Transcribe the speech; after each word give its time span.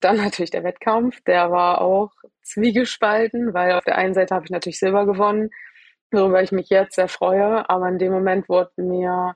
Dann 0.00 0.16
natürlich 0.16 0.50
der 0.50 0.64
Wettkampf, 0.64 1.20
der 1.22 1.50
war 1.50 1.80
auch 1.80 2.12
zwiegespalten, 2.42 3.52
weil 3.52 3.72
auf 3.72 3.84
der 3.84 3.98
einen 3.98 4.14
Seite 4.14 4.34
habe 4.34 4.44
ich 4.44 4.50
natürlich 4.50 4.78
Silber 4.78 5.06
gewonnen, 5.06 5.50
worüber 6.12 6.42
ich 6.42 6.52
mich 6.52 6.68
jetzt 6.70 6.94
sehr 6.94 7.08
freue, 7.08 7.68
aber 7.68 7.88
in 7.88 7.98
dem 7.98 8.12
Moment 8.12 8.48
wurde 8.48 8.70
mir 8.76 9.34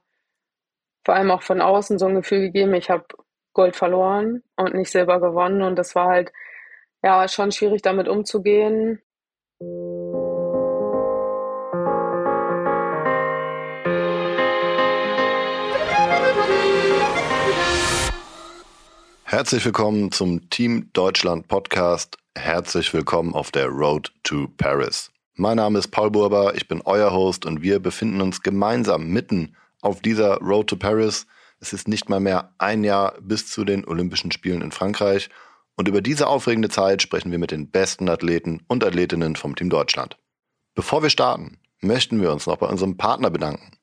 vor 1.05 1.15
allem 1.17 1.31
auch 1.31 1.43
von 1.43 1.61
außen 1.61 1.99
so 1.99 2.07
ein 2.07 2.15
Gefühl 2.15 2.41
gegeben, 2.41 2.75
ich 2.75 2.91
habe 2.91 3.05
Gold 3.55 3.77
verloren 3.77 4.43
und 4.57 4.75
nicht 4.75 4.91
Silber 4.91 5.21
gewonnen 5.21 5.63
und 5.63 5.77
das 5.77 5.95
war 5.95 6.09
halt 6.09 6.33
ja 7.03 7.27
schon 7.29 7.53
schwierig 7.53 7.83
damit 7.83 8.09
umzugehen. 8.09 9.03
Herzlich 19.33 19.65
willkommen 19.65 20.13
zum 20.13 20.51
Team 20.51 20.91
Deutschland 20.93 21.49
Podcast. 21.49 22.19
Herzlich 22.37 22.93
willkommen 22.93 23.33
auf 23.33 23.51
der 23.51 23.69
Road 23.69 24.13
to 24.25 24.49
Paris. 24.59 25.11
Mein 25.37 25.57
Name 25.57 25.79
ist 25.79 25.89
Paul 25.89 26.11
Burber, 26.11 26.55
ich 26.55 26.69
bin 26.69 26.83
euer 26.85 27.15
Host 27.15 27.47
und 27.47 27.63
wir 27.63 27.81
befinden 27.81 28.21
uns 28.21 28.43
gemeinsam 28.43 29.09
mitten 29.09 29.57
auf 29.81 30.03
dieser 30.03 30.37
Road 30.43 30.67
to 30.67 30.77
Paris. 30.77 31.27
Es 31.61 31.73
ist 31.73 31.89
nicht 31.89 32.11
mal 32.11 32.21
mehr 32.21 32.53
ein 32.59 32.85
Jahr 32.85 33.15
bis 33.23 33.49
zu 33.49 33.65
den 33.65 33.87
Olympischen 33.87 34.33
Spielen 34.33 34.61
in 34.61 34.71
Frankreich 34.71 35.31
und 35.77 35.89
über 35.89 36.03
diese 36.03 36.27
aufregende 36.27 36.69
Zeit 36.69 37.01
sprechen 37.01 37.31
wir 37.31 37.39
mit 37.39 37.53
den 37.53 37.71
besten 37.71 38.11
Athleten 38.11 38.61
und 38.69 38.85
Athletinnen 38.85 39.37
vom 39.37 39.57
Team 39.57 39.71
Deutschland. 39.71 40.19
Bevor 40.75 41.03
wir 41.03 41.09
starten, 41.09 41.57
möchten 41.81 42.21
wir 42.21 42.33
uns 42.33 42.47
noch 42.47 42.59
bei 42.59 42.67
unserem 42.67 42.99
Partner 42.99 43.31
bedanken. 43.31 43.79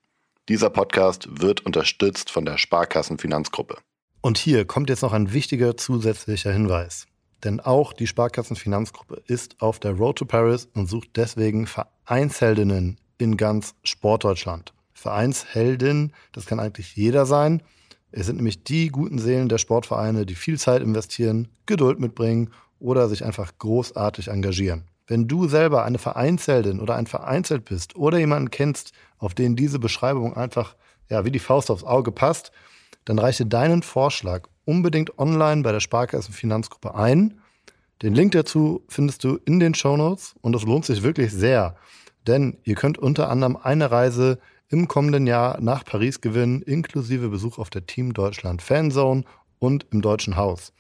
Dieser 0.48 0.70
Podcast 0.70 1.42
wird 1.42 1.66
unterstützt 1.66 2.30
von 2.30 2.46
der 2.46 2.60
Sparkassen 2.60 3.18
Finanzgruppe. 3.18 3.80
Und 4.22 4.38
hier 4.38 4.66
kommt 4.66 4.90
jetzt 4.90 5.02
noch 5.02 5.14
ein 5.14 5.32
wichtiger 5.32 5.78
zusätzlicher 5.78 6.52
Hinweis. 6.52 7.08
Denn 7.46 7.62
auch 7.62 7.94
die 7.94 8.08
Sparkassenfinanzgruppe 8.08 9.24
ist 9.28 9.62
auf 9.62 9.80
der 9.80 9.94
Road 9.94 10.18
to 10.18 10.26
Paris 10.26 10.68
und 10.74 10.90
sucht 10.90 11.12
deswegen 11.16 11.68
Vereinsheldinnen 11.68 13.00
in 13.18 13.38
ganz 13.38 13.76
Sportdeutschland. 13.84 14.74
Vereinsheldin, 14.92 16.12
das 16.34 16.46
kann 16.46 16.60
eigentlich 16.60 16.98
jeder 16.98 17.26
sein. 17.26 17.64
Es 18.12 18.26
sind 18.26 18.36
nämlich 18.36 18.66
die 18.66 18.90
guten 18.90 19.20
Seelen 19.20 19.48
der 19.48 19.58
Sportvereine, 19.58 20.26
die 20.26 20.36
viel 20.36 20.60
Zeit 20.60 20.82
investieren, 20.82 21.48
Geduld 21.66 22.02
mitbringen 22.02 22.50
oder 22.80 23.08
sich 23.08 23.24
einfach 23.24 23.54
großartig 23.58 24.28
engagieren. 24.28 24.90
Wenn 25.08 25.30
du 25.30 25.48
selber 25.48 25.86
eine 25.86 25.98
Vereinsheldin 25.98 26.82
oder 26.82 26.96
ein 26.96 27.08
Vereinsheld 27.08 27.64
bist 27.64 27.96
oder 27.96 28.18
jemanden 28.18 28.52
kennst, 28.52 28.92
auf 29.18 29.34
den 29.34 29.56
diese 29.56 29.80
Beschreibung 29.80 30.36
einfach 30.36 30.76
ja, 31.10 31.24
wie 31.24 31.32
die 31.32 31.40
Faust 31.40 31.72
aufs 31.72 31.86
Auge 31.86 32.12
passt, 32.12 32.52
dann 33.06 33.20
reiche 33.20 33.46
deinen 33.46 33.84
Vorschlag 33.84 34.48
unbedingt 34.66 35.18
online 35.18 35.64
bei 35.64 35.72
der 35.72 35.80
Sparkassen 35.80 36.34
Finanzgruppe 36.34 36.96
ein. 36.96 37.40
Den 38.02 38.14
Link 38.14 38.34
dazu 38.34 38.84
findest 38.88 39.24
du 39.24 39.40
in 39.46 39.60
den 39.60 39.74
Show 39.74 39.98
Notes 39.98 40.36
und 40.42 40.56
es 40.56 40.64
lohnt 40.64 40.86
sich 40.86 41.04
wirklich 41.04 41.32
sehr, 41.32 41.76
denn 42.28 42.58
ihr 42.64 42.76
könnt 42.76 42.98
unter 42.98 43.30
anderem 43.30 43.58
eine 43.58 43.92
Reise 43.92 44.40
im 44.70 44.88
kommenden 44.88 45.26
Jahr 45.26 45.60
nach 45.60 45.84
Paris 45.84 46.22
gewinnen, 46.22 46.62
inklusive 46.62 47.30
Besuch 47.30 47.58
auf 47.58 47.70
der 47.70 47.88
Team 47.88 48.14
Deutschland 48.14 48.62
Fanzone 48.62 49.24
und 49.58 49.88
im 49.92 50.02
Deutschen 50.02 50.38
Haus. 50.38 50.72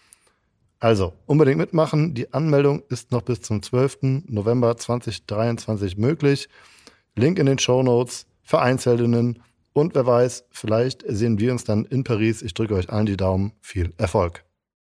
Also 0.80 1.14
unbedingt 1.26 1.58
mitmachen. 1.58 2.14
Die 2.14 2.31
Anmeldung 2.33 2.83
ist 2.89 3.11
noch 3.11 3.23
bis 3.23 3.42
zum 3.42 3.61
12. 3.61 4.26
November 4.28 4.78
2023 4.78 5.98
möglich. 5.98 6.48
Link 7.16 7.38
in 7.38 7.48
den 7.48 7.59
Show 7.59 7.83
Notes. 7.83 8.28
Vereinsheldinnen 8.44 9.44
und 9.80 9.95
wer 9.95 10.05
weiß, 10.05 10.45
vielleicht 10.52 11.03
sehen 11.08 11.39
wir 11.39 11.52
uns 11.52 11.63
dann 11.63 11.85
in 11.85 12.03
Paris. 12.03 12.41
Ich 12.41 12.53
drücke 12.53 12.75
euch 12.75 12.89
allen 12.89 13.05
die 13.05 13.17
Daumen. 13.17 13.53
Viel 13.61 13.94
Erfolg. 13.97 14.44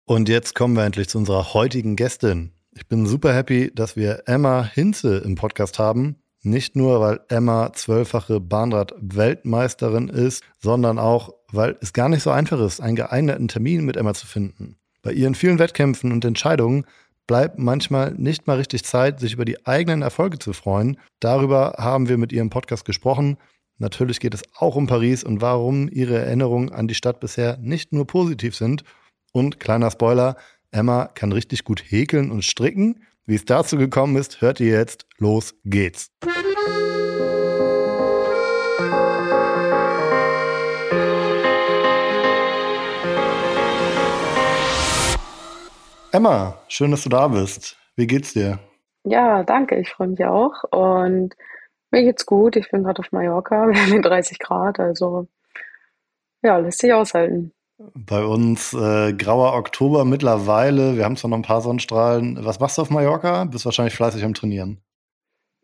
Und 0.06 0.28
jetzt 0.28 0.56
kommen 0.56 0.76
wir 0.76 0.84
endlich 0.84 1.10
zu 1.10 1.18
unserer 1.20 1.54
heutigen 1.54 1.96
Gästin. 1.96 2.52
Ich 2.76 2.88
bin 2.88 3.06
super 3.06 3.34
happy, 3.34 3.72
dass 3.74 3.96
wir 3.96 4.24
Emma 4.26 4.64
Hinze 4.64 5.18
im 5.20 5.36
Podcast 5.36 5.80
haben. 5.80 6.16
Nicht 6.42 6.76
nur, 6.76 7.02
weil 7.02 7.20
Emma 7.28 7.74
zwölffache 7.74 8.40
Bahnrad-Weltmeisterin 8.40 10.08
ist, 10.08 10.44
sondern 10.60 10.98
auch, 10.98 11.34
weil 11.52 11.78
es 11.82 11.94
gar 11.94 12.10
nicht 12.10 12.24
so 12.24 12.32
einfach 12.32 12.60
ist, 12.62 12.80
einen 12.80 12.96
geeigneten 12.96 13.50
Termin 13.50 13.86
mit 13.86 13.98
Emma 13.98 14.14
zu 14.14 14.26
finden. 14.26 14.78
Bei 15.02 15.12
ihren 15.12 15.36
vielen 15.36 15.60
Wettkämpfen 15.60 16.12
und 16.12 16.24
Entscheidungen 16.24 16.86
bleibt 17.28 17.60
manchmal 17.60 18.14
nicht 18.14 18.48
mal 18.48 18.58
richtig 18.58 18.84
Zeit, 18.86 19.20
sich 19.20 19.34
über 19.34 19.46
die 19.46 19.66
eigenen 19.68 20.02
Erfolge 20.02 20.40
zu 20.40 20.54
freuen. 20.54 20.98
Darüber 21.20 21.76
haben 21.78 22.10
wir 22.10 22.18
mit 22.18 22.32
ihrem 22.32 22.50
Podcast 22.50 22.86
gesprochen. 22.86 23.38
Natürlich 23.82 24.20
geht 24.20 24.34
es 24.34 24.44
auch 24.58 24.76
um 24.76 24.88
Paris 24.88 25.24
und 25.24 25.40
warum 25.40 25.88
ihre 25.90 26.18
Erinnerungen 26.18 26.70
an 26.70 26.90
die 26.90 26.96
Stadt 26.96 27.22
bisher 27.22 27.58
nicht 27.62 27.94
nur 27.94 28.06
positiv 28.06 28.54
sind. 28.54 28.84
Und 29.32 29.62
kleiner 29.62 29.90
Spoiler, 29.90 30.36
Emma 30.70 31.06
kann 31.06 31.32
richtig 31.32 31.64
gut 31.64 31.82
häkeln 31.88 32.30
und 32.30 32.44
stricken. 32.44 33.06
Wie 33.26 33.36
es 33.36 33.46
dazu 33.46 33.78
gekommen 33.78 34.18
ist, 34.18 34.42
hört 34.42 34.60
ihr 34.60 34.72
jetzt. 34.72 35.06
Los 35.18 35.56
geht's. 35.64 36.12
Emma, 46.12 46.60
schön, 46.68 46.92
dass 46.92 47.04
du 47.04 47.10
da 47.10 47.30
bist. 47.30 47.78
Wie 47.96 48.08
geht's 48.08 48.34
dir? 48.34 48.60
Ja, 49.06 49.44
danke. 49.44 49.80
Ich 49.80 49.90
freue 49.90 50.10
mich 50.10 50.26
auch. 50.26 50.64
Und 50.72 51.34
mir 51.92 52.04
geht's 52.04 52.26
gut. 52.26 52.56
Ich 52.56 52.70
bin 52.70 52.84
gerade 52.84 53.00
auf 53.00 53.12
Mallorca. 53.12 53.68
Wir 53.70 53.82
haben 53.82 54.02
30 54.02 54.40
Grad, 54.40 54.80
also 54.80 55.28
ja, 56.42 56.58
lässt 56.58 56.80
sich 56.80 56.94
aushalten. 56.94 57.54
Bei 57.96 58.24
uns 58.24 58.74
äh, 58.74 59.14
grauer 59.14 59.54
Oktober 59.54 60.04
mittlerweile. 60.04 60.98
Wir 60.98 61.06
haben 61.06 61.16
zwar 61.16 61.30
noch 61.30 61.38
ein 61.38 61.44
paar 61.44 61.62
Sonnenstrahlen. 61.62 62.44
Was 62.44 62.60
machst 62.60 62.78
du 62.78 62.82
auf 62.82 62.90
Mallorca? 62.90 63.46
Bist 63.46 63.66
wahrscheinlich 63.66 63.96
fleißig 63.96 64.24
am 64.26 64.34
Trainieren. 64.34 64.82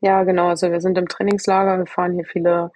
Ja, 0.01 0.23
genau. 0.23 0.47
Also 0.47 0.71
wir 0.71 0.79
sind 0.79 0.97
im 0.97 1.09
Trainingslager. 1.09 1.77
Wir 1.77 1.87
fahren 1.87 2.13
hier 2.13 2.25
viele 2.25 2.71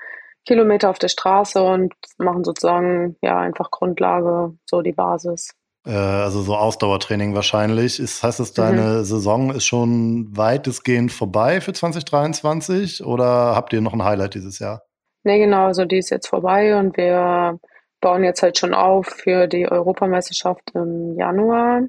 Kilometer 0.45 0.89
auf 0.89 0.99
der 0.99 1.07
Straße 1.07 1.61
und 1.61 1.93
machen 2.17 2.43
sozusagen 2.43 3.15
ja 3.21 3.39
einfach 3.39 3.71
Grundlage, 3.71 4.57
so 4.65 4.81
die 4.81 4.93
Basis. 4.93 5.55
Äh, 5.89 5.93
also 5.93 6.41
so 6.41 6.55
Ausdauertraining 6.55 7.33
wahrscheinlich. 7.33 7.99
Ist, 7.99 8.21
heißt 8.21 8.39
das, 8.39 8.53
deine 8.53 8.99
mhm. 8.99 9.03
Saison 9.03 9.51
ist 9.51 9.65
schon 9.65 10.37
weitestgehend 10.37 11.11
vorbei 11.11 11.61
für 11.61 11.73
2023 11.73 13.03
oder 13.03 13.55
habt 13.55 13.73
ihr 13.73 13.81
noch 13.81 13.93
ein 13.93 14.03
Highlight 14.03 14.35
dieses 14.35 14.59
Jahr? 14.59 14.83
Nee, 15.23 15.39
genau, 15.39 15.65
also 15.65 15.85
die 15.85 15.97
ist 15.97 16.11
jetzt 16.11 16.27
vorbei 16.27 16.77
und 16.77 16.95
wir 16.95 17.59
bauen 18.01 18.23
jetzt 18.23 18.43
halt 18.43 18.57
schon 18.57 18.73
auf 18.73 19.07
für 19.07 19.47
die 19.47 19.69
Europameisterschaft 19.69 20.71
im 20.75 21.15
Januar. 21.17 21.81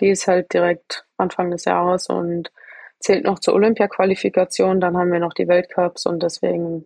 Die 0.00 0.10
ist 0.10 0.26
halt 0.26 0.52
direkt 0.52 1.06
Anfang 1.16 1.50
des 1.50 1.64
Jahres 1.64 2.08
und 2.08 2.50
zählt 2.98 3.24
noch 3.24 3.38
zur 3.38 3.54
Olympia-Qualifikation. 3.54 4.80
Dann 4.80 4.96
haben 4.96 5.12
wir 5.12 5.20
noch 5.20 5.32
die 5.32 5.48
Weltcups 5.48 6.04
und 6.04 6.22
deswegen 6.22 6.84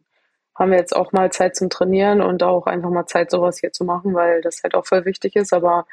haben 0.55 0.71
wir 0.71 0.79
jetzt 0.79 0.95
auch 0.95 1.13
mal 1.13 1.33
Zeit 1.33 1.57
zum 1.57 1.71
Trainieren 1.71 2.21
und 2.21 2.43
auch 2.43 2.67
einfach 2.67 2.91
mal 2.91 3.07
Zeit, 3.07 3.31
sowas 3.31 3.59
hier 3.59 3.73
zu 3.73 3.85
machen, 3.85 4.15
weil 4.15 4.43
das 4.43 4.63
halt 4.63 4.75
auch 4.75 4.87
voll 4.87 5.07
wichtig 5.07 5.35
ist. 5.35 5.53
Aber 5.53 5.87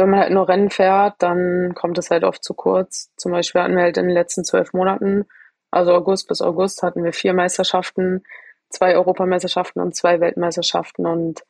wenn 0.00 0.10
man 0.10 0.20
halt 0.20 0.32
nur 0.32 0.48
Rennen 0.48 0.70
fährt, 0.70 1.16
dann 1.18 1.74
kommt 1.74 1.98
es 1.98 2.10
halt 2.10 2.24
oft 2.24 2.42
zu 2.42 2.54
kurz. 2.54 3.10
Zum 3.16 3.32
Beispiel 3.32 3.60
hatten 3.60 3.76
wir 3.76 3.82
halt 3.82 3.98
in 3.98 4.06
den 4.06 4.14
letzten 4.14 4.44
zwölf 4.44 4.72
Monaten, 4.72 5.26
also 5.70 5.92
August 5.92 6.26
bis 6.26 6.40
August, 6.40 6.82
hatten 6.82 7.04
wir 7.04 7.12
vier 7.12 7.34
Meisterschaften, 7.34 8.22
zwei 8.70 8.94
Europameisterschaften 8.94 9.80
und 9.80 9.94
zwei 9.94 10.20
Weltmeisterschaften 10.20 11.06
und 11.06 11.42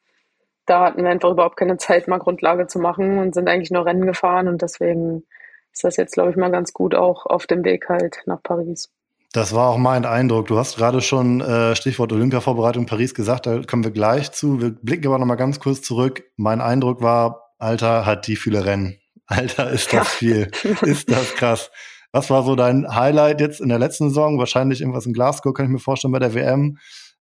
da 0.67 0.85
hatten 0.85 1.03
wir 1.03 1.11
einfach 1.11 1.31
überhaupt 1.31 1.57
keine 1.57 1.77
Zeit, 1.77 2.09
mal 2.09 2.19
Grundlage 2.19 2.67
zu 2.67 2.81
machen 2.81 3.19
und 3.19 3.35
sind 3.35 3.49
eigentlich 3.49 3.71
nur 3.71 3.87
Rennen 3.87 4.07
gefahren 4.07 4.49
und 4.49 4.63
deswegen 4.63 5.25
ist 5.73 5.85
das 5.85 5.97
jetzt, 5.97 6.15
glaube 6.15 6.31
ich, 6.31 6.37
mal 6.37 6.51
ganz 6.51 6.73
gut 6.73 6.95
auch 6.95 7.27
auf 7.27 7.47
dem 7.47 7.65
Weg 7.65 7.89
halt 7.89 8.23
nach 8.27 8.43
Paris. 8.43 8.91
Das 9.33 9.55
war 9.55 9.69
auch 9.69 9.79
mein 9.79 10.05
Eindruck. 10.05 10.49
Du 10.49 10.59
hast 10.59 10.77
gerade 10.77 11.01
schon 11.01 11.41
äh, 11.41 11.77
Stichwort 11.77 12.13
Olympia-Vorbereitung 12.13 12.87
Paris 12.87 13.15
gesagt, 13.15 13.47
da 13.47 13.63
kommen 13.63 13.85
wir 13.85 13.93
gleich 13.93 14.33
zu. 14.33 14.61
Wir 14.61 14.71
blicken 14.71 15.07
aber 15.07 15.21
noch 15.21 15.27
mal 15.27 15.37
ganz 15.37 15.61
kurz 15.61 15.83
zurück. 15.83 16.25
Mein 16.37 16.61
Eindruck 16.61 17.01
war, 17.01 17.50
Alter, 17.61 18.07
hat 18.07 18.27
die 18.27 18.37
viele 18.37 18.65
Rennen. 18.65 18.99
Alter, 19.27 19.71
ist 19.71 19.93
das 19.93 20.09
viel. 20.09 20.51
ist 20.83 21.11
das 21.11 21.35
krass. 21.35 21.71
Was 22.13 22.31
war 22.31 22.43
so 22.43 22.57
dein 22.57 22.93
Highlight 22.93 23.41
jetzt 23.41 23.61
in 23.61 23.69
der 23.69 23.79
letzten 23.79 24.09
Saison? 24.09 24.39
Wahrscheinlich 24.39 24.81
irgendwas 24.81 25.07
in 25.07 25.13
Glasgow, 25.13 25.55
kann 25.55 25.67
ich 25.67 25.73
mir 25.73 25.79
vorstellen, 25.79 26.13
bei 26.13 26.19
der 26.19 26.35
WM. 26.35 26.79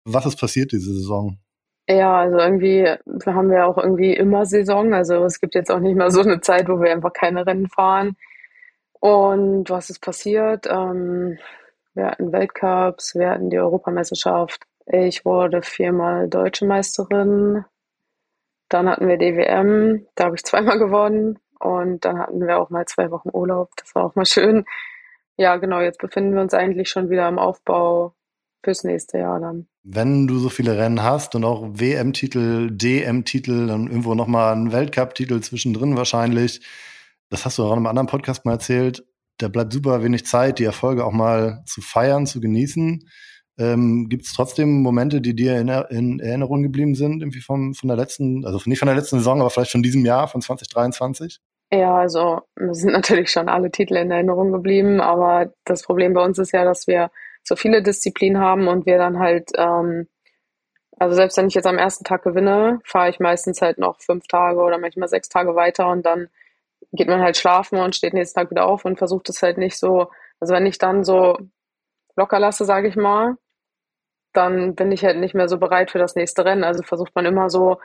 Was 0.06 0.26
ist 0.26 0.40
passiert 0.40 0.72
diese 0.72 0.94
Saison? 0.94 1.40
Ja, 1.90 2.20
also 2.20 2.38
irgendwie 2.38 2.86
haben 3.26 3.50
wir 3.50 3.66
auch 3.66 3.78
irgendwie 3.78 4.14
immer 4.14 4.46
Saison. 4.46 4.94
Also 4.94 5.26
es 5.26 5.42
gibt 5.42 5.56
jetzt 5.56 5.72
auch 5.72 5.80
nicht 5.80 5.96
mehr 5.96 6.12
so 6.12 6.22
eine 6.22 6.40
Zeit, 6.40 6.70
wo 6.70 6.80
wir 6.80 6.92
einfach 6.92 7.14
keine 7.14 7.46
Rennen 7.46 7.68
fahren. 7.68 8.16
Und 9.00 9.70
was 9.70 9.90
ist 9.90 10.00
passiert? 10.00 10.68
Ähm, 10.70 11.38
wir 11.94 12.06
hatten 12.08 12.32
Weltcups, 12.32 13.16
wir 13.16 13.30
hatten 13.32 13.50
die 13.50 13.60
Europameisterschaft. 13.60 14.62
Ich 14.86 15.26
wurde 15.26 15.62
viermal 15.62 16.30
Deutsche 16.30 16.66
Meisterin. 16.66 17.66
Dann 18.70 18.90
hatten 18.90 19.08
wir 19.08 19.18
die 19.18 19.36
WM, 19.36 20.06
da 20.16 20.26
habe 20.26 20.36
ich 20.36 20.44
zweimal 20.44 20.80
gewonnen. 20.80 21.40
Und 21.60 22.06
dann 22.06 22.20
hatten 22.20 22.46
wir 22.46 22.60
auch 22.60 22.70
mal 22.70 22.86
zwei 22.86 23.10
Wochen 23.12 23.30
Urlaub. 23.32 23.72
Das 23.78 23.96
war 23.96 24.06
auch 24.06 24.16
mal 24.16 24.26
schön. 24.26 24.66
Ja, 25.38 25.58
genau, 25.58 25.82
jetzt 25.82 26.00
befinden 26.00 26.34
wir 26.34 26.42
uns 26.42 26.54
eigentlich 26.54 26.90
schon 26.90 27.10
wieder 27.10 27.28
im 27.28 27.40
Aufbau 27.40 28.14
fürs 28.64 28.84
nächste 28.84 29.20
Jahr 29.20 29.40
dann. 29.40 29.68
Wenn 29.84 30.28
du 30.28 30.38
so 30.40 30.50
viele 30.50 30.78
Rennen 30.78 31.04
hast 31.04 31.36
und 31.36 31.46
auch 31.46 31.64
WM-Titel, 31.72 32.70
DM-Titel, 32.72 33.68
dann 33.68 33.88
irgendwo 33.88 34.16
nochmal 34.16 34.54
einen 34.54 34.72
Weltcup-Titel 34.72 35.40
zwischendrin 35.42 35.96
wahrscheinlich, 35.96 36.62
das 37.30 37.46
hast 37.46 37.58
du 37.58 37.64
auch 37.64 37.72
in 37.72 37.78
einem 37.78 37.88
anderen 37.88 38.08
Podcast 38.08 38.46
mal 38.46 38.54
erzählt, 38.54 39.04
da 39.38 39.48
bleibt 39.48 39.74
super 39.74 40.04
wenig 40.04 40.26
Zeit, 40.26 40.60
die 40.60 40.64
Erfolge 40.64 41.06
auch 41.06 41.12
mal 41.12 41.64
zu 41.66 41.82
feiern, 41.82 42.26
zu 42.26 42.42
genießen. 42.42 43.08
Ähm, 43.60 44.08
Gibt 44.08 44.26
es 44.26 44.34
trotzdem 44.34 44.82
Momente, 44.82 45.20
die 45.20 45.36
dir 45.36 45.58
in, 45.58 45.68
in, 45.68 46.20
Erinnerung 46.20 46.62
geblieben 46.62 46.94
sind, 46.94 47.22
irgendwie 47.22 47.42
vom, 47.42 47.74
von 47.74 47.88
der 47.88 47.98
letzten, 47.98 48.46
also 48.46 48.60
nicht 48.66 48.80
von 48.80 48.88
der 48.88 48.96
letzten 48.96 49.18
Saison, 49.18 49.42
aber 49.42 49.50
vielleicht 49.50 49.72
von 49.72 49.82
diesem 49.82 50.06
Jahr, 50.06 50.28
von 50.28 50.42
2023? 50.42 51.40
Ja, 51.72 51.98
also 51.98 52.42
sind 52.56 52.92
natürlich 52.94 53.32
schon 53.32 53.50
alle 53.50 53.72
Titel 53.72 53.96
in 53.96 54.12
Erinnerung 54.12 54.52
geblieben, 54.52 55.02
aber 55.02 55.52
das 55.66 55.84
Problem 55.84 56.14
bei 56.14 56.24
uns 56.24 56.38
ist 56.38 56.54
ja, 56.54 56.64
dass 56.64 56.88
wir 56.88 57.10
so 57.44 57.56
viele 57.56 57.82
Disziplinen 57.82 58.42
haben 58.42 58.68
und 58.68 58.86
wir 58.86 58.98
dann 58.98 59.20
halt, 59.20 59.50
ähm, 59.58 60.08
also 61.00 61.16
selbst 61.16 61.38
wenn 61.38 61.48
ich 61.48 61.56
jetzt 61.56 61.68
am 61.68 61.78
ersten 61.78 62.04
Tag 62.04 62.24
gewinne, 62.24 62.80
fahre 62.84 63.10
ich 63.10 63.20
meistens 63.20 63.62
halt 63.62 63.80
noch 63.80 64.02
fünf 64.02 64.28
Tage 64.28 64.60
oder 64.60 64.78
manchmal 64.78 65.08
sechs 65.08 65.30
Tage 65.30 65.56
weiter 65.56 65.90
und 65.90 66.06
dann 66.06 66.30
geht 66.92 67.08
man 67.08 67.22
halt 67.22 67.38
schlafen 67.38 67.80
und 67.80 67.96
steht 67.96 68.14
nächsten 68.14 68.40
Tag 68.40 68.52
wieder 68.52 68.66
auf 68.66 68.86
und 68.86 68.98
versucht 68.98 69.30
es 69.30 69.42
halt 69.42 69.58
nicht 69.58 69.78
so, 69.78 70.10
also 70.40 70.54
wenn 70.54 70.66
ich 70.66 70.78
dann 70.78 71.04
so 71.04 71.38
locker 72.16 72.40
lasse, 72.40 72.66
sage 72.66 72.88
ich 72.88 72.96
mal, 72.96 73.36
dann 74.38 74.76
bin 74.76 74.92
ich 74.92 75.04
halt 75.04 75.18
nicht 75.18 75.36
mehr 75.36 75.50
so 75.50 75.58
bereit 75.58 75.92
für 75.92 76.00
das 76.00 76.16
nächste 76.16 76.46
Rennen. 76.46 76.64
Also 76.64 76.84
versucht 76.84 77.16
man 77.16 77.26
immer 77.26 77.50
so, 77.50 77.80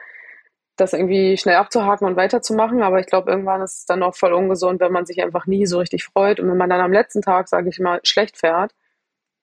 das 0.76 0.92
irgendwie 0.92 1.36
schnell 1.36 1.56
abzuhaken 1.56 2.06
und 2.06 2.16
weiterzumachen. 2.16 2.82
Aber 2.82 3.00
ich 3.00 3.06
glaube, 3.06 3.30
irgendwann 3.30 3.62
ist 3.62 3.78
es 3.80 3.86
dann 3.86 4.02
auch 4.02 4.14
voll 4.14 4.32
ungesund, 4.32 4.80
wenn 4.80 4.92
man 4.92 5.06
sich 5.06 5.22
einfach 5.22 5.46
nie 5.46 5.66
so 5.66 5.78
richtig 5.78 6.04
freut. 6.04 6.40
Und 6.40 6.50
wenn 6.50 6.56
man 6.56 6.70
dann 6.70 6.80
am 6.80 6.92
letzten 6.92 7.22
Tag, 7.22 7.48
sage 7.48 7.68
ich 7.68 7.78
mal, 7.80 8.00
schlecht 8.04 8.38
fährt, 8.38 8.72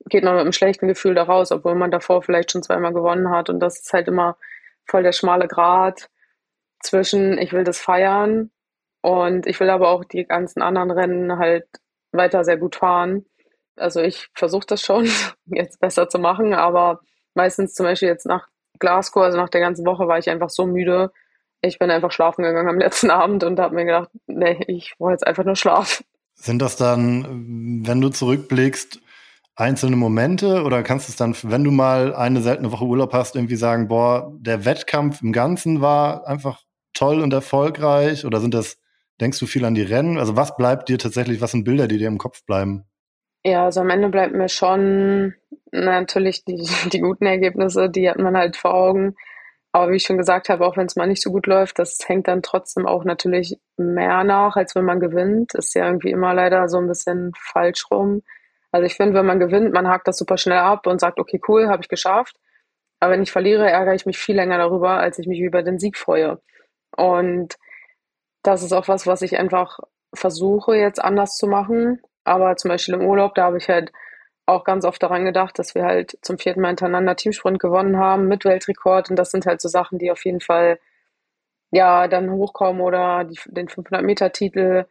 geht 0.08 0.24
man 0.24 0.36
mit 0.36 0.42
einem 0.42 0.54
schlechten 0.54 0.88
Gefühl 0.88 1.16
da 1.16 1.24
raus, 1.24 1.52
obwohl 1.52 1.76
man 1.76 1.92
davor 1.92 2.22
vielleicht 2.22 2.52
schon 2.52 2.64
zweimal 2.64 2.94
gewonnen 2.94 3.30
hat. 3.30 3.50
Und 3.50 3.60
das 3.60 3.80
ist 3.80 3.94
halt 3.94 4.08
immer 4.08 4.38
voll 4.86 5.04
der 5.04 5.12
schmale 5.12 5.48
Grat 5.48 6.10
zwischen, 6.82 7.38
ich 7.38 7.54
will 7.54 7.64
das 7.64 7.80
feiern 7.80 8.52
und 9.02 9.48
ich 9.48 9.60
will 9.60 9.70
aber 9.70 9.90
auch 9.90 10.04
die 10.04 10.26
ganzen 10.26 10.62
anderen 10.62 10.92
Rennen 10.92 11.38
halt 11.38 11.68
weiter 12.12 12.44
sehr 12.44 12.58
gut 12.58 12.76
fahren. 12.78 13.26
Also 13.80 14.02
ich 14.02 14.28
versuche 14.34 14.66
das 14.68 14.82
schon 14.82 15.10
jetzt 15.46 15.80
besser 15.80 16.10
zu 16.10 16.20
machen, 16.20 16.54
aber 16.54 17.00
meistens 17.34 17.74
zum 17.74 17.86
Beispiel 17.86 18.10
jetzt 18.10 18.26
nach 18.26 18.48
Glasgow, 18.80 19.24
also 19.24 19.38
nach 19.38 19.50
der 19.50 19.62
ganzen 19.62 19.86
Woche, 19.86 20.08
war 20.08 20.18
ich 20.18 20.30
einfach 20.30 20.50
so 20.50 20.66
müde. 20.66 21.12
Ich 21.62 21.80
bin 21.80 21.92
einfach 21.92 22.12
schlafen 22.12 22.44
gegangen 22.44 22.70
am 22.70 22.80
letzten 22.80 23.10
Abend 23.10 23.44
und 23.44 23.60
habe 23.60 23.76
mir 23.76 23.86
gedacht, 23.86 24.10
nee, 24.28 24.64
ich 24.68 24.94
brauche 24.98 25.12
jetzt 25.12 25.28
einfach 25.28 25.44
nur 25.44 25.56
Schlaf. 25.56 26.04
Sind 26.36 26.62
das 26.62 26.78
dann, 26.78 27.84
wenn 27.86 28.00
du 28.00 28.10
zurückblickst, 28.10 29.02
einzelne 29.60 29.98
Momente 29.98 30.64
oder 30.64 30.84
kannst 30.84 31.08
du 31.08 31.12
es 31.12 31.18
dann, 31.18 31.36
wenn 31.44 31.66
du 31.66 31.72
mal 31.72 32.16
eine 32.16 32.42
seltene 32.42 32.72
Woche 32.72 32.86
Urlaub 32.86 33.12
hast, 33.12 33.36
irgendwie 33.36 33.58
sagen, 33.58 33.90
boah, 33.90 34.32
der 34.40 34.64
Wettkampf 34.64 35.22
im 35.22 35.34
Ganzen 35.34 35.82
war 35.82 36.26
einfach 36.28 36.62
toll 36.94 37.20
und 37.20 37.34
erfolgreich 37.34 38.26
oder 38.26 38.40
sind 38.40 38.54
das, 38.54 38.78
denkst 39.20 39.38
du 39.38 39.48
viel 39.48 39.66
an 39.66 39.76
die 39.76 39.82
Rennen? 39.82 40.18
Also 40.18 40.38
was 40.38 40.56
bleibt 40.56 40.88
dir 40.88 40.98
tatsächlich, 40.98 41.42
was 41.42 41.52
sind 41.52 41.66
Bilder, 41.66 41.90
die 41.90 41.98
dir 41.98 42.08
im 42.08 42.18
Kopf 42.18 42.46
bleiben? 42.46 42.86
Ja, 43.46 43.66
also 43.66 43.82
am 43.82 43.90
Ende 43.90 44.10
bleibt 44.10 44.34
mir 44.34 44.50
schon 44.50 45.34
natürlich 45.72 46.44
die, 46.46 46.58
die 46.92 47.00
guten 47.00 47.26
Ergebnisse, 47.26 47.90
die 47.90 48.10
hat 48.10 48.18
man 48.18 48.38
halt 48.38 48.58
vor 48.58 48.74
Augen. 48.74 49.16
Aber 49.72 49.92
wie 49.92 49.98
ich 49.98 50.04
schon 50.04 50.18
gesagt 50.18 50.50
habe, 50.50 50.66
auch 50.66 50.78
wenn 50.78 50.88
es 50.88 50.96
mal 50.96 51.08
nicht 51.08 51.22
so 51.22 51.32
gut 51.32 51.46
läuft, 51.46 51.78
das 51.80 52.00
hängt 52.08 52.28
dann 52.28 52.42
trotzdem 52.42 52.88
auch 52.88 53.04
natürlich 53.04 53.56
mehr 53.78 54.24
nach, 54.24 54.56
als 54.56 54.76
wenn 54.76 54.86
man 54.86 55.00
gewinnt. 55.00 55.54
Ist 55.54 55.76
ja 55.76 55.86
irgendwie 55.86 56.10
immer 56.12 56.34
leider 56.34 56.68
so 56.70 56.80
ein 56.80 56.88
bisschen 56.88 57.34
falsch 57.38 57.86
rum. 57.92 58.24
Also 58.72 58.86
ich 58.86 58.96
finde, 58.96 59.14
wenn 59.16 59.26
man 59.28 59.40
gewinnt, 59.40 59.74
man 59.74 59.88
hakt 59.88 60.08
das 60.08 60.18
super 60.18 60.38
schnell 60.38 60.58
ab 60.60 60.88
und 60.88 61.00
sagt, 61.00 61.20
okay, 61.20 61.40
cool, 61.48 61.68
habe 61.70 61.84
ich 61.84 61.90
geschafft. 61.90 62.36
Aber 63.00 63.14
wenn 63.14 63.24
ich 63.24 63.32
verliere, 63.32 63.70
ärgere 63.70 63.96
ich 63.96 64.06
mich 64.06 64.18
viel 64.18 64.36
länger 64.36 64.58
darüber, 64.58 65.00
als 65.00 65.20
ich 65.20 65.28
mich 65.28 65.40
über 65.40 65.64
den 65.64 65.80
Sieg 65.80 65.98
freue. 65.98 66.42
Und 66.98 67.56
das 68.44 68.64
ist 68.64 68.74
auch 68.74 68.88
was, 68.88 69.08
was 69.08 69.22
ich 69.22 69.38
einfach 69.38 69.80
versuche 70.14 70.76
jetzt 70.76 71.02
anders 71.04 71.38
zu 71.38 71.48
machen. 71.48 72.02
Aber 72.24 72.56
zum 72.58 72.70
Beispiel 72.70 72.96
im 72.96 73.06
Urlaub, 73.06 73.36
da 73.36 73.46
habe 73.46 73.58
ich 73.58 73.70
halt 73.70 73.92
auch 74.46 74.64
ganz 74.64 74.86
oft 74.86 75.02
daran 75.02 75.26
gedacht, 75.26 75.60
dass 75.60 75.76
wir 75.76 75.84
halt 75.84 76.18
zum 76.22 76.38
vierten 76.40 76.62
Mal 76.62 76.70
hintereinander 76.70 77.16
Teamsprint 77.16 77.60
gewonnen 77.60 77.98
haben 77.98 78.28
mit 78.28 78.46
Weltrekord. 78.46 79.10
Und 79.10 79.16
das 79.18 79.32
sind 79.32 79.46
halt 79.46 79.62
so 79.62 79.70
Sachen, 79.70 80.00
die 80.00 80.12
auf 80.12 80.26
jeden 80.26 80.42
Fall 80.42 80.80
ja 81.72 82.08
dann 82.08 82.32
hochkommen 82.32 82.82
oder 82.82 83.24
die, 83.26 83.40
den 83.46 83.70
500 83.70 84.04
Meter 84.04 84.32
Titel. 84.32 84.86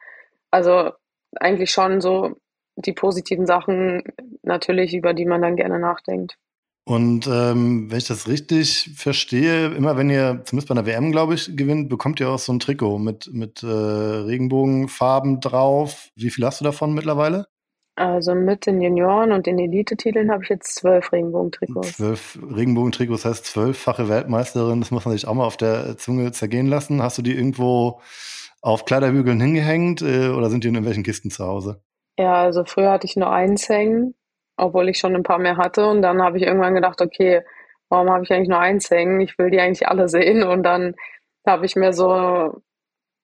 Also 0.50 0.92
eigentlich 1.36 1.70
schon 1.72 2.00
so 2.00 2.36
die 2.76 2.92
positiven 2.92 3.46
Sachen 3.46 4.04
natürlich, 4.42 4.94
über 4.94 5.12
die 5.14 5.26
man 5.26 5.42
dann 5.42 5.56
gerne 5.56 5.78
nachdenkt. 5.78 6.38
Und 6.88 7.26
ähm, 7.26 7.90
wenn 7.90 7.98
ich 7.98 8.06
das 8.06 8.28
richtig 8.28 8.92
verstehe, 8.96 9.66
immer 9.74 9.98
wenn 9.98 10.08
ihr, 10.08 10.40
zumindest 10.44 10.68
bei 10.68 10.74
einer 10.74 10.86
WM, 10.86 11.12
glaube 11.12 11.34
ich, 11.34 11.54
gewinnt, 11.54 11.90
bekommt 11.90 12.18
ihr 12.18 12.30
auch 12.30 12.38
so 12.38 12.50
ein 12.50 12.60
Trikot 12.60 12.98
mit, 12.98 13.28
mit 13.30 13.62
äh, 13.62 13.66
Regenbogenfarben 13.66 15.40
drauf. 15.40 16.08
Wie 16.16 16.30
viel 16.30 16.46
hast 16.46 16.62
du 16.62 16.64
davon 16.64 16.94
mittlerweile? 16.94 17.46
Also 17.96 18.34
mit 18.34 18.64
den 18.64 18.80
Junioren 18.80 19.32
und 19.32 19.44
den 19.44 19.58
Elite-Titeln 19.58 20.30
habe 20.30 20.44
ich 20.44 20.48
jetzt 20.48 20.76
zwölf 20.76 21.12
Regenbogentrikots. 21.12 21.98
Zwölf 21.98 22.38
Regenbogentrikots 22.56 23.26
heißt 23.26 23.44
zwölffache 23.44 24.08
Weltmeisterin. 24.08 24.80
Das 24.80 24.90
muss 24.90 25.04
man 25.04 25.12
sich 25.12 25.28
auch 25.28 25.34
mal 25.34 25.44
auf 25.44 25.58
der 25.58 25.98
Zunge 25.98 26.32
zergehen 26.32 26.68
lassen. 26.68 27.02
Hast 27.02 27.18
du 27.18 27.22
die 27.22 27.34
irgendwo 27.36 28.00
auf 28.62 28.86
Kleiderbügeln 28.86 29.38
hingehängt 29.38 30.00
äh, 30.00 30.30
oder 30.30 30.48
sind 30.48 30.64
die 30.64 30.68
in 30.68 30.74
irgendwelchen 30.74 31.04
Kisten 31.04 31.30
zu 31.30 31.44
Hause? 31.44 31.82
Ja, 32.18 32.32
also 32.32 32.64
früher 32.64 32.92
hatte 32.92 33.04
ich 33.06 33.14
nur 33.14 33.30
eins 33.30 33.68
hängen 33.68 34.14
obwohl 34.58 34.88
ich 34.88 34.98
schon 34.98 35.14
ein 35.16 35.22
paar 35.22 35.38
mehr 35.38 35.56
hatte. 35.56 35.86
Und 35.86 36.02
dann 36.02 36.22
habe 36.22 36.38
ich 36.38 36.44
irgendwann 36.44 36.74
gedacht, 36.74 37.00
okay, 37.00 37.42
warum 37.88 38.10
habe 38.10 38.24
ich 38.24 38.32
eigentlich 38.32 38.48
nur 38.48 38.60
eins 38.60 38.90
hängen? 38.90 39.20
Ich 39.20 39.38
will 39.38 39.50
die 39.50 39.60
eigentlich 39.60 39.88
alle 39.88 40.08
sehen. 40.08 40.42
Und 40.42 40.62
dann 40.64 40.94
habe 41.46 41.66
ich 41.66 41.76
mir 41.76 41.92
so, 41.92 42.60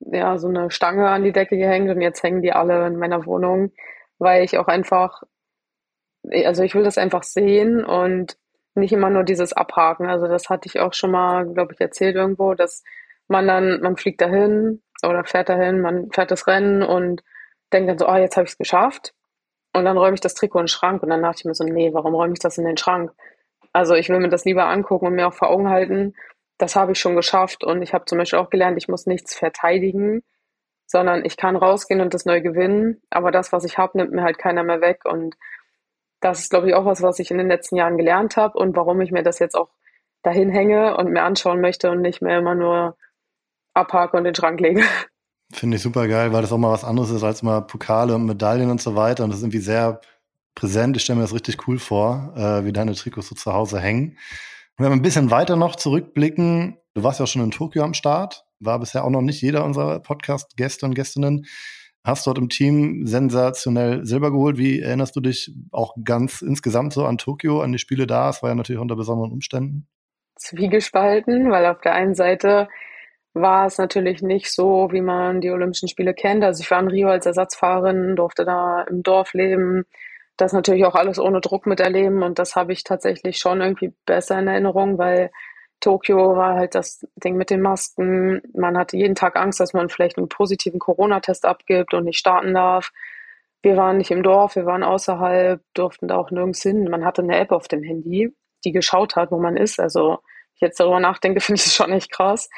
ja, 0.00 0.38
so 0.38 0.48
eine 0.48 0.70
Stange 0.70 1.08
an 1.08 1.24
die 1.24 1.32
Decke 1.32 1.56
gehängt 1.56 1.90
und 1.90 2.00
jetzt 2.00 2.22
hängen 2.22 2.42
die 2.42 2.52
alle 2.52 2.86
in 2.86 2.96
meiner 2.96 3.26
Wohnung, 3.26 3.72
weil 4.18 4.44
ich 4.44 4.58
auch 4.58 4.68
einfach, 4.68 5.22
also 6.44 6.62
ich 6.62 6.74
will 6.74 6.84
das 6.84 6.98
einfach 6.98 7.22
sehen 7.22 7.84
und 7.84 8.36
nicht 8.74 8.92
immer 8.92 9.10
nur 9.10 9.24
dieses 9.24 9.52
Abhaken. 9.52 10.06
Also 10.06 10.26
das 10.26 10.48
hatte 10.50 10.68
ich 10.68 10.80
auch 10.80 10.94
schon 10.94 11.10
mal, 11.10 11.46
glaube 11.46 11.74
ich, 11.74 11.80
erzählt 11.80 12.16
irgendwo, 12.16 12.54
dass 12.54 12.82
man 13.28 13.46
dann, 13.46 13.80
man 13.80 13.96
fliegt 13.96 14.20
dahin 14.20 14.82
oder 15.02 15.24
fährt 15.24 15.48
dahin, 15.48 15.80
man 15.80 16.10
fährt 16.10 16.30
das 16.30 16.46
Rennen 16.46 16.82
und 16.82 17.22
denkt 17.72 17.90
dann 17.90 17.98
so, 17.98 18.08
oh, 18.08 18.16
jetzt 18.16 18.36
habe 18.36 18.44
ich 18.44 18.52
es 18.52 18.58
geschafft. 18.58 19.14
Und 19.74 19.84
dann 19.84 19.98
räume 19.98 20.14
ich 20.14 20.20
das 20.20 20.34
Trikot 20.34 20.60
in 20.60 20.64
den 20.64 20.68
Schrank 20.68 21.02
und 21.02 21.10
dann 21.10 21.22
dachte 21.22 21.40
ich 21.40 21.44
mir 21.44 21.54
so, 21.54 21.64
nee, 21.64 21.92
warum 21.92 22.14
räume 22.14 22.32
ich 22.32 22.38
das 22.38 22.58
in 22.58 22.64
den 22.64 22.76
Schrank? 22.76 23.12
Also 23.72 23.94
ich 23.94 24.08
will 24.08 24.20
mir 24.20 24.28
das 24.28 24.44
lieber 24.44 24.68
angucken 24.68 25.08
und 25.08 25.14
mir 25.14 25.26
auch 25.26 25.34
vor 25.34 25.50
Augen 25.50 25.68
halten, 25.68 26.14
das 26.58 26.76
habe 26.76 26.92
ich 26.92 26.98
schon 27.00 27.16
geschafft. 27.16 27.64
Und 27.64 27.82
ich 27.82 27.92
habe 27.92 28.04
zum 28.04 28.18
Beispiel 28.18 28.38
auch 28.38 28.50
gelernt, 28.50 28.78
ich 28.78 28.88
muss 28.88 29.06
nichts 29.06 29.34
verteidigen, 29.34 30.22
sondern 30.86 31.24
ich 31.24 31.36
kann 31.36 31.56
rausgehen 31.56 32.00
und 32.00 32.14
das 32.14 32.24
neu 32.24 32.40
gewinnen. 32.40 33.02
Aber 33.10 33.32
das, 33.32 33.52
was 33.52 33.64
ich 33.64 33.76
habe, 33.76 33.98
nimmt 33.98 34.12
mir 34.12 34.22
halt 34.22 34.38
keiner 34.38 34.62
mehr 34.62 34.80
weg. 34.80 35.04
Und 35.04 35.34
das 36.20 36.40
ist, 36.40 36.50
glaube 36.50 36.68
ich, 36.68 36.74
auch 36.74 36.84
was, 36.84 37.02
was 37.02 37.18
ich 37.18 37.30
in 37.32 37.38
den 37.38 37.48
letzten 37.48 37.76
Jahren 37.76 37.98
gelernt 37.98 38.36
habe 38.36 38.58
und 38.58 38.76
warum 38.76 39.00
ich 39.00 39.10
mir 39.10 39.24
das 39.24 39.40
jetzt 39.40 39.56
auch 39.56 39.70
dahin 40.22 40.50
hänge 40.50 40.96
und 40.96 41.10
mir 41.10 41.22
anschauen 41.22 41.60
möchte 41.60 41.90
und 41.90 42.00
nicht 42.00 42.22
mehr 42.22 42.38
immer 42.38 42.54
nur 42.54 42.96
abhake 43.74 44.16
und 44.16 44.20
in 44.20 44.32
den 44.32 44.34
Schrank 44.36 44.60
lege. 44.60 44.82
Finde 45.54 45.76
ich 45.76 45.84
super 45.84 46.08
geil, 46.08 46.32
weil 46.32 46.42
das 46.42 46.50
auch 46.50 46.58
mal 46.58 46.72
was 46.72 46.82
anderes 46.82 47.10
ist 47.10 47.22
als 47.22 47.44
mal 47.44 47.60
Pokale 47.60 48.16
und 48.16 48.26
Medaillen 48.26 48.72
und 48.72 48.82
so 48.82 48.96
weiter. 48.96 49.22
Und 49.22 49.30
das 49.30 49.38
ist 49.38 49.44
irgendwie 49.44 49.60
sehr 49.60 50.00
präsent. 50.56 50.96
Ich 50.96 51.04
stelle 51.04 51.18
mir 51.18 51.22
das 51.22 51.32
richtig 51.32 51.68
cool 51.68 51.78
vor, 51.78 52.34
äh, 52.36 52.64
wie 52.64 52.72
deine 52.72 52.92
Trikots 52.94 53.28
so 53.28 53.36
zu 53.36 53.52
Hause 53.52 53.78
hängen. 53.78 54.18
Und 54.76 54.84
wenn 54.84 54.90
wir 54.90 54.96
ein 54.96 55.02
bisschen 55.02 55.30
weiter 55.30 55.54
noch 55.54 55.76
zurückblicken, 55.76 56.76
du 56.94 57.04
warst 57.04 57.20
ja 57.20 57.28
schon 57.28 57.42
in 57.42 57.52
Tokio 57.52 57.84
am 57.84 57.94
Start, 57.94 58.44
war 58.58 58.80
bisher 58.80 59.04
auch 59.04 59.10
noch 59.10 59.22
nicht 59.22 59.40
jeder 59.42 59.64
unserer 59.64 60.00
Podcast-Gäste 60.00 60.86
und 60.86 60.96
Gästinnen. 60.96 61.46
Hast 62.02 62.26
dort 62.26 62.38
im 62.38 62.48
Team 62.48 63.06
sensationell 63.06 64.04
Silber 64.04 64.32
geholt. 64.32 64.58
Wie 64.58 64.80
erinnerst 64.80 65.14
du 65.14 65.20
dich 65.20 65.54
auch 65.70 65.94
ganz 66.04 66.42
insgesamt 66.42 66.94
so 66.94 67.06
an 67.06 67.16
Tokio, 67.16 67.60
an 67.60 67.70
die 67.70 67.78
Spiele 67.78 68.08
da? 68.08 68.28
Es 68.28 68.42
war 68.42 68.50
ja 68.50 68.56
natürlich 68.56 68.82
unter 68.82 68.96
besonderen 68.96 69.30
Umständen. 69.30 69.86
Zwiegespalten, 70.34 71.52
weil 71.52 71.66
auf 71.66 71.80
der 71.80 71.94
einen 71.94 72.16
Seite 72.16 72.66
war 73.34 73.66
es 73.66 73.78
natürlich 73.78 74.22
nicht 74.22 74.52
so, 74.52 74.88
wie 74.92 75.00
man 75.00 75.40
die 75.40 75.50
Olympischen 75.50 75.88
Spiele 75.88 76.14
kennt. 76.14 76.44
Also 76.44 76.62
ich 76.62 76.70
war 76.70 76.80
in 76.80 76.88
Rio 76.88 77.08
als 77.08 77.26
Ersatzfahrerin, 77.26 78.16
durfte 78.16 78.44
da 78.44 78.82
im 78.82 79.02
Dorf 79.02 79.34
leben, 79.34 79.84
das 80.36 80.52
natürlich 80.52 80.84
auch 80.84 80.94
alles 80.94 81.18
ohne 81.18 81.40
Druck 81.40 81.66
miterleben 81.66 82.22
und 82.22 82.38
das 82.38 82.56
habe 82.56 82.72
ich 82.72 82.84
tatsächlich 82.84 83.38
schon 83.38 83.60
irgendwie 83.60 83.92
besser 84.06 84.38
in 84.38 84.48
Erinnerung, 84.48 84.98
weil 84.98 85.30
Tokio 85.80 86.36
war 86.36 86.54
halt 86.54 86.74
das 86.74 87.06
Ding 87.16 87.36
mit 87.36 87.50
den 87.50 87.60
Masken. 87.60 88.40
Man 88.54 88.78
hatte 88.78 88.96
jeden 88.96 89.14
Tag 89.14 89.36
Angst, 89.36 89.60
dass 89.60 89.74
man 89.74 89.88
vielleicht 89.88 90.16
einen 90.16 90.28
positiven 90.28 90.78
Corona-Test 90.78 91.44
abgibt 91.44 91.92
und 91.94 92.04
nicht 92.04 92.18
starten 92.18 92.54
darf. 92.54 92.90
Wir 93.62 93.76
waren 93.76 93.98
nicht 93.98 94.10
im 94.10 94.22
Dorf, 94.22 94.56
wir 94.56 94.66
waren 94.66 94.82
außerhalb, 94.82 95.60
durften 95.74 96.08
da 96.08 96.16
auch 96.16 96.30
nirgends 96.30 96.62
hin. 96.62 96.88
Man 96.90 97.04
hatte 97.04 97.22
eine 97.22 97.38
App 97.38 97.52
auf 97.52 97.68
dem 97.68 97.82
Handy, 97.82 98.34
die 98.64 98.72
geschaut 98.72 99.16
hat, 99.16 99.30
wo 99.30 99.38
man 99.38 99.56
ist. 99.56 99.80
Also, 99.80 100.18
ich 100.54 100.60
jetzt 100.62 100.80
darüber 100.80 101.00
nachdenke, 101.00 101.40
finde 101.42 101.60
ich 101.60 101.66
es 101.66 101.74
schon 101.74 101.92
echt 101.92 102.10
krass. 102.12 102.48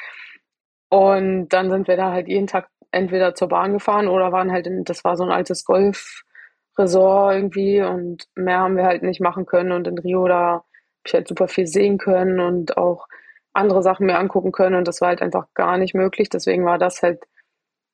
Und 0.89 1.49
dann 1.49 1.71
sind 1.71 1.89
wir 1.89 1.97
da 1.97 2.13
halt 2.13 2.29
jeden 2.29 2.47
Tag 2.47 2.69
entweder 2.91 3.35
zur 3.35 3.49
Bahn 3.49 3.73
gefahren 3.73 4.09
oder 4.09 4.33
waren 4.33 4.53
halt 4.53 4.67
in, 4.67 4.85
das 4.85 5.05
war 5.05 5.17
so 5.17 5.25
ein 5.25 5.33
altes 5.33 5.65
Golfresort 5.65 7.35
irgendwie 7.35 7.83
und 7.83 8.25
mehr 8.35 8.61
haben 8.61 8.77
wir 8.77 8.85
halt 8.85 9.03
nicht 9.03 9.21
machen 9.21 9.47
können. 9.47 9.73
Und 9.73 9.87
in 9.89 9.99
Rio, 9.99 10.27
da 10.29 10.53
habe 10.53 10.65
ich 11.05 11.15
halt 11.15 11.29
super 11.29 11.49
viel 11.49 11.67
sehen 11.67 11.99
können 11.99 12.41
und 12.41 12.77
auch 12.77 13.07
andere 13.53 13.83
Sachen 13.83 14.07
mir 14.07 14.19
angucken 14.19 14.53
können 14.53 14.77
und 14.77 14.87
das 14.87 15.01
war 15.01 15.09
halt 15.09 15.23
einfach 15.23 15.47
gar 15.55 15.79
nicht 15.79 15.95
möglich. 15.95 16.29
Deswegen 16.29 16.65
war 16.65 16.79
das 16.79 17.03
halt 17.03 17.25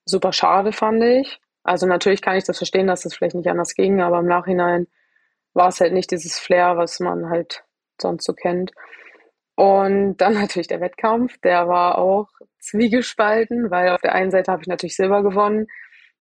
super 0.04 0.32
schade, 0.32 0.72
fand 0.72 1.02
ich. 1.02 1.40
Also 1.62 1.86
natürlich 1.86 2.22
kann 2.22 2.36
ich 2.36 2.44
das 2.44 2.58
verstehen, 2.58 2.88
dass 2.88 3.02
das 3.02 3.14
vielleicht 3.14 3.36
nicht 3.36 3.48
anders 3.48 3.74
ging, 3.74 4.00
aber 4.00 4.18
im 4.18 4.26
Nachhinein 4.26 4.88
war 5.54 5.68
es 5.68 5.80
halt 5.80 5.92
nicht 5.92 6.10
dieses 6.10 6.38
Flair, 6.38 6.76
was 6.76 6.98
man 7.00 7.30
halt 7.30 7.64
sonst 8.00 8.24
so 8.24 8.32
kennt. 8.32 8.72
Und 9.54 10.16
dann 10.16 10.34
natürlich 10.40 10.68
der 10.68 10.80
Wettkampf, 10.80 11.38
der 11.38 11.68
war 11.68 11.98
auch 11.98 12.28
zwiegespalten, 12.62 13.70
weil 13.70 13.90
auf 13.90 14.00
der 14.00 14.14
einen 14.14 14.30
Seite 14.30 14.52
habe 14.52 14.62
ich 14.62 14.68
natürlich 14.68 14.96
Silber 14.96 15.22
gewonnen, 15.22 15.66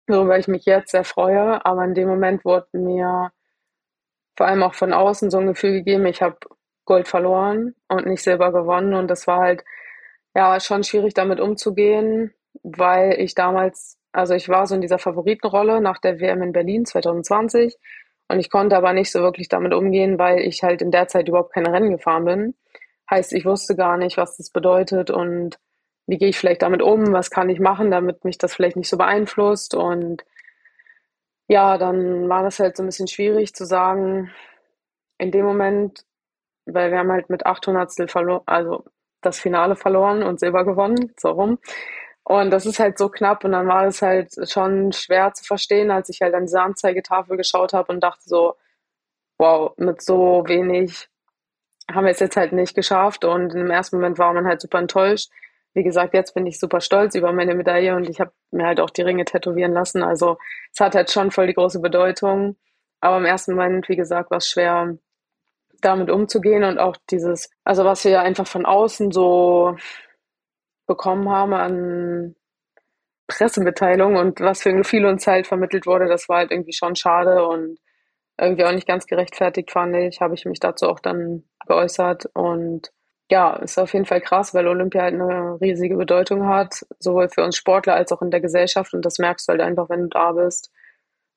worüber 0.08 0.38
ich 0.38 0.48
mich 0.48 0.66
jetzt 0.66 0.92
sehr 0.92 1.04
freue, 1.04 1.66
aber 1.66 1.86
in 1.86 1.94
dem 1.94 2.08
Moment 2.08 2.44
wurde 2.44 2.68
mir 2.74 3.32
vor 4.36 4.48
allem 4.48 4.64
auch 4.64 4.74
von 4.74 4.94
außen 4.94 5.30
so 5.30 5.38
ein 5.38 5.48
Gefühl 5.48 5.72
gegeben, 5.72 6.06
ich 6.08 6.22
habe 6.22 6.38
Gold 6.86 7.08
verloren 7.08 7.76
und 7.88 8.08
nicht 8.08 8.24
Silber 8.24 8.52
gewonnen 8.52 8.94
und 8.96 9.08
das 9.08 9.28
war 9.28 9.40
halt 9.40 9.64
ja 10.36 10.60
schon 10.60 10.84
schwierig 10.84 11.14
damit 11.14 11.40
umzugehen, 11.40 12.34
weil 12.64 13.20
ich 13.20 13.36
damals, 13.36 14.00
also 14.12 14.34
ich 14.34 14.50
war 14.50 14.66
so 14.68 14.76
in 14.76 14.82
dieser 14.82 15.00
Favoritenrolle 15.00 15.82
nach 15.82 16.00
der 16.00 16.20
WM 16.20 16.42
in 16.42 16.54
Berlin 16.54 16.86
2020 16.86 17.78
und 18.30 18.40
ich 18.40 18.50
konnte 18.50 18.78
aber 18.78 18.94
nicht 18.94 19.12
so 19.12 19.22
wirklich 19.22 19.50
damit 19.50 19.74
umgehen, 19.74 20.18
weil 20.18 20.40
ich 20.40 20.64
halt 20.64 20.82
in 20.82 20.92
der 20.92 21.08
Zeit 21.08 21.28
überhaupt 21.28 21.54
keine 21.54 21.72
Rennen 21.72 21.92
gefahren 21.92 22.26
bin. 22.26 22.56
Heißt, 23.10 23.34
ich 23.34 23.46
wusste 23.46 23.76
gar 23.76 23.98
nicht, 23.98 24.18
was 24.18 24.38
das 24.38 24.50
bedeutet 24.50 25.12
und 25.12 25.60
wie 26.08 26.18
gehe 26.18 26.30
ich 26.30 26.38
vielleicht 26.38 26.62
damit 26.62 26.82
um, 26.82 27.14
was 27.14 27.30
kann 27.30 27.50
ich 27.50 27.60
machen, 27.60 27.92
damit 27.92 28.24
mich 28.26 28.38
das 28.38 28.54
vielleicht 28.54 28.76
nicht 28.76 28.90
so 28.90 28.98
beeinflusst. 28.98 29.76
Und 29.76 30.24
ja, 31.48 31.78
dann 31.78 32.30
war 32.30 32.44
das 32.44 32.60
halt 32.60 32.78
so 32.78 32.84
ein 32.84 32.88
bisschen 32.88 33.08
schwierig 33.08 33.54
zu 33.54 33.66
sagen, 33.66 34.32
in 35.18 35.32
dem 35.32 35.46
Moment, 35.46 36.06
weil 36.66 36.92
wir 36.92 37.00
haben 37.00 37.12
halt 37.12 37.30
mit 37.30 37.46
800 37.46 38.10
verloren, 38.10 38.44
also 38.46 38.86
das 39.22 39.40
Finale 39.40 39.76
verloren 39.76 40.24
und 40.24 40.40
Silber 40.40 40.66
gewonnen, 40.66 41.14
so 41.20 41.30
rum. 41.32 41.60
Und 42.24 42.52
das 42.52 42.66
ist 42.66 42.80
halt 42.80 42.98
so 42.98 43.10
knapp 43.10 43.44
und 43.44 43.52
dann 43.52 43.68
war 43.68 43.86
es 43.86 44.02
halt 44.02 44.34
schon 44.50 44.92
schwer 44.94 45.34
zu 45.34 45.44
verstehen, 45.44 45.92
als 45.92 46.10
ich 46.10 46.22
halt 46.22 46.34
an 46.34 46.46
diese 46.46 46.62
Anzeigetafel 46.62 47.38
geschaut 47.38 47.74
habe 47.74 47.92
und 47.94 48.02
dachte 48.02 48.24
so, 48.26 48.56
wow, 49.38 49.74
mit 49.78 50.02
so 50.02 50.44
wenig 50.48 51.10
haben 51.92 52.06
wir 52.06 52.12
es 52.12 52.20
jetzt 52.20 52.38
halt 52.38 52.54
nicht 52.54 52.76
geschafft 52.76 53.26
und 53.26 53.54
im 53.54 53.72
ersten 53.72 53.98
Moment 53.98 54.20
war 54.20 54.34
man 54.34 54.48
halt 54.48 54.62
super 54.62 54.80
enttäuscht. 54.80 55.30
Wie 55.74 55.84
gesagt, 55.84 56.14
jetzt 56.14 56.34
bin 56.34 56.46
ich 56.46 56.60
super 56.60 56.82
stolz 56.82 57.16
über 57.16 57.32
meine 57.32 57.56
Medaille 57.56 57.96
und 57.96 58.10
ich 58.10 58.20
habe 58.20 58.32
mir 58.52 58.66
halt 58.66 58.80
auch 58.80 58.90
die 58.90 59.04
Ringe 59.04 59.26
tätowieren 59.26 59.74
lassen. 59.74 60.04
Also 60.04 60.38
es 60.74 60.80
hat 60.80 60.96
halt 60.96 61.12
schon 61.12 61.32
voll 61.32 61.48
die 61.48 61.54
große 61.54 61.80
Bedeutung. 61.80 62.58
Aber 63.00 63.18
im 63.18 63.26
ersten 63.26 63.56
Moment, 63.56 63.88
wie 63.90 63.96
gesagt, 63.96 64.32
war 64.32 64.38
es 64.40 64.50
schwer, 64.50 64.98
damit 65.82 66.10
umzugehen 66.12 66.64
und 66.64 66.78
auch 66.80 66.98
dieses, 67.10 67.50
also 67.64 67.86
was 67.86 68.04
wir 68.06 68.22
einfach 68.22 68.48
von 68.48 68.66
außen 68.66 69.12
so 69.12 69.76
bekommen 70.88 71.30
haben 71.30 71.54
an 71.54 72.36
Pressemitteilung 73.28 74.18
und 74.18 74.42
was 74.42 74.62
für 74.62 74.70
ein 74.70 74.78
Gefühl 74.78 75.06
uns 75.06 75.26
halt 75.26 75.48
vermittelt 75.48 75.86
wurde, 75.88 76.08
das 76.08 76.28
war 76.30 76.40
halt 76.40 76.52
irgendwie 76.52 76.74
schon 76.74 76.96
schade 76.96 77.48
und 77.48 77.80
irgendwie 78.40 78.66
auch 78.66 78.72
nicht 78.72 78.88
ganz 78.88 79.06
gerechtfertigt, 79.06 79.72
fand 79.72 79.96
ich, 79.96 80.20
habe 80.22 80.34
ich 80.34 80.46
mich 80.46 80.60
dazu 80.60 80.88
auch 80.90 81.00
dann 81.00 81.44
geäußert. 81.68 82.26
Und 82.34 82.92
ja, 83.32 83.54
ist 83.56 83.80
auf 83.80 83.94
jeden 83.94 84.06
Fall 84.06 84.20
krass, 84.20 84.54
weil 84.54 84.68
Olympia 84.68 85.04
halt 85.04 85.14
eine 85.14 85.58
riesige 85.62 85.96
Bedeutung 85.96 86.48
hat, 86.48 86.86
sowohl 87.00 87.30
für 87.30 87.46
uns 87.46 87.56
Sportler 87.56 87.96
als 87.96 88.12
auch 88.12 88.22
in 88.22 88.30
der 88.30 88.42
Gesellschaft. 88.42 88.94
Und 88.94 89.06
das 89.06 89.20
merkst 89.20 89.48
du 89.48 89.52
halt 89.52 89.62
einfach, 89.62 89.90
wenn 89.90 90.02
du 90.02 90.08
da 90.10 90.34
bist. 90.34 90.70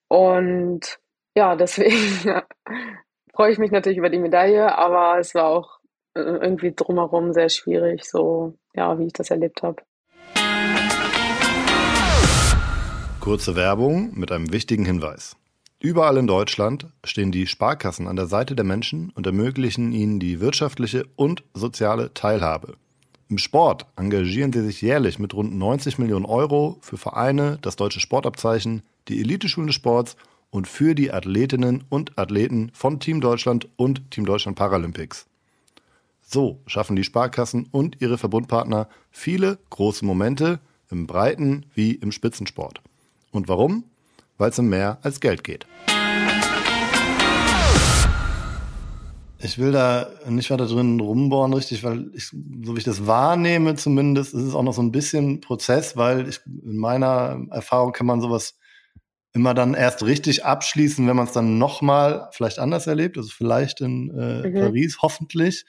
Und 0.08 0.98
ja, 1.36 1.54
deswegen 1.54 2.42
freue 3.32 3.52
ich 3.52 3.58
mich 3.58 3.70
natürlich 3.70 3.98
über 3.98 4.10
die 4.10 4.18
Medaille, 4.18 4.76
aber 4.76 5.20
es 5.20 5.36
war 5.36 5.46
auch 5.46 5.78
äh, 6.14 6.20
irgendwie 6.20 6.72
drumherum 6.74 7.32
sehr 7.32 7.48
schwierig, 7.48 8.04
so 8.04 8.54
ja, 8.74 8.98
wie 8.98 9.06
ich 9.06 9.12
das 9.12 9.30
erlebt 9.30 9.62
habe. 9.62 9.80
Kurze 13.20 13.54
Werbung 13.54 14.10
mit 14.14 14.32
einem 14.32 14.52
wichtigen 14.52 14.84
Hinweis. 14.84 15.36
Überall 15.84 16.16
in 16.16 16.26
Deutschland 16.26 16.86
stehen 17.04 17.30
die 17.30 17.46
Sparkassen 17.46 18.08
an 18.08 18.16
der 18.16 18.24
Seite 18.24 18.56
der 18.56 18.64
Menschen 18.64 19.10
und 19.10 19.26
ermöglichen 19.26 19.92
ihnen 19.92 20.18
die 20.18 20.40
wirtschaftliche 20.40 21.04
und 21.14 21.42
soziale 21.52 22.14
Teilhabe. 22.14 22.78
Im 23.28 23.36
Sport 23.36 23.84
engagieren 23.94 24.50
sie 24.50 24.62
sich 24.62 24.80
jährlich 24.80 25.18
mit 25.18 25.34
rund 25.34 25.54
90 25.54 25.98
Millionen 25.98 26.24
Euro 26.24 26.78
für 26.80 26.96
Vereine, 26.96 27.58
das 27.60 27.76
deutsche 27.76 28.00
Sportabzeichen, 28.00 28.82
die 29.08 29.20
Eliteschulen 29.20 29.66
des 29.66 29.76
Sports 29.76 30.16
und 30.48 30.66
für 30.66 30.94
die 30.94 31.12
Athletinnen 31.12 31.84
und 31.90 32.18
Athleten 32.18 32.70
von 32.72 32.98
Team 32.98 33.20
Deutschland 33.20 33.68
und 33.76 34.10
Team 34.10 34.24
Deutschland 34.24 34.56
Paralympics. 34.56 35.26
So 36.22 36.60
schaffen 36.66 36.96
die 36.96 37.04
Sparkassen 37.04 37.68
und 37.70 38.00
ihre 38.00 38.16
Verbundpartner 38.16 38.88
viele 39.10 39.58
große 39.68 40.06
Momente 40.06 40.60
im 40.90 41.06
Breiten 41.06 41.66
wie 41.74 41.92
im 41.92 42.10
Spitzensport. 42.10 42.80
Und 43.32 43.48
warum? 43.48 43.84
Weil 44.38 44.50
es 44.50 44.58
um 44.58 44.68
mehr 44.68 44.98
als 45.02 45.20
Geld 45.20 45.44
geht. 45.44 45.66
Ich 49.38 49.58
will 49.58 49.72
da 49.72 50.08
nicht 50.26 50.50
weiter 50.50 50.66
drin 50.66 50.98
rumbohren, 50.98 51.52
richtig, 51.52 51.84
weil 51.84 52.10
ich, 52.14 52.28
so 52.28 52.74
wie 52.74 52.78
ich 52.78 52.84
das 52.84 53.06
wahrnehme 53.06 53.74
zumindest, 53.74 54.32
ist 54.32 54.42
es 54.42 54.54
auch 54.54 54.62
noch 54.62 54.72
so 54.72 54.80
ein 54.80 54.90
bisschen 54.90 55.42
Prozess, 55.42 55.98
weil 55.98 56.26
ich, 56.28 56.40
in 56.46 56.78
meiner 56.78 57.44
Erfahrung 57.50 57.92
kann 57.92 58.06
man 58.06 58.22
sowas 58.22 58.56
immer 59.34 59.52
dann 59.52 59.74
erst 59.74 60.02
richtig 60.02 60.46
abschließen, 60.46 61.06
wenn 61.06 61.16
man 61.16 61.26
es 61.26 61.32
dann 61.32 61.58
nochmal 61.58 62.28
vielleicht 62.32 62.58
anders 62.58 62.86
erlebt, 62.86 63.18
also 63.18 63.28
vielleicht 63.28 63.82
in 63.82 64.16
äh, 64.16 64.48
mhm. 64.48 64.54
Paris, 64.54 64.98
hoffentlich. 65.02 65.66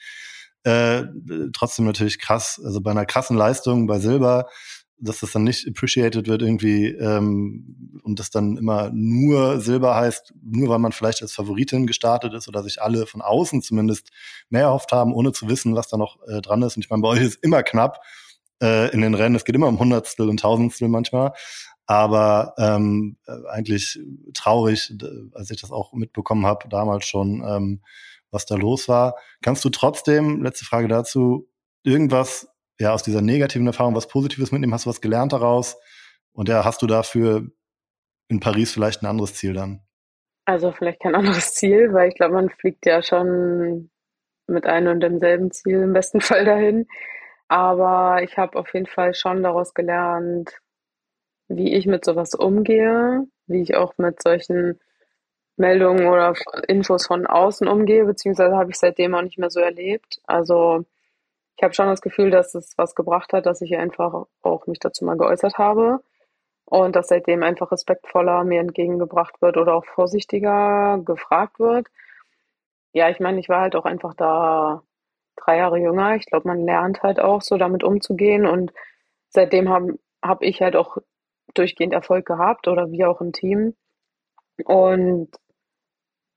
Äh, 0.62 1.04
trotzdem 1.52 1.84
natürlich 1.84 2.18
krass, 2.18 2.60
also 2.64 2.80
bei 2.80 2.92
einer 2.92 3.06
krassen 3.06 3.36
Leistung 3.36 3.86
bei 3.86 3.98
Silber 3.98 4.48
dass 4.98 5.20
das 5.20 5.32
dann 5.32 5.44
nicht 5.44 5.68
appreciated 5.68 6.26
wird 6.26 6.42
irgendwie 6.42 6.88
ähm, 6.88 8.00
und 8.02 8.18
das 8.18 8.30
dann 8.30 8.56
immer 8.56 8.90
nur 8.92 9.60
Silber 9.60 9.94
heißt, 9.94 10.32
nur 10.42 10.68
weil 10.68 10.78
man 10.78 10.92
vielleicht 10.92 11.22
als 11.22 11.32
Favoritin 11.32 11.86
gestartet 11.86 12.32
ist 12.32 12.48
oder 12.48 12.62
sich 12.62 12.80
alle 12.80 13.06
von 13.06 13.20
außen 13.20 13.62
zumindest 13.62 14.10
mehr 14.48 14.62
erhofft 14.62 14.92
haben, 14.92 15.12
ohne 15.12 15.32
zu 15.32 15.48
wissen, 15.48 15.74
was 15.74 15.88
da 15.88 15.96
noch 15.96 16.18
äh, 16.28 16.40
dran 16.40 16.62
ist. 16.62 16.76
Und 16.76 16.84
ich 16.84 16.90
meine, 16.90 17.02
bei 17.02 17.08
euch 17.08 17.20
ist 17.20 17.42
immer 17.42 17.62
knapp 17.62 18.00
äh, 18.62 18.90
in 18.92 19.02
den 19.02 19.14
Rennen. 19.14 19.34
Es 19.34 19.44
geht 19.44 19.54
immer 19.54 19.68
um 19.68 19.78
Hundertstel 19.78 20.28
und 20.28 20.40
Tausendstel 20.40 20.88
manchmal. 20.88 21.32
Aber 21.86 22.54
ähm, 22.58 23.16
äh, 23.26 23.32
eigentlich 23.50 24.00
traurig, 24.34 24.92
als 25.34 25.50
ich 25.50 25.60
das 25.60 25.70
auch 25.70 25.92
mitbekommen 25.92 26.46
habe, 26.46 26.68
damals 26.68 27.06
schon, 27.06 27.44
ähm, 27.46 27.82
was 28.30 28.46
da 28.46 28.56
los 28.56 28.88
war. 28.88 29.14
Kannst 29.40 29.64
du 29.64 29.70
trotzdem, 29.70 30.42
letzte 30.42 30.64
Frage 30.64 30.88
dazu, 30.88 31.48
irgendwas 31.84 32.48
ja, 32.78 32.92
aus 32.92 33.02
dieser 33.02 33.22
negativen 33.22 33.66
Erfahrung 33.66 33.94
was 33.94 34.08
Positives 34.08 34.52
mitnehmen? 34.52 34.74
Hast 34.74 34.86
du 34.86 34.90
was 34.90 35.00
gelernt 35.00 35.32
daraus? 35.32 35.76
Und 36.32 36.48
ja, 36.48 36.64
hast 36.64 36.82
du 36.82 36.86
dafür 36.86 37.46
in 38.28 38.40
Paris 38.40 38.72
vielleicht 38.72 39.02
ein 39.02 39.06
anderes 39.06 39.34
Ziel 39.34 39.54
dann? 39.54 39.80
Also 40.44 40.72
vielleicht 40.72 41.00
kein 41.00 41.14
anderes 41.14 41.54
Ziel, 41.54 41.92
weil 41.92 42.08
ich 42.08 42.14
glaube, 42.14 42.34
man 42.34 42.50
fliegt 42.50 42.86
ja 42.86 43.02
schon 43.02 43.90
mit 44.46 44.66
einem 44.66 44.92
und 44.92 45.00
demselben 45.00 45.50
Ziel 45.50 45.82
im 45.82 45.92
besten 45.92 46.20
Fall 46.22 46.44
dahin. 46.44 46.86
Aber 47.48 48.22
ich 48.22 48.36
habe 48.38 48.58
auf 48.58 48.72
jeden 48.74 48.86
Fall 48.86 49.14
schon 49.14 49.42
daraus 49.42 49.72
gelernt, 49.72 50.50
wie 51.48 51.74
ich 51.74 51.86
mit 51.86 52.04
sowas 52.04 52.34
umgehe, 52.34 53.24
wie 53.46 53.62
ich 53.62 53.76
auch 53.76 53.94
mit 53.98 54.20
solchen 54.22 54.80
Meldungen 55.56 56.06
oder 56.08 56.34
Infos 56.68 57.06
von 57.06 57.26
außen 57.26 57.68
umgehe, 57.68 58.04
beziehungsweise 58.04 58.56
habe 58.56 58.70
ich 58.70 58.78
seitdem 58.78 59.14
auch 59.14 59.22
nicht 59.22 59.38
mehr 59.38 59.50
so 59.50 59.60
erlebt. 59.60 60.20
Also 60.26 60.84
ich 61.56 61.62
habe 61.62 61.74
schon 61.74 61.86
das 61.86 62.02
Gefühl, 62.02 62.30
dass 62.30 62.54
es 62.54 62.76
was 62.76 62.94
gebracht 62.94 63.32
hat, 63.32 63.46
dass 63.46 63.62
ich 63.62 63.76
einfach 63.76 64.26
auch 64.42 64.66
mich 64.66 64.78
dazu 64.78 65.04
mal 65.04 65.16
geäußert 65.16 65.56
habe 65.58 66.00
und 66.66 66.96
dass 66.96 67.08
seitdem 67.08 67.42
einfach 67.42 67.72
respektvoller 67.72 68.44
mir 68.44 68.60
entgegengebracht 68.60 69.40
wird 69.40 69.56
oder 69.56 69.74
auch 69.74 69.86
vorsichtiger 69.86 70.98
gefragt 71.04 71.58
wird. 71.58 71.88
Ja, 72.92 73.08
ich 73.10 73.20
meine, 73.20 73.40
ich 73.40 73.48
war 73.48 73.62
halt 73.62 73.76
auch 73.76 73.86
einfach 73.86 74.14
da 74.14 74.82
drei 75.36 75.58
Jahre 75.58 75.78
jünger. 75.78 76.16
Ich 76.16 76.26
glaube, 76.26 76.48
man 76.48 76.64
lernt 76.64 77.02
halt 77.02 77.20
auch 77.20 77.42
so 77.42 77.56
damit 77.56 77.84
umzugehen 77.84 78.46
und 78.46 78.72
seitdem 79.28 79.68
habe 79.70 79.98
hab 80.22 80.42
ich 80.42 80.60
halt 80.60 80.76
auch 80.76 80.98
durchgehend 81.54 81.94
Erfolg 81.94 82.26
gehabt 82.26 82.68
oder 82.68 82.90
wir 82.90 83.10
auch 83.10 83.20
im 83.20 83.32
Team. 83.32 83.74
Und 84.64 85.30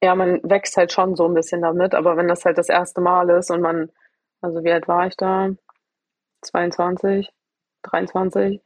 ja, 0.02 0.16
man 0.16 0.40
wächst 0.44 0.78
halt 0.78 0.92
schon 0.94 1.16
so 1.16 1.26
ein 1.26 1.34
bisschen 1.34 1.62
damit, 1.62 1.94
aber 1.94 2.16
wenn 2.18 2.28
das 2.28 2.46
halt 2.46 2.58
das 2.58 2.70
erste 2.70 3.02
Mal 3.02 3.30
ist 3.32 3.52
und 3.52 3.62
man 3.62 3.92
also 4.42 4.64
wie 4.64 4.72
alt 4.72 4.88
war 4.88 5.08
ich 5.08 5.16
da? 5.18 5.52
22, 6.42 7.30
23. 7.84 8.62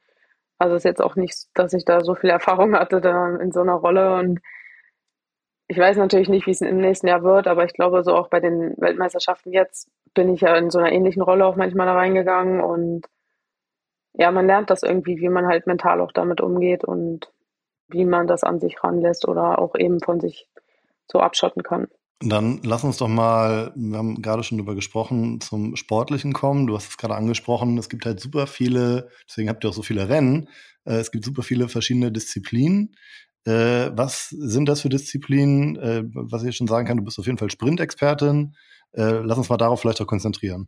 Also 0.60 0.76
ist 0.76 0.86
jetzt 0.86 1.02
auch 1.02 1.16
nicht, 1.16 1.48
dass 1.56 1.74
ich 1.74 1.86
da 1.86 2.02
so 2.02 2.16
viel 2.16 2.30
Erfahrung 2.30 2.76
hatte 2.76 3.02
da 3.02 3.36
in 3.38 3.52
so 3.52 3.62
einer 3.62 3.74
Rolle 3.76 4.16
und 4.18 4.40
ich 5.68 5.78
weiß 5.78 5.98
natürlich 5.98 6.30
nicht, 6.30 6.46
wie 6.46 6.52
es 6.52 6.62
im 6.62 6.78
nächsten 6.78 7.08
Jahr 7.08 7.24
wird, 7.24 7.48
aber 7.48 7.66
ich 7.66 7.74
glaube, 7.74 8.04
so 8.04 8.16
auch 8.16 8.30
bei 8.30 8.40
den 8.40 8.76
Weltmeisterschaften 8.78 9.52
jetzt 9.54 9.90
bin 10.14 10.30
ich 10.34 10.42
ja 10.42 10.56
in 10.56 10.70
so 10.70 10.80
einer 10.80 10.92
ähnlichen 10.92 11.22
Rolle 11.22 11.46
auch 11.46 11.56
manchmal 11.56 11.88
da 11.88 11.94
reingegangen 11.94 12.62
und 12.62 13.08
ja, 14.14 14.32
man 14.32 14.46
lernt 14.48 14.70
das 14.70 14.84
irgendwie, 14.84 15.20
wie 15.20 15.30
man 15.30 15.48
halt 15.48 15.66
mental 15.68 16.00
auch 16.02 16.12
damit 16.12 16.42
umgeht 16.42 16.84
und 16.84 17.32
wie 17.88 18.06
man 18.06 18.28
das 18.28 18.44
an 18.44 18.60
sich 18.60 18.84
ranlässt 18.84 19.28
oder 19.28 19.60
auch 19.60 19.76
eben 19.76 20.00
von 20.00 20.20
sich 20.20 20.48
so 21.12 21.20
abschotten 21.20 21.64
kann. 21.64 21.88
Dann 22.26 22.62
lass 22.64 22.84
uns 22.84 22.98
doch 22.98 23.10
mal, 23.10 23.74
wir 23.76 23.98
haben 23.98 24.22
gerade 24.22 24.44
schon 24.44 24.58
drüber 24.58 24.76
gesprochen, 24.76 25.42
zum 25.42 25.76
Sportlichen 25.76 26.32
kommen. 26.32 26.68
Du 26.68 26.76
hast 26.76 26.90
es 26.90 26.98
gerade 26.98 27.16
angesprochen, 27.16 27.78
es 27.78 27.90
gibt 27.90 28.06
halt 28.06 28.20
super 28.20 28.48
viele, 28.48 29.10
deswegen 29.28 29.50
habt 29.50 29.66
ihr 29.66 29.70
auch 29.70 29.74
so 29.74 29.82
viele 29.82 30.08
Rennen, 30.08 30.48
äh, 30.86 30.96
es 30.96 31.12
gibt 31.12 31.26
super 31.26 31.44
viele 31.44 31.68
verschiedene 31.68 32.12
Disziplinen. 32.12 32.96
Äh, 33.46 33.92
was 33.94 34.30
sind 34.30 34.70
das 34.70 34.82
für 34.82 34.90
Disziplinen? 34.90 35.76
Äh, 35.76 36.04
was 36.14 36.44
ich 36.44 36.56
schon 36.56 36.68
sagen 36.68 36.88
kann, 36.88 36.98
du 36.98 37.04
bist 37.04 37.20
auf 37.20 37.26
jeden 37.26 37.38
Fall 37.38 37.50
Sprintexpertin. 37.50 38.56
Lass 38.96 39.40
uns 39.40 39.50
mal 39.50 39.58
darauf 39.58 39.82
vielleicht 39.82 40.00
auch 40.02 40.08
konzentrieren. 40.08 40.68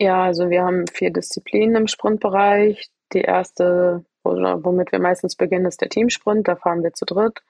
Ja, 0.00 0.24
also 0.24 0.48
wir 0.48 0.62
haben 0.62 0.86
vier 0.90 1.12
Disziplinen 1.12 1.76
im 1.76 1.86
Sprintbereich. 1.86 2.88
Die 3.12 3.20
erste, 3.20 4.06
womit 4.24 4.90
wir 4.90 5.00
meistens 5.00 5.36
beginnen, 5.36 5.66
ist 5.66 5.82
der 5.82 5.90
Teamsprint. 5.90 6.48
Da 6.48 6.56
fahren 6.56 6.82
wir 6.82 6.94
zu 6.94 7.04
dritt. 7.04 7.42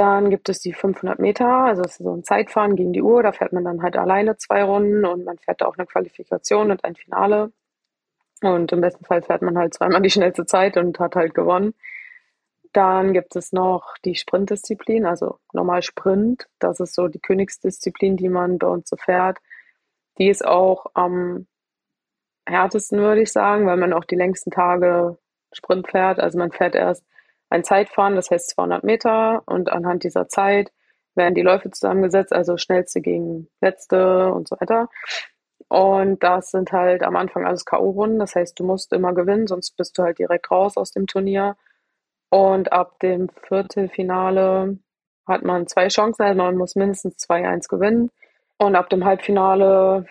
Dann 0.00 0.30
gibt 0.30 0.48
es 0.48 0.60
die 0.60 0.72
500 0.72 1.18
Meter, 1.18 1.46
also 1.46 1.82
das 1.82 1.92
ist 1.92 1.98
so 1.98 2.16
ein 2.16 2.24
Zeitfahren 2.24 2.74
gegen 2.74 2.94
die 2.94 3.02
Uhr. 3.02 3.22
Da 3.22 3.32
fährt 3.32 3.52
man 3.52 3.64
dann 3.64 3.82
halt 3.82 3.98
alleine 3.98 4.38
zwei 4.38 4.64
Runden 4.64 5.04
und 5.04 5.26
man 5.26 5.36
fährt 5.36 5.60
da 5.60 5.66
auch 5.66 5.76
eine 5.76 5.86
Qualifikation 5.86 6.70
und 6.70 6.82
ein 6.84 6.96
Finale. 6.96 7.52
Und 8.40 8.72
im 8.72 8.80
besten 8.80 9.04
Fall 9.04 9.20
fährt 9.20 9.42
man 9.42 9.58
halt 9.58 9.74
zweimal 9.74 10.00
die 10.00 10.08
schnellste 10.08 10.46
Zeit 10.46 10.78
und 10.78 10.98
hat 10.98 11.16
halt 11.16 11.34
gewonnen. 11.34 11.74
Dann 12.72 13.12
gibt 13.12 13.36
es 13.36 13.52
noch 13.52 13.94
die 14.02 14.14
Sprintdisziplin, 14.14 15.04
also 15.04 15.38
normal 15.52 15.82
Sprint. 15.82 16.48
Das 16.60 16.80
ist 16.80 16.94
so 16.94 17.08
die 17.08 17.20
Königsdisziplin, 17.20 18.16
die 18.16 18.30
man 18.30 18.58
bei 18.58 18.68
uns 18.68 18.88
so 18.88 18.96
fährt. 18.96 19.36
Die 20.16 20.30
ist 20.30 20.46
auch 20.46 20.86
am 20.94 21.46
härtesten, 22.46 23.00
würde 23.00 23.20
ich 23.20 23.32
sagen, 23.32 23.66
weil 23.66 23.76
man 23.76 23.92
auch 23.92 24.06
die 24.06 24.16
längsten 24.16 24.50
Tage 24.50 25.18
Sprint 25.52 25.90
fährt. 25.90 26.20
Also 26.20 26.38
man 26.38 26.52
fährt 26.52 26.74
erst 26.74 27.04
ein 27.50 27.64
Zeitfahren, 27.64 28.16
das 28.16 28.30
heißt 28.30 28.50
200 28.50 28.84
Meter 28.84 29.42
und 29.46 29.70
anhand 29.70 30.04
dieser 30.04 30.28
Zeit 30.28 30.72
werden 31.14 31.34
die 31.34 31.42
Läufe 31.42 31.70
zusammengesetzt, 31.70 32.32
also 32.32 32.56
schnellste 32.56 33.00
gegen 33.00 33.48
letzte 33.60 34.32
und 34.32 34.48
so 34.48 34.56
weiter. 34.60 34.88
Und 35.68 36.22
das 36.22 36.50
sind 36.50 36.72
halt 36.72 37.02
am 37.02 37.16
Anfang 37.16 37.44
alles 37.46 37.64
K.O.-Runden, 37.64 38.18
das 38.18 38.34
heißt, 38.34 38.58
du 38.58 38.64
musst 38.64 38.92
immer 38.92 39.12
gewinnen, 39.14 39.46
sonst 39.46 39.76
bist 39.76 39.98
du 39.98 40.02
halt 40.02 40.18
direkt 40.18 40.50
raus 40.50 40.76
aus 40.76 40.92
dem 40.92 41.06
Turnier. 41.06 41.56
Und 42.30 42.72
ab 42.72 42.98
dem 43.00 43.28
Viertelfinale 43.46 44.78
hat 45.26 45.42
man 45.44 45.66
zwei 45.66 45.88
Chancen, 45.88 46.22
also 46.22 46.36
man 46.36 46.56
muss 46.56 46.76
mindestens 46.76 47.16
2-1 47.18 47.68
gewinnen. 47.68 48.10
Und 48.58 48.76
ab 48.76 48.88
dem 48.90 49.04
Halbfinale, 49.04 50.06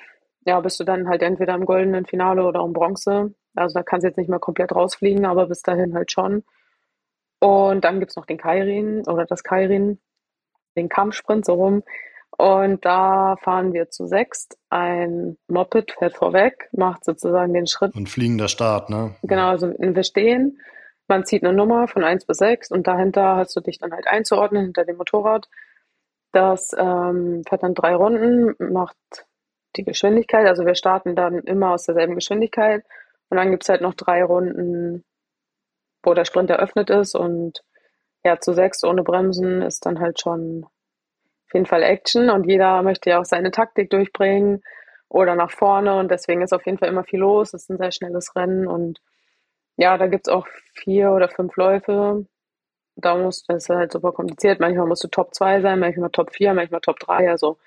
ja, 0.45 0.59
bist 0.59 0.79
du 0.79 0.83
dann 0.83 1.07
halt 1.09 1.21
entweder 1.21 1.55
im 1.55 1.65
goldenen 1.65 2.05
Finale 2.05 2.43
oder 2.43 2.61
im 2.61 2.73
Bronze. 2.73 3.33
Also 3.55 3.73
da 3.79 3.83
kannst 3.83 4.03
du 4.03 4.07
jetzt 4.09 4.17
nicht 4.17 4.29
mehr 4.29 4.39
komplett 4.39 4.73
rausfliegen, 4.73 5.25
aber 5.25 5.47
bis 5.47 5.61
dahin 5.61 5.93
halt 5.93 6.11
schon. 6.11 6.43
Und 7.39 7.83
dann 7.85 7.99
gibt 7.99 8.11
es 8.11 8.15
noch 8.15 8.25
den 8.25 8.37
Kairin 8.37 9.03
oder 9.07 9.25
das 9.25 9.43
Kairin, 9.43 9.99
den 10.75 10.89
Kampfsprint 10.89 11.45
so 11.45 11.53
rum. 11.53 11.83
Und 12.37 12.85
da 12.85 13.35
fahren 13.37 13.73
wir 13.73 13.89
zu 13.89 14.07
sechst. 14.07 14.57
Ein 14.69 15.37
Moped 15.47 15.91
fährt 15.97 16.15
vorweg, 16.15 16.69
macht 16.71 17.03
sozusagen 17.03 17.53
den 17.53 17.67
Schritt. 17.67 17.95
Und 17.95 18.09
fliegender 18.09 18.47
Start, 18.47 18.89
ne? 18.89 19.15
Genau, 19.23 19.49
also 19.49 19.73
wir 19.77 20.03
stehen. 20.03 20.59
Man 21.07 21.25
zieht 21.25 21.43
eine 21.43 21.53
Nummer 21.53 21.87
von 21.87 22.03
1 22.03 22.25
bis 22.25 22.37
6 22.37 22.71
und 22.71 22.85
dahinter 22.87 23.35
hast 23.35 23.55
du 23.55 23.61
dich 23.61 23.79
dann 23.79 23.91
halt 23.91 24.07
einzuordnen 24.07 24.65
hinter 24.65 24.85
dem 24.85 24.97
Motorrad. 24.97 25.49
Das 26.31 26.71
ähm, 26.77 27.41
fährt 27.49 27.63
dann 27.63 27.73
drei 27.73 27.95
Runden, 27.95 28.53
macht 28.71 28.95
die 29.75 29.83
Geschwindigkeit. 29.83 30.45
Also 30.45 30.65
wir 30.65 30.75
starten 30.75 31.15
dann 31.15 31.39
immer 31.39 31.71
aus 31.71 31.85
derselben 31.85 32.15
Geschwindigkeit. 32.15 32.85
Und 33.29 33.37
dann 33.37 33.49
gibt 33.49 33.63
es 33.63 33.69
halt 33.69 33.81
noch 33.81 33.95
drei 33.95 34.23
Runden 34.23 35.03
wo 36.03 36.13
der 36.13 36.25
Sprint 36.25 36.49
eröffnet 36.49 36.89
ist 36.89 37.15
und 37.15 37.63
ja, 38.23 38.39
zu 38.39 38.53
sechs 38.53 38.83
ohne 38.83 39.03
Bremsen 39.03 39.61
ist 39.61 39.85
dann 39.85 39.99
halt 39.99 40.19
schon 40.19 40.65
auf 40.65 41.53
jeden 41.53 41.65
Fall 41.65 41.83
Action 41.83 42.29
und 42.29 42.45
jeder 42.45 42.83
möchte 42.83 43.09
ja 43.09 43.19
auch 43.19 43.25
seine 43.25 43.51
Taktik 43.51 43.89
durchbringen 43.89 44.61
oder 45.09 45.35
nach 45.35 45.51
vorne 45.51 45.97
und 45.97 46.11
deswegen 46.11 46.41
ist 46.41 46.53
auf 46.53 46.65
jeden 46.65 46.77
Fall 46.77 46.89
immer 46.89 47.03
viel 47.03 47.19
los. 47.19 47.53
Es 47.53 47.63
ist 47.63 47.69
ein 47.69 47.77
sehr 47.77 47.91
schnelles 47.91 48.35
Rennen 48.35 48.67
und 48.67 49.01
ja, 49.77 49.97
da 49.97 50.07
gibt 50.07 50.27
es 50.27 50.33
auch 50.33 50.47
vier 50.75 51.11
oder 51.11 51.29
fünf 51.29 51.55
Läufe. 51.55 52.25
Da 52.95 53.15
muss, 53.17 53.43
das 53.45 53.63
ist 53.63 53.69
halt 53.69 53.91
super 53.93 54.11
kompliziert. 54.11 54.59
Manchmal 54.59 54.87
musst 54.87 55.03
du 55.03 55.07
Top 55.07 55.33
2 55.33 55.61
sein, 55.61 55.79
manchmal 55.79 56.09
Top 56.11 56.33
4, 56.33 56.53
manchmal 56.53 56.81
Top 56.81 56.99
3. 56.99 57.29
Also 57.29 57.57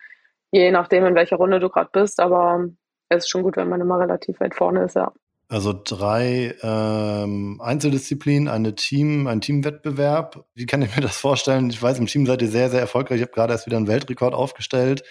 je 0.52 0.70
nachdem, 0.70 1.06
in 1.06 1.14
welcher 1.14 1.36
Runde 1.36 1.58
du 1.60 1.68
gerade 1.70 1.90
bist, 1.92 2.20
aber 2.20 2.68
es 3.08 3.24
ist 3.24 3.30
schon 3.30 3.42
gut, 3.42 3.56
wenn 3.56 3.68
man 3.68 3.80
immer 3.80 3.98
relativ 3.98 4.40
weit 4.40 4.54
vorne 4.54 4.84
ist, 4.84 4.96
ja. 4.96 5.12
Also 5.52 5.74
drei 5.74 6.54
ähm, 6.62 7.60
Einzeldisziplinen, 7.62 8.48
eine 8.48 8.74
Team, 8.74 9.26
ein 9.26 9.42
Teamwettbewerb. 9.42 10.46
Wie 10.54 10.64
kann 10.64 10.80
ich 10.80 10.96
mir 10.96 11.02
das 11.02 11.18
vorstellen? 11.18 11.68
Ich 11.68 11.82
weiß, 11.82 11.98
im 11.98 12.06
Team 12.06 12.24
seid 12.24 12.40
ihr 12.40 12.48
sehr, 12.48 12.70
sehr 12.70 12.80
erfolgreich. 12.80 13.18
Ich 13.18 13.22
habe 13.22 13.32
gerade 13.32 13.52
erst 13.52 13.66
wieder 13.66 13.76
einen 13.76 13.86
Weltrekord 13.86 14.32
aufgestellt. 14.32 15.02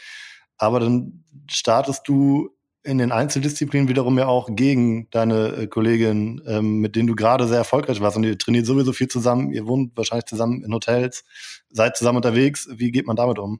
Aber 0.57 0.79
dann 0.79 1.25
startest 1.47 2.07
du 2.07 2.49
in 2.81 2.97
den 2.97 3.11
Einzeldisziplinen 3.11 3.87
wiederum 3.87 4.17
ja 4.17 4.25
auch 4.25 4.49
gegen 4.51 5.11
deine 5.11 5.49
äh, 5.49 5.67
Kollegin, 5.67 6.41
ähm, 6.47 6.79
mit 6.79 6.95
denen 6.95 7.05
du 7.05 7.13
gerade 7.13 7.47
sehr 7.47 7.59
erfolgreich 7.59 8.01
warst. 8.01 8.17
Und 8.17 8.23
ihr 8.23 8.35
trainiert 8.35 8.65
sowieso 8.65 8.93
viel 8.93 9.09
zusammen. 9.09 9.51
Ihr 9.51 9.67
wohnt 9.67 9.95
wahrscheinlich 9.95 10.25
zusammen 10.25 10.63
in 10.63 10.73
Hotels, 10.73 11.23
seid 11.69 11.95
zusammen 11.95 12.17
unterwegs. 12.17 12.67
Wie 12.71 12.89
geht 12.89 13.05
man 13.05 13.15
damit 13.15 13.37
um? 13.37 13.59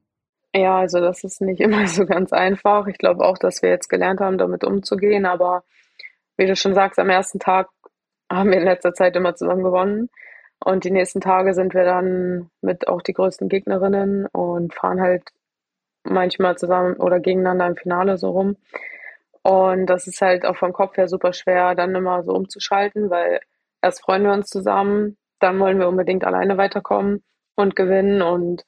Ja, 0.56 0.80
also 0.80 1.00
das 1.00 1.24
ist 1.24 1.42
nicht 1.42 1.60
immer 1.60 1.86
so 1.86 2.08
ganz 2.08 2.34
einfach. 2.34 2.88
Ich 2.88 2.98
glaube 2.98 3.24
auch, 3.24 3.38
dass 3.38 3.62
wir 3.62 3.70
jetzt 3.70 3.88
gelernt 3.88 4.20
haben, 4.20 4.40
damit 4.40 4.64
umzugehen. 4.64 5.28
Aber 5.28 5.64
wie 6.38 6.48
du 6.48 6.56
schon 6.56 6.74
sagst, 6.74 7.00
am 7.00 7.10
ersten 7.10 7.40
Tag 7.40 7.70
haben 8.32 8.50
wir 8.52 8.58
in 8.58 8.66
letzter 8.66 8.94
Zeit 8.94 9.16
immer 9.16 9.36
zusammen 9.36 9.64
gewonnen. 9.64 10.10
Und 10.64 10.84
die 10.84 10.92
nächsten 10.92 11.22
Tage 11.22 11.54
sind 11.54 11.74
wir 11.74 11.84
dann 11.84 12.50
mit 12.62 12.88
auch 12.88 13.02
die 13.02 13.14
größten 13.14 13.50
Gegnerinnen 13.50 14.28
und 14.28 14.74
fahren 14.74 15.02
halt 15.02 15.24
manchmal 16.04 16.58
zusammen 16.58 16.96
oder 16.98 17.20
gegeneinander 17.20 17.68
im 17.68 17.76
Finale 17.76 18.18
so 18.18 18.30
rum. 18.30 18.58
Und 19.44 19.88
das 19.88 20.08
ist 20.08 20.22
halt 20.22 20.46
auch 20.46 20.56
vom 20.56 20.74
Kopf 20.74 20.98
her 20.98 21.08
super 21.08 21.34
schwer, 21.34 21.76
dann 21.76 21.96
immer 21.96 22.24
so 22.24 22.34
umzuschalten, 22.34 23.10
weil 23.10 23.40
erst 23.82 24.02
freuen 24.04 24.24
wir 24.24 24.34
uns 24.34 24.50
zusammen, 24.50 25.18
dann 25.40 25.60
wollen 25.60 25.80
wir 25.80 25.88
unbedingt 25.88 26.24
alleine 26.26 26.58
weiterkommen 26.58 27.24
und 27.56 27.76
gewinnen. 27.76 28.22
Und 28.22 28.64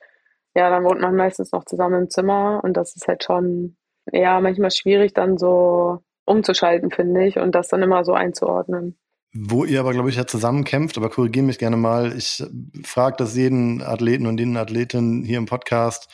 ja, 0.56 0.70
dann 0.70 0.84
wohnt 0.84 1.02
man 1.02 1.16
meistens 1.16 1.52
noch 1.52 1.66
zusammen 1.66 2.04
im 2.04 2.10
Zimmer 2.10 2.62
und 2.64 2.76
das 2.76 2.96
ist 2.96 3.08
halt 3.08 3.24
schon, 3.24 3.78
ja, 4.12 4.40
manchmal 4.42 4.72
schwierig, 4.72 5.14
dann 5.14 5.38
so 5.38 6.00
umzuschalten, 6.26 6.92
finde 6.92 7.26
ich, 7.26 7.38
und 7.38 7.54
das 7.54 7.68
dann 7.68 7.82
immer 7.82 8.04
so 8.04 8.14
einzuordnen. 8.14 8.98
Wo 9.36 9.66
ihr 9.66 9.80
aber, 9.80 9.94
glaube 9.94 10.10
ich, 10.10 10.16
ja 10.16 10.28
zusammenkämpft, 10.28 10.96
aber 10.98 11.10
korrigiere 11.10 11.46
mich 11.46 11.58
gerne 11.58 11.76
mal. 11.76 12.16
Ich 12.16 12.44
frage 12.84 13.16
das 13.18 13.36
jeden 13.36 13.82
Athleten 13.82 14.28
und 14.28 14.40
jeden 14.40 14.58
Athletin 14.58 15.24
hier 15.24 15.40
im 15.40 15.48
Podcast. 15.48 16.08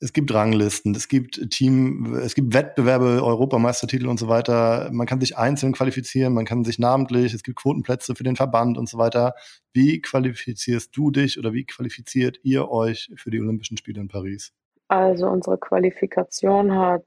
Es 0.00 0.12
gibt 0.12 0.32
Ranglisten, 0.32 0.94
es 0.94 1.08
gibt 1.08 1.50
Team, 1.50 2.14
es 2.22 2.34
gibt 2.34 2.54
Wettbewerbe, 2.54 3.24
Europameistertitel 3.24 4.06
und 4.06 4.18
so 4.18 4.28
weiter. 4.28 4.90
Man 4.92 5.06
kann 5.08 5.18
sich 5.18 5.36
einzeln 5.36 5.72
qualifizieren, 5.72 6.34
man 6.34 6.44
kann 6.44 6.62
sich 6.62 6.78
namentlich, 6.78 7.34
es 7.34 7.42
gibt 7.42 7.58
Quotenplätze 7.58 8.14
für 8.14 8.22
den 8.22 8.36
Verband 8.36 8.78
und 8.78 8.88
so 8.88 8.98
weiter. 8.98 9.34
Wie 9.72 10.00
qualifizierst 10.00 10.96
du 10.96 11.10
dich 11.10 11.38
oder 11.38 11.52
wie 11.52 11.64
qualifiziert 11.64 12.38
ihr 12.44 12.70
euch 12.70 13.10
für 13.16 13.30
die 13.30 13.40
Olympischen 13.40 13.76
Spiele 13.76 14.00
in 14.00 14.08
Paris? 14.08 14.52
Also 14.86 15.26
unsere 15.26 15.58
Qualifikation 15.58 16.76
hat 16.76 17.04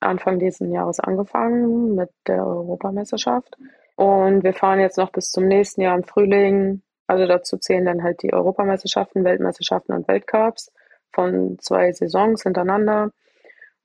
Anfang 0.00 0.38
dieses 0.38 0.68
Jahres 0.70 1.00
angefangen 1.00 1.94
mit 1.94 2.10
der 2.26 2.46
Europameisterschaft. 2.46 3.56
Und 3.96 4.42
wir 4.42 4.52
fahren 4.52 4.80
jetzt 4.80 4.98
noch 4.98 5.10
bis 5.10 5.30
zum 5.30 5.46
nächsten 5.46 5.80
Jahr 5.80 5.96
im 5.96 6.04
Frühling. 6.04 6.82
Also 7.06 7.26
dazu 7.26 7.58
zählen 7.58 7.84
dann 7.84 8.02
halt 8.02 8.22
die 8.22 8.32
Europameisterschaften, 8.32 9.24
Weltmeisterschaften 9.24 9.94
und 9.94 10.08
Weltcups 10.08 10.72
von 11.12 11.58
zwei 11.60 11.92
Saisons 11.92 12.42
hintereinander. 12.42 13.10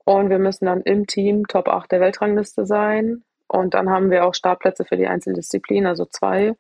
Und 0.06 0.30
wir 0.30 0.40
müssen 0.40 0.66
dann 0.66 0.82
im 0.82 1.06
Team 1.06 1.46
Top 1.48 1.68
8 1.68 1.92
der 1.92 2.00
Weltrangliste 2.00 2.66
sein. 2.66 3.24
Und 3.48 3.74
dann 3.74 3.90
haben 3.90 4.10
wir 4.10 4.26
auch 4.26 4.34
Startplätze 4.34 4.86
für 4.86 4.98
die 4.98 5.08
Einzeldisziplinen, 5.08 5.88
also 5.88 6.06
zwei. 6.06 6.56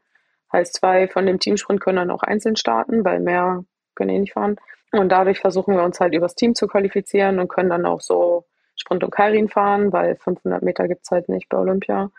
Heißt, 0.51 0.75
zwei 0.75 1.07
von 1.07 1.25
dem 1.25 1.39
Teamsprint 1.39 1.81
können 1.81 1.97
dann 1.97 2.11
auch 2.11 2.23
einzeln 2.23 2.55
starten, 2.55 3.05
weil 3.05 3.19
mehr 3.19 3.63
können 3.95 4.09
eh 4.09 4.19
nicht 4.19 4.33
fahren. 4.33 4.57
Und 4.91 5.09
dadurch 5.11 5.39
versuchen 5.39 5.75
wir 5.75 5.83
uns 5.83 5.99
halt 5.99 6.13
übers 6.13 6.35
Team 6.35 6.55
zu 6.55 6.67
qualifizieren 6.67 7.39
und 7.39 7.47
können 7.47 7.69
dann 7.69 7.85
auch 7.85 8.01
so 8.01 8.45
Sprint 8.79 9.03
und 9.03 9.11
Kairin 9.11 9.49
fahren, 9.49 9.91
weil 9.91 10.15
500 10.15 10.63
Meter 10.63 10.87
gibt 10.87 11.01
es 11.03 11.11
halt 11.11 11.29
nicht 11.29 11.49
bei 11.49 11.57
Olympia. 11.57 12.11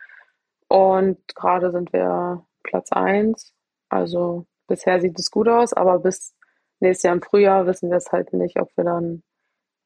Und 0.68 1.18
gerade 1.35 1.73
sind 1.73 1.92
wir 1.92 2.44
Platz 2.62 2.92
1. 2.92 3.55
Also 3.88 4.46
bisher 4.68 5.01
sieht 5.01 5.18
es 5.18 5.31
gut 5.31 5.49
aus, 5.49 5.73
aber 5.73 5.99
bis 5.99 6.35
nächstes 6.79 7.05
Jahr 7.05 7.14
im 7.14 7.23
Frühjahr 7.23 7.66
wissen 7.66 7.90
wir 7.90 7.96
es 7.96 8.12
halt 8.12 8.33
nicht, 8.33 8.61
ob 8.61 8.70
wir 8.77 8.85
dann, 8.85 9.23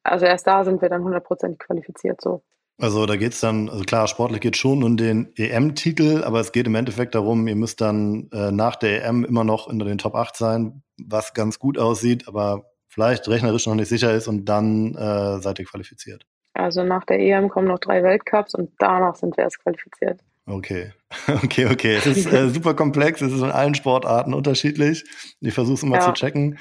also 0.02 0.26
erst 0.26 0.46
da 0.46 0.64
sind 0.64 0.82
wir 0.82 0.88
dann 0.88 1.02
hundertprozentig 1.02 1.58
qualifiziert 1.58 2.20
so. 2.20 2.42
Also 2.78 3.06
da 3.06 3.16
geht 3.16 3.32
es 3.34 3.40
dann, 3.40 3.68
also 3.68 3.84
klar, 3.84 4.08
sportlich 4.08 4.40
geht 4.40 4.56
schon 4.56 4.82
um 4.82 4.96
den 4.96 5.32
EM-Titel, 5.36 6.24
aber 6.24 6.40
es 6.40 6.50
geht 6.50 6.66
im 6.66 6.74
Endeffekt 6.74 7.14
darum, 7.14 7.46
ihr 7.46 7.54
müsst 7.54 7.80
dann 7.80 8.28
äh, 8.32 8.50
nach 8.50 8.74
der 8.74 9.04
EM 9.04 9.24
immer 9.24 9.44
noch 9.44 9.68
in 9.68 9.78
den 9.78 9.98
Top 9.98 10.16
8 10.16 10.36
sein, 10.36 10.82
was 10.98 11.34
ganz 11.34 11.60
gut 11.60 11.78
aussieht, 11.78 12.26
aber 12.26 12.64
vielleicht 12.88 13.28
rechnerisch 13.28 13.66
noch 13.66 13.76
nicht 13.76 13.88
sicher 13.88 14.12
ist 14.12 14.26
und 14.26 14.44
dann 14.46 14.96
äh, 14.96 15.40
seid 15.40 15.60
ihr 15.60 15.66
qualifiziert. 15.66 16.26
Also 16.54 16.84
nach 16.84 17.04
der 17.04 17.18
EM 17.18 17.48
kommen 17.48 17.68
noch 17.68 17.80
drei 17.80 18.02
Weltcups 18.02 18.54
und 18.54 18.70
danach 18.78 19.16
sind 19.16 19.36
wir 19.36 19.44
erst 19.44 19.60
qualifiziert. 19.62 20.20
Okay, 20.46 20.92
okay, 21.42 21.66
okay. 21.66 21.96
Es 21.96 22.06
ist 22.06 22.26
äh, 22.26 22.48
super 22.54 22.74
komplex, 22.74 23.20
es 23.20 23.32
ist 23.32 23.40
in 23.40 23.50
allen 23.50 23.74
Sportarten 23.74 24.34
unterschiedlich. 24.34 25.04
Ich 25.40 25.54
versuche 25.54 25.74
es 25.74 25.82
immer 25.82 25.96
ja. 25.96 26.02
zu 26.02 26.12
checken. 26.12 26.58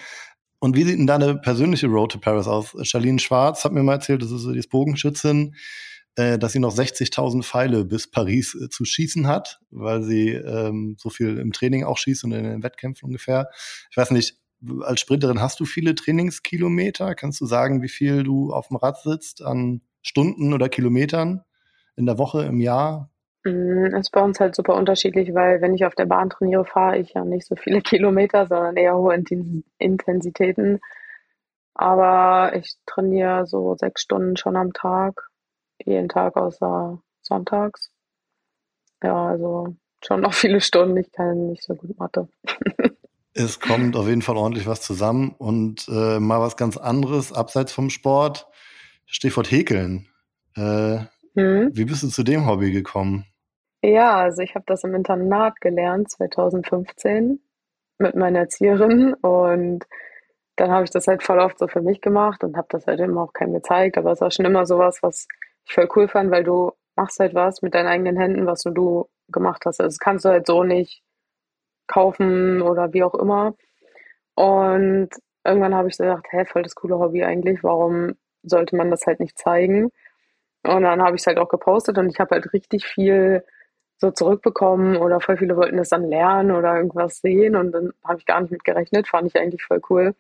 Und 0.60 0.76
wie 0.76 0.84
sieht 0.84 0.98
denn 0.98 1.08
deine 1.08 1.36
persönliche 1.36 1.88
Road 1.88 2.14
to 2.14 2.20
Paris 2.20 2.48
aus? 2.48 2.76
Charlene 2.84 3.20
Schwarz 3.20 3.66
hat 3.66 3.74
mir 3.74 3.84
mal 3.84 3.94
erzählt, 3.94 4.22
das 4.22 4.32
ist 4.32 4.48
die 4.48 4.68
Bogenschützin, 4.68 5.56
äh, 6.16 6.40
dass 6.40 6.54
sie 6.54 6.60
noch 6.60 6.74
60.000 6.74 7.44
Pfeile 7.44 7.84
bis 7.84 8.10
Paris 8.10 8.56
äh, 8.56 8.70
zu 8.70 8.86
schießen 8.86 9.28
hat, 9.28 9.60
weil 9.72 10.04
sie 10.04 10.30
ähm, 10.30 10.96
so 10.98 11.10
viel 11.10 11.38
im 11.38 11.52
Training 11.52 11.84
auch 11.84 11.98
schießt 11.98 12.24
und 12.24 12.32
in 12.32 12.46
den 12.46 12.64
Wettkämpfen 12.64 13.08
ungefähr. 13.08 13.50
Ich 13.92 13.98
weiß 13.98 14.12
nicht, 14.12 14.38
als 14.82 15.02
Sprinterin 15.02 15.42
hast 15.42 15.60
du 15.60 15.66
viele 15.66 15.96
Trainingskilometer? 15.96 17.16
Kannst 17.16 17.42
du 17.42 17.46
sagen, 17.46 17.82
wie 17.82 17.90
viel 17.90 18.24
du 18.24 18.54
auf 18.54 18.68
dem 18.68 18.78
Rad 18.78 19.00
sitzt 19.02 19.42
an 19.44 19.82
Stunden 20.02 20.54
oder 20.54 20.70
Kilometern 20.70 21.44
in 21.96 22.06
der 22.06 22.18
Woche, 22.18 22.44
im 22.44 22.60
Jahr? 22.60 23.10
Mm, 23.46 23.96
ist 23.96 24.12
bei 24.12 24.22
uns 24.22 24.40
halt 24.40 24.56
super 24.56 24.76
unterschiedlich, 24.76 25.34
weil 25.34 25.62
wenn 25.62 25.76
ich 25.76 25.86
auf 25.86 25.96
der 25.96 26.06
Bahn 26.06 26.30
trainiere, 26.30 26.66
fahre 26.66 26.98
ich 26.98 27.14
ja 27.14 27.26
nicht 27.26 27.48
so 27.48 27.56
viele 27.56 27.82
Kilometer, 27.82 28.48
sondern 28.48 28.78
eher 28.78 28.96
hohe 28.96 29.22
Intensitäten. 29.78 30.80
Aber 31.76 32.56
ich 32.56 32.76
trainiere 32.86 33.46
so 33.48 33.76
sechs 33.76 34.02
Stunden 34.02 34.38
schon 34.38 34.56
am 34.56 34.74
Tag, 34.74 35.30
jeden 35.84 36.10
Tag 36.10 36.38
außer 36.38 37.02
sonntags. 37.22 37.92
Ja, 39.04 39.30
also 39.30 39.76
schon 40.04 40.22
noch 40.22 40.34
viele 40.34 40.62
Stunden. 40.62 40.98
Ich 40.98 41.12
kann 41.12 41.48
nicht 41.48 41.64
so 41.64 41.76
gut 41.76 41.98
Mathe. 41.98 42.28
es 43.34 43.60
kommt 43.60 43.96
auf 43.96 44.08
jeden 44.08 44.22
Fall 44.22 44.38
ordentlich 44.38 44.68
was 44.68 44.82
zusammen 44.82 45.34
und 45.38 45.88
äh, 45.90 46.20
mal 46.20 46.40
was 46.40 46.58
ganz 46.58 46.78
anderes 46.78 47.34
abseits 47.34 47.72
vom 47.72 47.90
Sport. 47.90 48.48
Stichwort 49.06 49.52
Häkeln. 49.52 50.08
Äh, 50.56 51.00
hm? 51.36 51.70
Wie 51.74 51.86
bist 51.86 52.04
du 52.04 52.08
zu 52.08 52.24
dem 52.24 52.46
Hobby 52.48 52.72
gekommen? 52.72 53.26
Ja, 53.82 54.18
also 54.18 54.42
ich 54.42 54.56
habe 54.56 54.66
das 54.68 54.84
im 54.84 54.96
Internat 54.96 55.60
gelernt 55.62 56.10
2015 56.10 57.40
mit 57.98 58.16
meiner 58.16 58.40
Erzieherin 58.40 59.14
und 59.16 59.86
dann 60.56 60.72
habe 60.72 60.86
ich 60.86 60.92
das 60.92 61.08
halt 61.08 61.24
voll 61.24 61.40
oft 61.40 61.58
so 61.58 61.68
für 61.68 61.82
mich 61.82 62.02
gemacht 62.02 62.44
und 62.44 62.56
habe 62.56 62.68
das 62.70 62.86
halt 62.86 63.00
immer 63.00 63.24
auch 63.24 63.34
keinem 63.34 63.54
gezeigt, 63.54 63.98
aber 63.98 64.12
es 64.12 64.22
war 64.22 64.32
schon 64.32 64.46
immer 64.46 64.66
sowas, 64.66 65.00
was 65.02 65.28
ich 65.66 65.74
voll 65.74 65.90
cool 65.96 66.08
fand, 66.08 66.32
weil 66.32 66.44
du 66.44 66.72
machst 66.96 67.20
halt 67.20 67.34
was 67.34 67.62
mit 67.62 67.74
deinen 67.74 67.88
eigenen 67.88 68.18
Händen, 68.18 68.46
was 68.46 68.64
nur 68.66 68.74
du 68.74 69.10
gemacht 69.30 69.64
hast. 69.66 69.80
Also 69.80 69.90
das 69.90 70.00
kannst 70.00 70.26
du 70.26 70.30
halt 70.30 70.46
so 70.46 70.64
nicht 70.64 71.02
kaufen 71.88 72.62
oder 72.62 72.94
wie 72.94 73.04
auch 73.04 73.16
immer. 73.16 73.56
Und 74.36 75.10
irgendwann 75.44 75.76
habe 75.76 75.90
ich 75.90 75.98
gedacht, 75.98 76.26
hä, 76.32 76.46
voll 76.46 76.64
das 76.64 76.76
coole 76.76 77.00
Hobby 77.00 77.24
eigentlich, 77.24 77.64
warum 77.64 78.14
sollte 78.44 78.76
man 78.76 78.92
das 78.92 79.06
halt 79.06 79.20
nicht 79.20 79.38
zeigen? 79.38 79.92
Und 80.64 80.84
dann 80.84 81.02
habe 81.02 81.16
ich 81.16 81.22
es 81.22 81.28
halt 81.28 81.38
auch 81.40 81.50
gepostet 81.50 81.98
und 81.98 82.10
ich 82.10 82.20
habe 82.20 82.36
halt 82.36 82.54
richtig 82.54 82.86
viel 82.86 83.44
so 83.98 84.12
zurückbekommen 84.12 84.98
oder 84.98 85.20
voll 85.22 85.38
viele 85.38 85.56
wollten 85.56 85.78
das 85.78 85.90
dann 85.90 86.10
lernen 86.10 86.52
oder 86.52 86.76
irgendwas 86.76 87.20
sehen 87.20 87.56
und 87.56 87.72
dann 87.72 87.94
habe 88.04 88.20
ich 88.20 88.26
gar 88.26 88.42
nicht 88.42 88.52
mit 88.52 88.64
gerechnet, 88.64 89.08
fand 89.08 89.28
ich 89.28 89.38
eigentlich 89.40 89.64
voll 89.64 89.82
cool. 89.90 90.16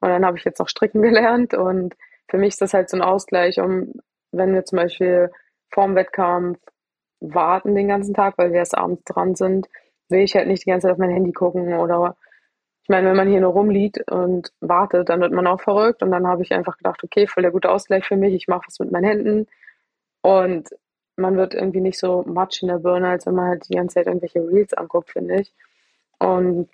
Und 0.00 0.08
dann 0.10 0.24
habe 0.26 0.38
ich 0.38 0.44
jetzt 0.44 0.60
auch 0.60 0.68
stricken 0.68 1.02
gelernt 1.08 1.54
und 1.54 1.94
für 2.28 2.38
mich 2.38 2.50
ist 2.50 2.62
das 2.62 2.74
halt 2.74 2.90
so 2.90 2.96
ein 2.96 3.02
Ausgleich, 3.02 3.60
um, 3.60 3.92
wenn 4.32 4.54
wir 4.54 4.64
zum 4.64 4.78
Beispiel 4.78 5.30
vorm 5.70 5.94
Wettkampf 5.94 6.58
warten 7.20 7.74
den 7.74 7.88
ganzen 7.88 8.14
Tag, 8.14 8.36
weil 8.38 8.52
wir 8.52 8.58
erst 8.58 8.76
abends 8.76 9.04
dran 9.04 9.34
sind, 9.34 9.68
will 10.08 10.20
ich 10.20 10.34
halt 10.34 10.48
nicht 10.48 10.64
die 10.66 10.70
ganze 10.70 10.86
Zeit 10.86 10.92
auf 10.92 10.98
mein 10.98 11.10
Handy 11.10 11.32
gucken 11.32 11.74
oder 11.74 12.16
ich 12.82 12.88
meine, 12.90 13.08
wenn 13.08 13.16
man 13.16 13.28
hier 13.28 13.40
nur 13.40 13.52
rumliegt 13.52 14.10
und 14.10 14.52
wartet, 14.60 15.08
dann 15.08 15.20
wird 15.20 15.32
man 15.32 15.46
auch 15.46 15.60
verrückt 15.60 16.02
und 16.02 16.10
dann 16.10 16.26
habe 16.26 16.42
ich 16.42 16.52
einfach 16.52 16.76
gedacht, 16.76 17.02
okay, 17.02 17.26
voll 17.26 17.42
der 17.42 17.52
gute 17.52 17.70
Ausgleich 17.70 18.04
für 18.06 18.16
mich, 18.16 18.34
ich 18.34 18.46
mache 18.48 18.66
was 18.66 18.78
mit 18.78 18.92
meinen 18.92 19.04
Händen 19.04 19.46
und 20.22 20.68
man 21.16 21.36
wird 21.36 21.54
irgendwie 21.54 21.80
nicht 21.80 21.98
so 21.98 22.22
matsch 22.26 22.62
in 22.62 22.68
der 22.68 22.78
Birne, 22.78 23.08
als 23.08 23.26
wenn 23.26 23.34
man 23.34 23.48
halt 23.48 23.68
die 23.68 23.74
ganze 23.74 23.94
Zeit 23.94 24.06
irgendwelche 24.06 24.40
Reels 24.40 24.74
anguckt, 24.74 25.10
finde 25.10 25.40
ich. 25.40 25.52
Und 26.18 26.68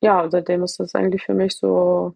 ja, 0.00 0.28
seitdem 0.30 0.62
ist 0.62 0.80
das 0.80 0.94
eigentlich 0.94 1.24
für 1.24 1.34
mich 1.34 1.56
so 1.56 2.14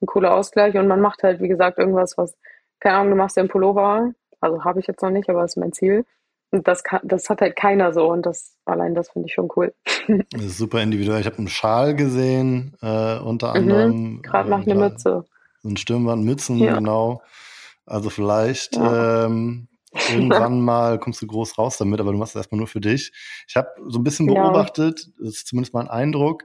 ein 0.00 0.06
cooler 0.06 0.34
Ausgleich. 0.34 0.76
Und 0.76 0.88
man 0.88 1.00
macht 1.00 1.22
halt, 1.22 1.40
wie 1.40 1.48
gesagt, 1.48 1.78
irgendwas, 1.78 2.16
was, 2.18 2.36
keine 2.80 2.96
Ahnung, 2.96 3.10
du 3.10 3.16
machst 3.16 3.36
ja 3.36 3.42
einen 3.42 3.50
Pullover. 3.50 4.12
Also 4.40 4.64
habe 4.64 4.80
ich 4.80 4.86
jetzt 4.86 5.02
noch 5.02 5.10
nicht, 5.10 5.28
aber 5.28 5.42
das 5.42 5.52
ist 5.52 5.56
mein 5.56 5.72
Ziel. 5.72 6.04
Das, 6.50 6.82
kann, 6.82 7.00
das 7.04 7.28
hat 7.28 7.40
halt 7.40 7.56
keiner 7.56 7.92
so. 7.92 8.10
Und 8.10 8.24
das 8.24 8.56
allein 8.64 8.94
das 8.94 9.10
finde 9.10 9.28
ich 9.28 9.34
schon 9.34 9.48
cool. 9.56 9.74
Das 10.30 10.44
ist 10.44 10.58
super 10.58 10.82
individuell. 10.82 11.20
Ich 11.20 11.26
habe 11.26 11.38
einen 11.38 11.48
Schal 11.48 11.94
gesehen, 11.94 12.76
äh, 12.80 13.18
unter 13.18 13.50
mhm, 13.50 13.56
anderem. 13.56 13.90
Mhm, 13.90 14.22
Gerade 14.22 14.48
äh, 14.48 14.50
nach 14.50 14.66
einer 14.66 14.74
Mütze. 14.74 15.24
So 15.62 15.68
ein 15.68 15.76
Stirnband, 15.76 16.24
Mützen, 16.24 16.58
ja. 16.58 16.74
genau. 16.76 17.22
Also 17.84 18.10
vielleicht 18.10 18.76
ja. 18.76 19.26
ähm, 19.26 19.68
Irgendwann 20.10 20.60
mal 20.60 20.98
kommst 20.98 21.22
du 21.22 21.26
groß 21.26 21.58
raus 21.58 21.78
damit, 21.78 22.00
aber 22.00 22.12
du 22.12 22.18
machst 22.18 22.34
es 22.34 22.40
erstmal 22.40 22.58
nur 22.58 22.66
für 22.66 22.80
dich. 22.80 23.12
Ich 23.48 23.56
habe 23.56 23.68
so 23.86 23.98
ein 23.98 24.04
bisschen 24.04 24.26
beobachtet, 24.26 25.00
ja. 25.00 25.12
das 25.24 25.34
ist 25.34 25.46
zumindest 25.48 25.74
mein 25.74 25.88
Eindruck, 25.88 26.44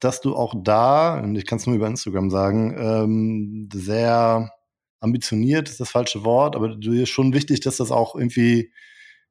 dass 0.00 0.20
du 0.20 0.34
auch 0.34 0.54
da, 0.56 1.20
und 1.20 1.36
ich 1.36 1.46
kann 1.46 1.58
es 1.58 1.66
nur 1.66 1.76
über 1.76 1.86
Instagram 1.86 2.30
sagen, 2.30 2.74
ähm, 2.78 3.68
sehr 3.72 4.52
ambitioniert 5.00 5.68
ist 5.68 5.80
das 5.80 5.90
falsche 5.90 6.24
Wort, 6.24 6.56
aber 6.56 6.76
dir 6.76 7.02
ist 7.02 7.10
schon 7.10 7.34
wichtig, 7.34 7.60
dass 7.60 7.76
das 7.76 7.90
auch 7.90 8.14
irgendwie 8.14 8.72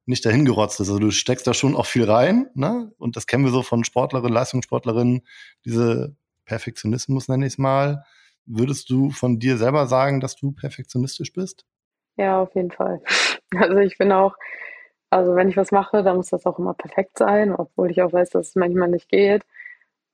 nicht 0.06 0.24
dahin 0.24 0.44
gerotzt 0.44 0.80
ist. 0.80 0.88
Also 0.88 0.98
du 0.98 1.10
steckst 1.10 1.46
da 1.46 1.54
schon 1.54 1.76
auch 1.76 1.86
viel 1.86 2.04
rein, 2.10 2.50
ne? 2.54 2.92
Und 2.98 3.16
das 3.16 3.26
kennen 3.26 3.44
wir 3.44 3.52
so 3.52 3.62
von 3.62 3.84
Sportlerinnen, 3.84 4.32
Leistungssportlerinnen, 4.32 5.22
diese 5.64 6.16
Perfektionismus 6.44 7.28
nenne 7.28 7.46
ich 7.46 7.54
es 7.54 7.58
mal. 7.58 8.04
Würdest 8.44 8.90
du 8.90 9.10
von 9.10 9.38
dir 9.38 9.56
selber 9.56 9.86
sagen, 9.86 10.20
dass 10.20 10.34
du 10.34 10.52
perfektionistisch 10.52 11.32
bist? 11.32 11.64
Ja, 12.16 12.42
auf 12.42 12.54
jeden 12.54 12.70
Fall. 12.70 13.00
Also 13.54 13.76
ich 13.76 13.98
bin 13.98 14.10
auch, 14.12 14.34
also 15.10 15.34
wenn 15.34 15.50
ich 15.50 15.58
was 15.58 15.72
mache, 15.72 16.02
dann 16.02 16.16
muss 16.16 16.30
das 16.30 16.46
auch 16.46 16.58
immer 16.58 16.72
perfekt 16.72 17.18
sein, 17.18 17.54
obwohl 17.54 17.90
ich 17.90 18.00
auch 18.00 18.14
weiß, 18.14 18.30
dass 18.30 18.48
es 18.48 18.54
manchmal 18.54 18.88
nicht 18.88 19.10
geht. 19.10 19.44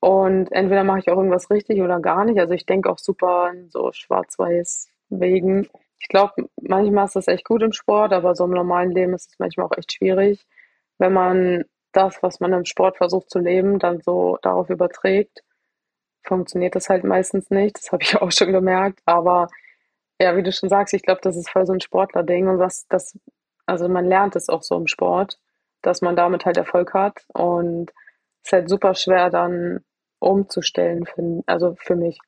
Und 0.01 0.51
entweder 0.51 0.83
mache 0.83 0.99
ich 0.99 1.09
auch 1.09 1.17
irgendwas 1.17 1.49
richtig 1.49 1.81
oder 1.81 2.01
gar 2.01 2.25
nicht. 2.25 2.41
Also 2.41 2.55
ich 2.55 2.67
denke 2.67 2.91
auch 2.91 2.99
super 2.99 3.53
in 3.53 3.71
so 3.71 3.93
schwarz-weiß 3.93 4.89
Wegen. 5.09 5.69
Ich 6.01 6.09
glaube, 6.09 6.49
manchmal 6.61 7.07
ist 7.07 7.17
das 7.17 7.29
echt 7.29 7.45
gut 7.45 7.63
im 7.63 7.73
Sport, 7.73 8.13
aber 8.13 8.35
so 8.35 8.45
im 8.45 8.51
normalen 8.53 8.93
Leben 8.93 9.15
ist 9.15 9.31
es 9.31 9.39
manchmal 9.39 9.67
auch 9.67 9.77
echt 9.77 9.93
schwierig, 9.93 10.47
wenn 10.99 11.13
man 11.13 11.65
das, 11.93 12.23
was 12.23 12.41
man 12.41 12.53
im 12.53 12.65
Sport 12.65 12.97
versucht 12.99 13.31
zu 13.31 13.39
leben, 13.39 13.79
dann 13.79 14.01
so 14.01 14.39
darauf 14.43 14.71
überträgt. 14.71 15.43
Funktioniert 16.25 16.75
das 16.77 16.89
halt 16.89 17.05
meistens 17.05 17.51
nicht. 17.51 17.79
Das 17.79 17.93
habe 17.93 18.03
ich 18.03 18.17
auch 18.23 18.33
schon 18.33 18.53
gemerkt. 18.53 19.01
Aber 19.07 19.49
ja, 20.21 20.37
wie 20.37 20.43
du 20.43 20.53
schon 20.53 20.69
sagst, 20.69 20.95
ich 20.95 21.03
glaube, 21.03 21.21
das 21.23 21.37
ist 21.37 21.51
voll 21.51 21.67
so 21.67 21.73
ein 21.73 21.81
Sportler-Ding 21.81 22.49
und 22.49 22.59
was 22.59 22.87
das, 22.89 23.19
also 23.67 23.89
man 23.89 24.07
lernt 24.07 24.37
es 24.37 24.49
auch 24.49 24.63
so 24.63 24.77
im 24.77 24.87
Sport, 24.87 25.39
dass 25.83 26.03
man 26.03 26.17
damit 26.17 26.45
halt 26.45 26.57
Erfolg 26.57 26.95
hat 26.95 27.25
und 27.35 27.93
es 28.43 28.49
ist 28.49 28.53
halt 28.53 28.69
super 28.69 28.95
schwer 28.95 29.31
dann 29.31 29.85
umzustellen, 30.21 31.07
für, 31.07 31.43
also 31.47 31.77
für 31.79 31.97
mich. 31.97 32.19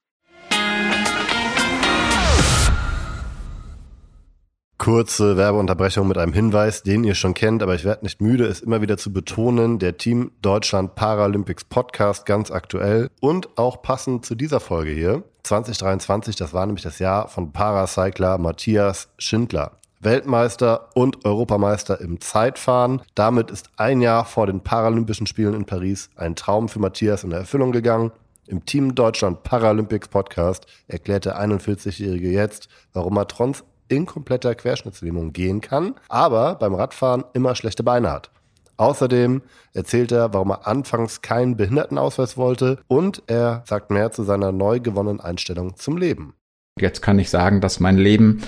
Kurze 4.80 5.36
Werbeunterbrechung 5.36 6.08
mit 6.08 6.16
einem 6.16 6.32
Hinweis, 6.32 6.82
den 6.82 7.04
ihr 7.04 7.14
schon 7.14 7.34
kennt, 7.34 7.62
aber 7.62 7.74
ich 7.74 7.84
werde 7.84 8.02
nicht 8.02 8.22
müde, 8.22 8.46
es 8.46 8.62
immer 8.62 8.80
wieder 8.80 8.96
zu 8.96 9.12
betonen. 9.12 9.78
Der 9.78 9.98
Team 9.98 10.30
Deutschland 10.40 10.94
Paralympics 10.94 11.64
Podcast 11.64 12.24
ganz 12.24 12.50
aktuell 12.50 13.10
und 13.20 13.58
auch 13.58 13.82
passend 13.82 14.24
zu 14.24 14.34
dieser 14.34 14.58
Folge 14.58 14.90
hier. 14.92 15.22
2023, 15.42 16.34
das 16.34 16.54
war 16.54 16.64
nämlich 16.64 16.82
das 16.82 16.98
Jahr 16.98 17.28
von 17.28 17.52
Paracycler 17.52 18.38
Matthias 18.38 19.10
Schindler. 19.18 19.72
Weltmeister 20.00 20.88
und 20.94 21.26
Europameister 21.26 22.00
im 22.00 22.18
Zeitfahren. 22.22 23.02
Damit 23.14 23.50
ist 23.50 23.68
ein 23.76 24.00
Jahr 24.00 24.24
vor 24.24 24.46
den 24.46 24.62
Paralympischen 24.62 25.26
Spielen 25.26 25.52
in 25.52 25.66
Paris 25.66 26.08
ein 26.16 26.36
Traum 26.36 26.70
für 26.70 26.78
Matthias 26.78 27.22
in 27.22 27.32
Erfüllung 27.32 27.72
gegangen. 27.72 28.12
Im 28.46 28.64
Team 28.64 28.94
Deutschland 28.94 29.42
Paralympics 29.42 30.08
Podcast 30.08 30.66
erklärt 30.88 31.26
der 31.26 31.38
41-Jährige 31.38 32.30
jetzt, 32.30 32.68
warum 32.94 33.18
er 33.18 33.28
trotz 33.28 33.62
in 33.90 34.06
kompletter 34.06 34.54
Querschnittslähmung 34.54 35.32
gehen 35.32 35.60
kann, 35.60 35.94
aber 36.08 36.54
beim 36.54 36.74
Radfahren 36.74 37.24
immer 37.34 37.54
schlechte 37.54 37.82
Beine 37.82 38.10
hat. 38.10 38.30
Außerdem 38.76 39.42
erzählt 39.74 40.10
er, 40.10 40.32
warum 40.32 40.52
er 40.52 40.66
anfangs 40.66 41.20
keinen 41.20 41.58
Behindertenausweis 41.58 42.38
wollte 42.38 42.78
und 42.88 43.22
er 43.26 43.62
sagt 43.66 43.90
mehr 43.90 44.10
zu 44.10 44.22
seiner 44.22 44.52
neu 44.52 44.80
gewonnenen 44.80 45.20
Einstellung 45.20 45.76
zum 45.76 45.98
Leben. 45.98 46.34
Jetzt 46.78 47.02
kann 47.02 47.18
ich 47.18 47.28
sagen, 47.28 47.60
dass 47.60 47.78
mein 47.78 47.98
Leben 47.98 48.42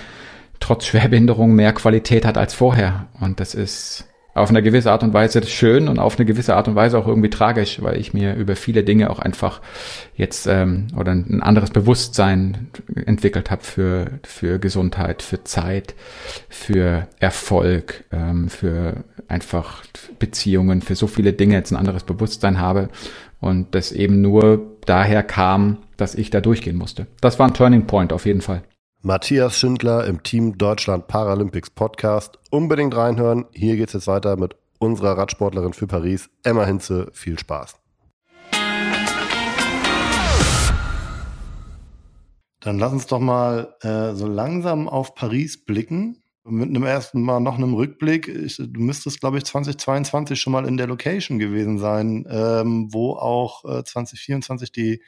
trotz 0.58 0.86
Schwerbehinderung 0.86 1.52
mehr 1.52 1.74
Qualität 1.74 2.24
hat 2.24 2.38
als 2.38 2.54
vorher. 2.54 3.08
Und 3.20 3.40
das 3.40 3.54
ist 3.54 4.06
auf 4.34 4.48
eine 4.48 4.62
gewisse 4.62 4.90
Art 4.90 5.02
und 5.02 5.12
Weise 5.12 5.42
schön 5.46 5.88
und 5.88 5.98
auf 5.98 6.16
eine 6.16 6.24
gewisse 6.24 6.56
Art 6.56 6.68
und 6.68 6.74
Weise 6.74 6.98
auch 6.98 7.06
irgendwie 7.06 7.30
tragisch, 7.30 7.82
weil 7.82 7.98
ich 7.98 8.14
mir 8.14 8.34
über 8.34 8.56
viele 8.56 8.82
Dinge 8.82 9.10
auch 9.10 9.18
einfach 9.18 9.60
jetzt 10.16 10.46
ähm, 10.46 10.86
oder 10.96 11.12
ein 11.12 11.42
anderes 11.42 11.70
Bewusstsein 11.70 12.68
entwickelt 12.94 13.50
habe 13.50 13.62
für 13.62 14.06
für 14.22 14.58
Gesundheit, 14.58 15.22
für 15.22 15.44
Zeit, 15.44 15.94
für 16.48 17.08
Erfolg, 17.20 18.04
ähm, 18.10 18.48
für 18.48 19.04
einfach 19.28 19.82
Beziehungen, 20.18 20.80
für 20.80 20.94
so 20.94 21.06
viele 21.06 21.32
Dinge 21.32 21.54
jetzt 21.54 21.70
ein 21.70 21.76
anderes 21.76 22.04
Bewusstsein 22.04 22.58
habe 22.58 22.88
und 23.40 23.74
das 23.74 23.92
eben 23.92 24.22
nur 24.22 24.78
daher 24.86 25.22
kam, 25.22 25.78
dass 25.96 26.14
ich 26.14 26.30
da 26.30 26.40
durchgehen 26.40 26.76
musste. 26.76 27.06
Das 27.20 27.38
war 27.38 27.48
ein 27.48 27.54
Turning 27.54 27.86
Point 27.86 28.12
auf 28.12 28.24
jeden 28.24 28.40
Fall. 28.40 28.62
Matthias 29.04 29.58
Schindler 29.58 30.06
im 30.06 30.22
Team 30.22 30.56
Deutschland 30.56 31.08
Paralympics 31.08 31.70
Podcast. 31.70 32.38
Unbedingt 32.50 32.96
reinhören. 32.96 33.46
Hier 33.52 33.74
geht 33.74 33.88
es 33.88 33.94
jetzt 33.94 34.06
weiter 34.06 34.36
mit 34.36 34.54
unserer 34.78 35.18
Radsportlerin 35.18 35.72
für 35.72 35.88
Paris, 35.88 36.30
Emma 36.44 36.64
Hinze. 36.64 37.10
Viel 37.12 37.36
Spaß. 37.36 37.80
Dann 42.60 42.78
lass 42.78 42.92
uns 42.92 43.08
doch 43.08 43.18
mal 43.18 43.74
äh, 43.80 44.14
so 44.14 44.28
langsam 44.28 44.88
auf 44.88 45.16
Paris 45.16 45.64
blicken. 45.64 46.22
Mit 46.44 46.68
einem 46.68 46.84
ersten 46.84 47.22
Mal 47.22 47.40
noch 47.40 47.56
einem 47.56 47.74
Rückblick. 47.74 48.28
Ich, 48.28 48.58
du 48.58 48.80
müsstest, 48.80 49.18
glaube 49.18 49.38
ich, 49.38 49.44
2022 49.44 50.40
schon 50.40 50.52
mal 50.52 50.64
in 50.64 50.76
der 50.76 50.86
Location 50.86 51.40
gewesen 51.40 51.78
sein, 51.78 52.24
ähm, 52.30 52.86
wo 52.92 53.14
auch 53.14 53.64
äh, 53.64 53.82
2024 53.82 54.70
die 54.70 55.02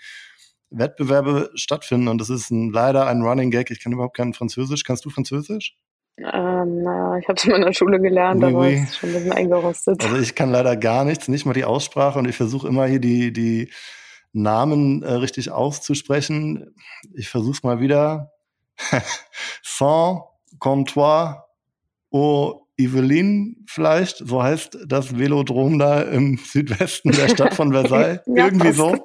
Wettbewerbe 0.79 1.51
stattfinden. 1.55 2.09
Und 2.09 2.21
das 2.21 2.31
ist 2.31 2.51
ein, 2.51 2.71
leider 2.71 3.07
ein 3.07 3.23
Running 3.23 3.51
Gag. 3.51 3.71
Ich 3.71 3.83
kann 3.83 3.93
überhaupt 3.93 4.17
kein 4.17 4.35
Französisch. 4.35 4.85
Kannst 4.85 5.05
du 5.05 5.11
Französisch? 5.11 5.77
Ähm, 6.19 6.87
ich 7.21 7.29
habe 7.29 7.35
es 7.37 7.45
in 7.45 7.51
meiner 7.51 7.73
Schule 7.73 8.01
gelernt, 8.01 8.41
oui, 8.43 8.49
aber 8.49 8.61
oui. 8.61 8.75
ist 8.75 8.97
schon 8.97 9.11
ein 9.11 9.15
bisschen 9.15 9.33
eingerostet. 9.33 10.05
Also 10.05 10.17
ich 10.17 10.35
kann 10.37 10.51
leider 10.51 10.77
gar 10.77 11.05
nichts, 11.05 11.27
nicht 11.27 11.45
mal 11.45 11.55
die 11.55 11.65
Aussprache 11.65 12.19
und 12.21 12.29
ich 12.29 12.37
versuche 12.37 12.69
immer 12.69 12.87
hier 12.87 13.01
die, 13.01 13.33
die 13.33 13.71
Namen 14.33 15.03
äh, 15.03 15.13
richtig 15.13 15.51
auszusprechen. 15.51 16.75
Ich 17.15 17.29
versuche 17.29 17.53
es 17.53 17.63
mal 17.65 17.81
wieder. 17.81 18.31
Saint 19.63 20.23
Comptoir 20.59 21.47
au 22.13 22.65
Yvelines 22.79 23.57
vielleicht, 23.67 24.19
so 24.19 24.43
heißt 24.43 24.79
das 24.87 25.17
Velodrom 25.17 25.79
da 25.79 26.03
im 26.03 26.39
Südwesten 26.39 27.13
der 27.13 27.29
Stadt 27.29 27.55
von 27.55 27.73
Versailles. 27.73 28.21
ja, 28.27 28.47
Irgendwie 28.47 28.73
so. 28.73 28.97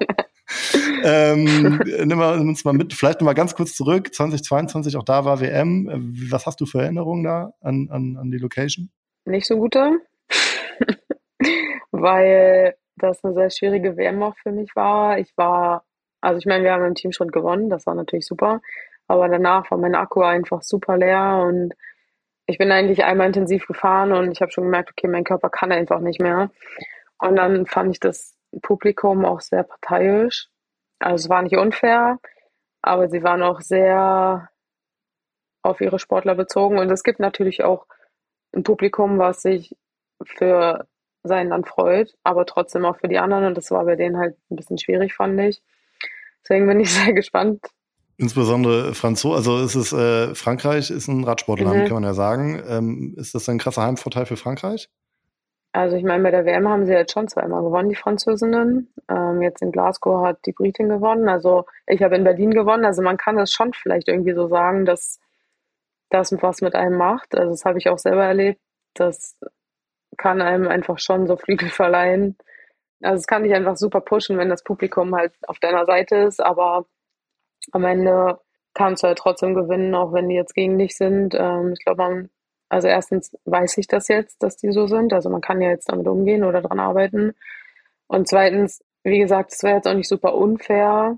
Ähm, 1.03 1.79
nimm, 2.05 2.17
mal, 2.17 2.39
uns 2.39 2.65
mal 2.65 2.73
mit, 2.73 2.93
vielleicht 2.93 3.21
noch 3.21 3.25
mal 3.25 3.33
ganz 3.33 3.55
kurz 3.55 3.75
zurück. 3.75 4.13
2022, 4.13 4.97
auch 4.97 5.03
da 5.03 5.25
war 5.25 5.41
WM. 5.41 5.88
Was 6.29 6.45
hast 6.45 6.62
du 6.62 6.65
für 6.65 6.81
Erinnerungen 6.81 7.23
da 7.23 7.53
an, 7.62 7.89
an, 7.91 8.17
an 8.17 8.31
die 8.31 8.38
Location? 8.38 8.89
Nicht 9.25 9.47
so 9.47 9.57
gute, 9.57 9.99
weil 11.91 12.75
das 12.95 13.23
eine 13.23 13.33
sehr 13.33 13.49
schwierige 13.49 13.97
WM 13.97 14.21
auch 14.23 14.35
für 14.38 14.51
mich 14.51 14.75
war. 14.75 15.19
Ich 15.19 15.35
war, 15.38 15.83
also 16.21 16.38
ich 16.38 16.45
meine, 16.45 16.63
wir 16.63 16.73
haben 16.73 16.85
im 16.85 16.95
Team 16.95 17.12
schon 17.12 17.29
gewonnen, 17.29 17.69
das 17.69 17.85
war 17.85 17.95
natürlich 17.95 18.25
super, 18.25 18.62
aber 19.07 19.29
danach 19.29 19.69
war 19.71 19.77
mein 19.77 19.95
Akku 19.95 20.21
einfach 20.21 20.62
super 20.62 20.97
leer 20.97 21.43
und 21.47 21.73
ich 22.49 22.57
bin 22.57 22.71
eigentlich 22.71 23.03
einmal 23.03 23.27
intensiv 23.27 23.67
gefahren 23.67 24.12
und 24.12 24.31
ich 24.31 24.41
habe 24.41 24.51
schon 24.51 24.63
gemerkt, 24.63 24.89
okay, 24.91 25.07
mein 25.07 25.23
Körper 25.23 25.49
kann 25.49 25.71
einfach 25.71 25.99
nicht 25.99 26.19
mehr. 26.19 26.49
Und 27.19 27.35
dann 27.35 27.67
fand 27.67 27.91
ich 27.91 27.99
das 27.99 28.35
Publikum 28.63 29.23
auch 29.23 29.41
sehr 29.41 29.63
parteiisch. 29.63 30.49
Also 30.99 31.25
es 31.25 31.29
war 31.29 31.41
nicht 31.41 31.57
unfair, 31.57 32.19
aber 32.81 33.09
sie 33.09 33.23
waren 33.23 33.41
auch 33.43 33.62
sehr 33.62 34.49
auf 35.62 35.81
ihre 35.81 35.99
Sportler 35.99 36.35
bezogen. 36.35 36.77
Und 36.79 36.89
es 36.91 37.03
gibt 37.03 37.19
natürlich 37.19 37.63
auch 37.63 37.85
ein 38.53 38.63
Publikum, 38.63 39.19
was 39.19 39.41
sich 39.41 39.75
für 40.25 40.88
sein 41.23 41.49
Land 41.49 41.67
freut, 41.67 42.15
aber 42.23 42.45
trotzdem 42.45 42.85
auch 42.85 42.97
für 42.97 43.07
die 43.07 43.19
anderen. 43.19 43.45
Und 43.45 43.57
das 43.57 43.71
war 43.71 43.85
bei 43.85 43.95
denen 43.95 44.17
halt 44.17 44.38
ein 44.49 44.55
bisschen 44.55 44.77
schwierig, 44.77 45.13
fand 45.13 45.39
ich. 45.39 45.62
Deswegen 46.43 46.67
bin 46.67 46.79
ich 46.79 46.93
sehr 46.93 47.13
gespannt. 47.13 47.65
Insbesondere 48.17 48.93
Franzo, 48.95 49.33
also 49.33 49.59
ist 49.59 49.75
es 49.75 49.93
äh, 49.93 50.35
Frankreich 50.35 50.91
ist 50.91 51.07
ein 51.07 51.23
Radsportland, 51.23 51.83
mhm. 51.83 51.85
kann 51.85 51.93
man 51.93 52.03
ja 52.03 52.13
sagen. 52.13 52.62
Ähm, 52.67 53.15
ist 53.17 53.33
das 53.33 53.47
ein 53.47 53.59
krasser 53.59 53.83
Heimvorteil 53.83 54.25
für 54.25 54.35
Frankreich? 54.35 54.89
Also 55.71 55.95
ich 55.95 56.03
meine, 56.03 56.23
bei 56.23 56.32
der 56.32 56.45
WM 56.45 56.67
haben 56.67 56.86
sie 56.86 56.93
jetzt 56.93 57.13
schon 57.13 57.27
zweimal 57.27 57.62
gewonnen, 57.62 57.89
die 57.89 57.95
Französinnen. 57.95 58.91
Ähm, 59.08 59.41
jetzt 59.41 59.62
in 59.62 59.71
Glasgow 59.71 60.25
hat 60.25 60.39
die 60.45 60.51
Britin 60.51 60.89
gewonnen. 60.89 61.29
Also 61.29 61.65
ich 61.86 62.01
habe 62.01 62.15
in 62.15 62.23
Berlin 62.23 62.51
gewonnen. 62.51 62.86
Also 62.86 63.01
man 63.03 63.17
kann 63.17 63.38
das 63.38 63.51
schon 63.51 63.73
vielleicht 63.73 64.08
irgendwie 64.08 64.34
so 64.34 64.47
sagen, 64.47 64.86
dass 64.86 65.19
das 66.10 66.32
was 66.41 66.62
mit 66.62 66.75
einem 66.75 66.97
macht. 66.97 67.36
Also 67.36 67.51
das 67.51 67.65
habe 67.65 67.77
ich 67.77 67.89
auch 67.89 67.99
selber 67.99 68.25
erlebt. 68.25 68.60
Das 68.95 69.38
kann 70.17 70.41
einem 70.41 70.67
einfach 70.67 70.99
schon 70.99 71.27
so 71.27 71.38
Flügel 71.38 71.69
verleihen. 71.69 72.38
Also 73.01 73.19
es 73.19 73.27
kann 73.27 73.43
dich 73.43 73.53
einfach 73.53 73.77
super 73.77 74.01
pushen, 74.01 74.38
wenn 74.38 74.49
das 74.49 74.63
Publikum 74.63 75.15
halt 75.15 75.34
auf 75.47 75.60
deiner 75.60 75.86
Seite 75.86 76.15
ist, 76.17 76.41
aber 76.41 76.86
am 77.71 77.86
Ende 77.86 78.39
kannst 78.73 79.03
du 79.03 79.08
halt 79.08 79.17
trotzdem 79.17 79.55
gewinnen, 79.55 79.95
auch 79.95 80.13
wenn 80.13 80.29
die 80.29 80.36
jetzt 80.36 80.53
gegen 80.53 80.77
dich 80.77 80.95
sind. 80.97 81.36
Ähm, 81.36 81.73
ich 81.73 81.84
glaube, 81.86 82.03
man, 82.03 82.29
also 82.69 82.88
erstens 82.88 83.36
weiß 83.45 83.77
ich 83.79 83.88
das 83.88 84.08
jetzt, 84.08 84.41
dass 84.43 84.55
die 84.58 84.71
so 84.71 84.88
sind. 84.88 85.12
Also 85.13 85.29
man 85.29 85.41
kann 85.41 85.62
ja 85.62 85.69
jetzt 85.69 85.89
damit 85.91 86.08
umgehen 86.08 86.43
oder 86.43 86.62
dran 86.62 86.79
arbeiten. 86.79 87.34
Und 88.08 88.27
zweitens, 88.27 88.84
wie 89.03 89.19
gesagt, 89.19 89.51
es 89.51 89.63
wäre 89.63 89.75
jetzt 89.77 89.88
auch 89.88 89.93
nicht 89.95 90.08
super 90.08 90.36
unfair. 90.36 91.17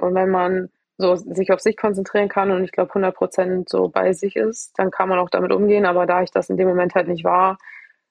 Und 0.00 0.14
wenn 0.14 0.30
man 0.30 0.70
so 0.98 1.16
sich 1.16 1.52
auf 1.52 1.60
sich 1.60 1.76
konzentrieren 1.76 2.28
kann 2.28 2.50
und 2.52 2.64
ich 2.64 2.72
glaube 2.72 2.90
100 2.90 3.14
Prozent 3.14 3.68
so 3.68 3.88
bei 3.88 4.12
sich 4.12 4.36
ist, 4.36 4.72
dann 4.78 4.90
kann 4.90 5.08
man 5.08 5.18
auch 5.18 5.30
damit 5.30 5.52
umgehen. 5.52 5.86
Aber 5.86 6.06
da 6.06 6.22
ich 6.22 6.30
das 6.30 6.50
in 6.50 6.56
dem 6.56 6.68
Moment 6.68 6.94
halt 6.94 7.08
nicht 7.08 7.24
war, 7.24 7.58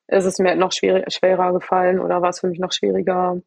ist 0.08 0.26
es 0.26 0.40
mir 0.40 0.56
noch 0.56 0.74
schwer, 0.74 1.06
schwerer 1.10 1.54
gefallen 1.54 2.00
oder 2.00 2.22
war 2.22 2.30
es 2.30 2.42
für 2.42 2.48
mich 2.48 2.60
noch 2.60 2.74
schwieriger, 2.74 3.42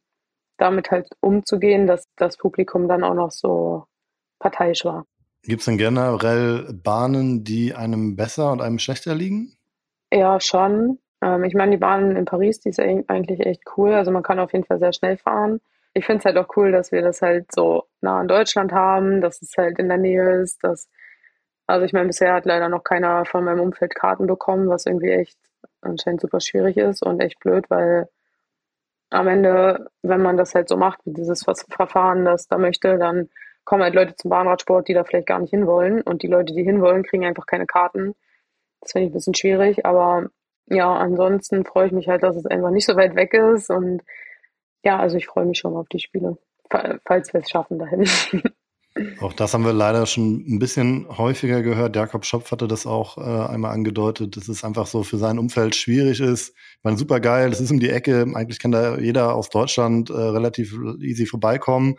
damit 0.56 0.90
halt 0.90 1.08
umzugehen, 1.20 1.86
dass 1.86 2.08
das 2.16 2.38
Publikum 2.38 2.88
dann 2.88 3.04
auch 3.04 3.14
noch 3.14 3.30
so 3.30 3.84
parteiisch 4.38 4.84
war. 4.84 5.04
Gibt 5.46 5.60
es 5.60 5.66
denn 5.66 5.76
generell 5.76 6.72
Bahnen, 6.72 7.44
die 7.44 7.74
einem 7.74 8.16
besser 8.16 8.50
und 8.50 8.62
einem 8.62 8.78
schlechter 8.78 9.14
liegen? 9.14 9.56
Ja, 10.12 10.40
schon. 10.40 10.98
Ähm, 11.22 11.44
ich 11.44 11.54
meine, 11.54 11.72
die 11.72 11.76
Bahn 11.76 12.16
in 12.16 12.24
Paris, 12.24 12.60
die 12.60 12.70
ist 12.70 12.80
eigentlich 12.80 13.40
echt 13.40 13.62
cool. 13.76 13.92
Also 13.92 14.10
man 14.10 14.22
kann 14.22 14.38
auf 14.38 14.52
jeden 14.52 14.64
Fall 14.64 14.78
sehr 14.78 14.92
schnell 14.92 15.18
fahren. 15.18 15.60
Ich 15.92 16.06
finde 16.06 16.20
es 16.20 16.24
halt 16.24 16.38
auch 16.38 16.56
cool, 16.56 16.72
dass 16.72 16.92
wir 16.92 17.02
das 17.02 17.20
halt 17.20 17.52
so 17.52 17.84
nah 18.00 18.20
in 18.20 18.28
Deutschland 18.28 18.72
haben, 18.72 19.20
dass 19.20 19.42
es 19.42 19.52
halt 19.56 19.78
in 19.78 19.88
der 19.88 19.98
Nähe 19.98 20.40
ist. 20.40 20.64
Dass, 20.64 20.88
also 21.66 21.84
ich 21.84 21.92
meine, 21.92 22.06
bisher 22.06 22.32
hat 22.32 22.46
leider 22.46 22.68
noch 22.68 22.82
keiner 22.82 23.24
von 23.26 23.44
meinem 23.44 23.60
Umfeld 23.60 23.94
Karten 23.94 24.26
bekommen, 24.26 24.68
was 24.68 24.86
irgendwie 24.86 25.10
echt 25.10 25.38
anscheinend 25.82 26.22
super 26.22 26.40
schwierig 26.40 26.78
ist 26.78 27.02
und 27.02 27.20
echt 27.20 27.38
blöd, 27.40 27.66
weil 27.68 28.08
am 29.10 29.28
Ende, 29.28 29.90
wenn 30.02 30.22
man 30.22 30.36
das 30.36 30.54
halt 30.54 30.68
so 30.68 30.76
macht, 30.76 31.00
wie 31.04 31.12
dieses 31.12 31.44
Verfahren 31.44 32.24
das 32.24 32.48
da 32.48 32.58
möchte, 32.58 32.98
dann 32.98 33.28
kommen 33.64 33.82
halt 33.82 33.94
Leute 33.94 34.14
zum 34.16 34.30
Bahnradsport, 34.30 34.88
die 34.88 34.94
da 34.94 35.04
vielleicht 35.04 35.26
gar 35.26 35.40
nicht 35.40 35.50
hinwollen. 35.50 36.02
Und 36.02 36.22
die 36.22 36.28
Leute, 36.28 36.54
die 36.54 36.62
hinwollen, 36.62 37.02
kriegen 37.02 37.24
einfach 37.24 37.46
keine 37.46 37.66
Karten. 37.66 38.14
Das 38.80 38.92
finde 38.92 39.06
ich 39.06 39.10
ein 39.10 39.14
bisschen 39.14 39.34
schwierig. 39.34 39.86
Aber 39.86 40.28
ja, 40.66 40.94
ansonsten 40.94 41.64
freue 41.64 41.86
ich 41.86 41.92
mich 41.92 42.08
halt, 42.08 42.22
dass 42.22 42.36
es 42.36 42.46
einfach 42.46 42.70
nicht 42.70 42.86
so 42.86 42.96
weit 42.96 43.16
weg 43.16 43.34
ist. 43.34 43.70
Und 43.70 44.02
ja, 44.84 44.98
also 44.98 45.16
ich 45.16 45.26
freue 45.26 45.46
mich 45.46 45.58
schon 45.58 45.76
auf 45.76 45.88
die 45.88 46.00
Spiele, 46.00 46.38
falls 47.04 47.32
wir 47.32 47.40
es 47.40 47.50
schaffen 47.50 47.78
dahin. 47.78 48.06
Auch 49.20 49.32
das 49.32 49.52
haben 49.52 49.64
wir 49.64 49.72
leider 49.72 50.06
schon 50.06 50.44
ein 50.46 50.60
bisschen 50.60 51.06
häufiger 51.18 51.62
gehört. 51.62 51.96
Jakob 51.96 52.24
Schopf 52.24 52.52
hatte 52.52 52.68
das 52.68 52.86
auch 52.86 53.18
äh, 53.18 53.52
einmal 53.52 53.72
angedeutet, 53.72 54.36
dass 54.36 54.46
es 54.46 54.62
einfach 54.62 54.86
so 54.86 55.02
für 55.02 55.18
sein 55.18 55.40
Umfeld 55.40 55.74
schwierig 55.74 56.20
ist. 56.20 56.50
Ich 56.50 56.84
meine, 56.84 56.96
super 56.96 57.18
geil, 57.18 57.50
das 57.50 57.60
ist 57.60 57.72
um 57.72 57.80
die 57.80 57.90
Ecke. 57.90 58.24
Eigentlich 58.34 58.60
kann 58.60 58.70
da 58.70 58.96
jeder 58.96 59.34
aus 59.34 59.48
Deutschland 59.48 60.10
äh, 60.10 60.12
relativ 60.12 60.78
easy 61.00 61.26
vorbeikommen. 61.26 61.96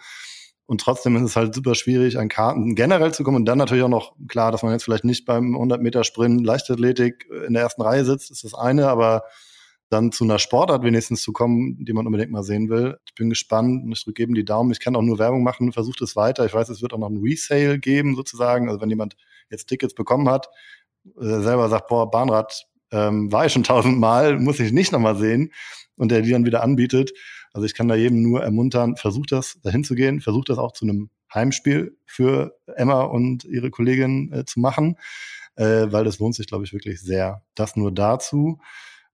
Und 0.67 0.81
trotzdem 0.81 1.15
ist 1.15 1.23
es 1.23 1.35
halt 1.35 1.53
super 1.53 1.75
schwierig, 1.75 2.17
an 2.17 2.27
Karten 2.27 2.75
generell 2.75 3.13
zu 3.13 3.23
kommen. 3.23 3.37
Und 3.37 3.45
dann 3.45 3.57
natürlich 3.57 3.83
auch 3.83 3.89
noch 3.89 4.15
klar, 4.27 4.51
dass 4.51 4.63
man 4.63 4.71
jetzt 4.71 4.83
vielleicht 4.83 5.03
nicht 5.03 5.25
beim 5.25 5.53
100 5.53 5.81
Meter 5.81 6.03
Sprint 6.03 6.45
Leichtathletik 6.45 7.27
in 7.47 7.53
der 7.53 7.63
ersten 7.63 7.83
Reihe 7.83 8.03
sitzt, 8.03 8.31
ist 8.31 8.43
das 8.43 8.55
eine, 8.55 8.87
aber 8.87 9.23
dann 9.89 10.11
zu 10.11 10.23
einer 10.23 10.39
Sportart 10.39 10.83
wenigstens 10.83 11.21
zu 11.21 11.31
kommen, 11.31 11.85
die 11.85 11.93
man 11.93 12.07
unbedingt 12.07 12.31
mal 12.31 12.43
sehen 12.43 12.69
will. 12.69 12.97
Ich 13.05 13.13
bin 13.13 13.29
gespannt 13.29 13.83
und 13.83 13.91
ich 13.91 14.03
drücke 14.03 14.23
eben 14.23 14.33
die 14.33 14.45
Daumen. 14.45 14.71
Ich 14.71 14.79
kann 14.79 14.95
auch 14.95 15.01
nur 15.01 15.19
Werbung 15.19 15.43
machen, 15.43 15.71
versucht 15.71 16.01
es 16.01 16.15
weiter. 16.15 16.45
Ich 16.45 16.53
weiß, 16.53 16.69
es 16.69 16.81
wird 16.81 16.93
auch 16.93 16.97
noch 16.97 17.09
ein 17.09 17.21
Resale 17.21 17.77
geben 17.79 18.15
sozusagen. 18.15 18.67
Also 18.67 18.81
wenn 18.81 18.89
jemand 18.89 19.15
jetzt 19.51 19.67
Tickets 19.67 19.93
bekommen 19.93 20.27
hat, 20.27 20.49
äh, 21.19 21.39
selber 21.39 21.69
sagt, 21.69 21.87
boah, 21.87 22.09
Bahnrad 22.09 22.65
ähm, 22.91 23.31
war 23.31 23.45
ich 23.45 23.53
schon 23.53 23.63
tausendmal, 23.63 24.39
muss 24.39 24.59
ich 24.59 24.71
nicht 24.71 24.91
nochmal 24.91 25.17
sehen 25.17 25.51
und 25.97 26.09
der 26.09 26.21
die 26.21 26.31
dann 26.31 26.45
wieder 26.45 26.63
anbietet. 26.63 27.11
Also 27.55 27.65
ich 27.65 27.73
kann 27.73 27.87
da 27.87 27.95
jedem 27.95 28.21
nur 28.21 28.43
ermuntern, 28.43 28.97
versucht 28.97 29.31
das 29.31 29.61
dahin 29.63 29.85
zu 29.85 29.95
gehen, 29.95 30.19
versucht 30.19 30.49
das 30.49 30.57
auch 30.57 30.73
zu 30.73 30.83
einem 30.83 31.09
Heimspiel 31.33 31.97
für 32.05 32.57
Emma 32.75 33.03
und 33.03 33.45
ihre 33.45 33.71
Kollegin 33.71 34.29
äh, 34.33 34.43
zu 34.43 34.59
machen, 34.59 34.97
äh, 35.55 35.87
weil 35.89 36.03
das 36.03 36.19
lohnt 36.19 36.35
sich, 36.35 36.47
glaube 36.47 36.65
ich, 36.65 36.73
wirklich 36.73 36.99
sehr. 36.99 37.43
Das 37.55 37.77
nur 37.77 37.93
dazu. 37.93 38.59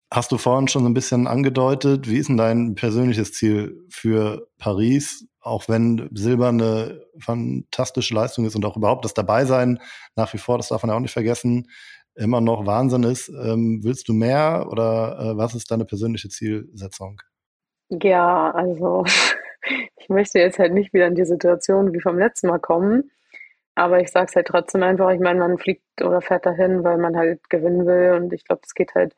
Hast 0.09 0.31
du 0.31 0.37
vorhin 0.37 0.69
schon 0.69 0.83
so 0.83 0.89
ein 0.89 0.93
bisschen 0.93 1.27
angedeutet, 1.27 2.09
wie 2.09 2.15
ist 2.15 2.29
denn 2.29 2.37
dein 2.37 2.75
persönliches 2.75 3.33
Ziel 3.33 3.85
für 3.89 4.47
Paris? 4.57 5.27
Auch 5.41 5.67
wenn 5.67 6.09
Silber 6.13 6.47
eine 6.47 7.01
fantastische 7.19 8.13
Leistung 8.13 8.45
ist 8.45 8.55
und 8.55 8.63
auch 8.63 8.77
überhaupt 8.77 9.03
das 9.03 9.13
Dabeisein 9.13 9.79
nach 10.15 10.33
wie 10.33 10.37
vor, 10.37 10.55
das 10.55 10.69
darf 10.69 10.83
man 10.83 10.91
ja 10.91 10.95
auch 10.95 11.01
nicht 11.01 11.11
vergessen, 11.11 11.67
immer 12.15 12.39
noch 12.39 12.65
Wahnsinn 12.65 13.03
ist. 13.03 13.27
Ähm, 13.27 13.81
willst 13.83 14.07
du 14.07 14.13
mehr 14.13 14.67
oder 14.69 15.19
äh, 15.19 15.37
was 15.37 15.55
ist 15.55 15.69
deine 15.71 15.83
persönliche 15.83 16.29
Zielsetzung? 16.29 17.21
Ja, 17.89 18.51
also 18.51 19.03
ich 19.97 20.09
möchte 20.09 20.39
jetzt 20.39 20.59
halt 20.59 20.73
nicht 20.73 20.93
wieder 20.93 21.07
in 21.07 21.15
die 21.15 21.25
Situation 21.25 21.93
wie 21.93 22.01
vom 22.01 22.17
letzten 22.17 22.47
Mal 22.47 22.59
kommen. 22.59 23.11
Aber 23.75 23.99
ich 24.01 24.11
sage 24.11 24.27
es 24.29 24.35
halt 24.35 24.47
trotzdem 24.47 24.83
einfach, 24.83 25.09
ich 25.11 25.19
meine, 25.19 25.39
man 25.39 25.57
fliegt 25.57 26.01
oder 26.03 26.21
fährt 26.21 26.45
dahin, 26.45 26.83
weil 26.83 26.97
man 26.97 27.15
halt 27.17 27.49
gewinnen 27.49 27.85
will. 27.85 28.13
Und 28.13 28.33
ich 28.33 28.45
glaube, 28.45 28.61
das 28.63 28.73
geht 28.73 28.93
halt 28.95 29.15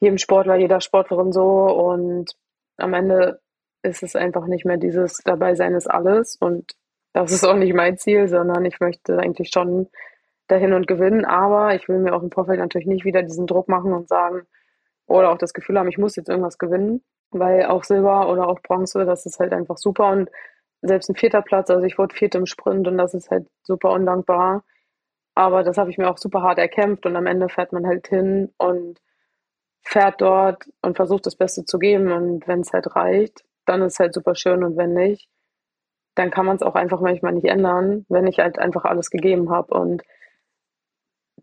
jedem 0.00 0.18
Sportler, 0.18 0.56
jeder 0.56 0.80
Sportlerin 0.80 1.32
so. 1.32 1.44
Und 1.44 2.34
am 2.78 2.94
Ende 2.94 3.40
ist 3.82 4.02
es 4.02 4.16
einfach 4.16 4.46
nicht 4.46 4.64
mehr 4.64 4.78
dieses 4.78 5.18
Dabeisein 5.24 5.74
ist 5.74 5.88
alles. 5.88 6.36
Und 6.36 6.74
das 7.12 7.32
ist 7.32 7.44
auch 7.44 7.56
nicht 7.56 7.74
mein 7.74 7.98
Ziel, 7.98 8.28
sondern 8.28 8.64
ich 8.64 8.80
möchte 8.80 9.18
eigentlich 9.18 9.50
schon 9.52 9.88
dahin 10.48 10.72
und 10.72 10.86
gewinnen. 10.86 11.24
Aber 11.24 11.74
ich 11.74 11.88
will 11.88 11.98
mir 11.98 12.14
auch 12.14 12.22
im 12.22 12.32
Vorfeld 12.32 12.60
natürlich 12.60 12.88
nicht 12.88 13.04
wieder 13.04 13.22
diesen 13.22 13.46
Druck 13.46 13.68
machen 13.68 13.92
und 13.92 14.08
sagen, 14.08 14.46
oder 15.06 15.30
auch 15.30 15.38
das 15.38 15.54
Gefühl 15.54 15.78
haben, 15.78 15.88
ich 15.88 15.98
muss 15.98 16.16
jetzt 16.16 16.28
irgendwas 16.28 16.58
gewinnen, 16.58 17.02
weil 17.30 17.66
auch 17.66 17.84
Silber 17.84 18.30
oder 18.30 18.48
auch 18.48 18.60
Bronze, 18.62 19.04
das 19.04 19.26
ist 19.26 19.38
halt 19.40 19.52
einfach 19.52 19.76
super. 19.78 20.10
Und 20.10 20.30
selbst 20.82 21.10
ein 21.10 21.16
vierter 21.16 21.42
Platz, 21.42 21.70
also 21.70 21.84
ich 21.84 21.98
wurde 21.98 22.14
vierte 22.14 22.38
im 22.38 22.46
Sprint 22.46 22.86
und 22.88 22.98
das 22.98 23.14
ist 23.14 23.30
halt 23.30 23.46
super 23.62 23.92
undankbar. 23.92 24.64
Aber 25.34 25.62
das 25.62 25.78
habe 25.78 25.90
ich 25.90 25.98
mir 25.98 26.10
auch 26.10 26.18
super 26.18 26.42
hart 26.42 26.58
erkämpft 26.58 27.06
und 27.06 27.16
am 27.16 27.26
Ende 27.26 27.48
fährt 27.48 27.72
man 27.72 27.86
halt 27.86 28.08
hin 28.08 28.52
und 28.58 29.00
fährt 29.82 30.20
dort 30.20 30.64
und 30.82 30.96
versucht 30.96 31.26
das 31.26 31.36
Beste 31.36 31.64
zu 31.64 31.78
geben 31.78 32.12
und 32.12 32.46
wenn 32.48 32.60
es 32.60 32.72
halt 32.72 32.94
reicht, 32.96 33.44
dann 33.66 33.82
ist 33.82 33.94
es 33.94 33.98
halt 34.00 34.14
super 34.14 34.34
schön 34.34 34.64
und 34.64 34.76
wenn 34.76 34.94
nicht, 34.94 35.28
dann 36.14 36.30
kann 36.30 36.46
man 36.46 36.56
es 36.56 36.62
auch 36.62 36.74
einfach 36.74 37.00
manchmal 37.00 37.32
nicht 37.32 37.46
ändern, 37.46 38.04
wenn 38.08 38.26
ich 38.26 38.38
halt 38.40 38.58
einfach 38.58 38.84
alles 38.84 39.10
gegeben 39.10 39.50
habe 39.50 39.74
und 39.74 40.02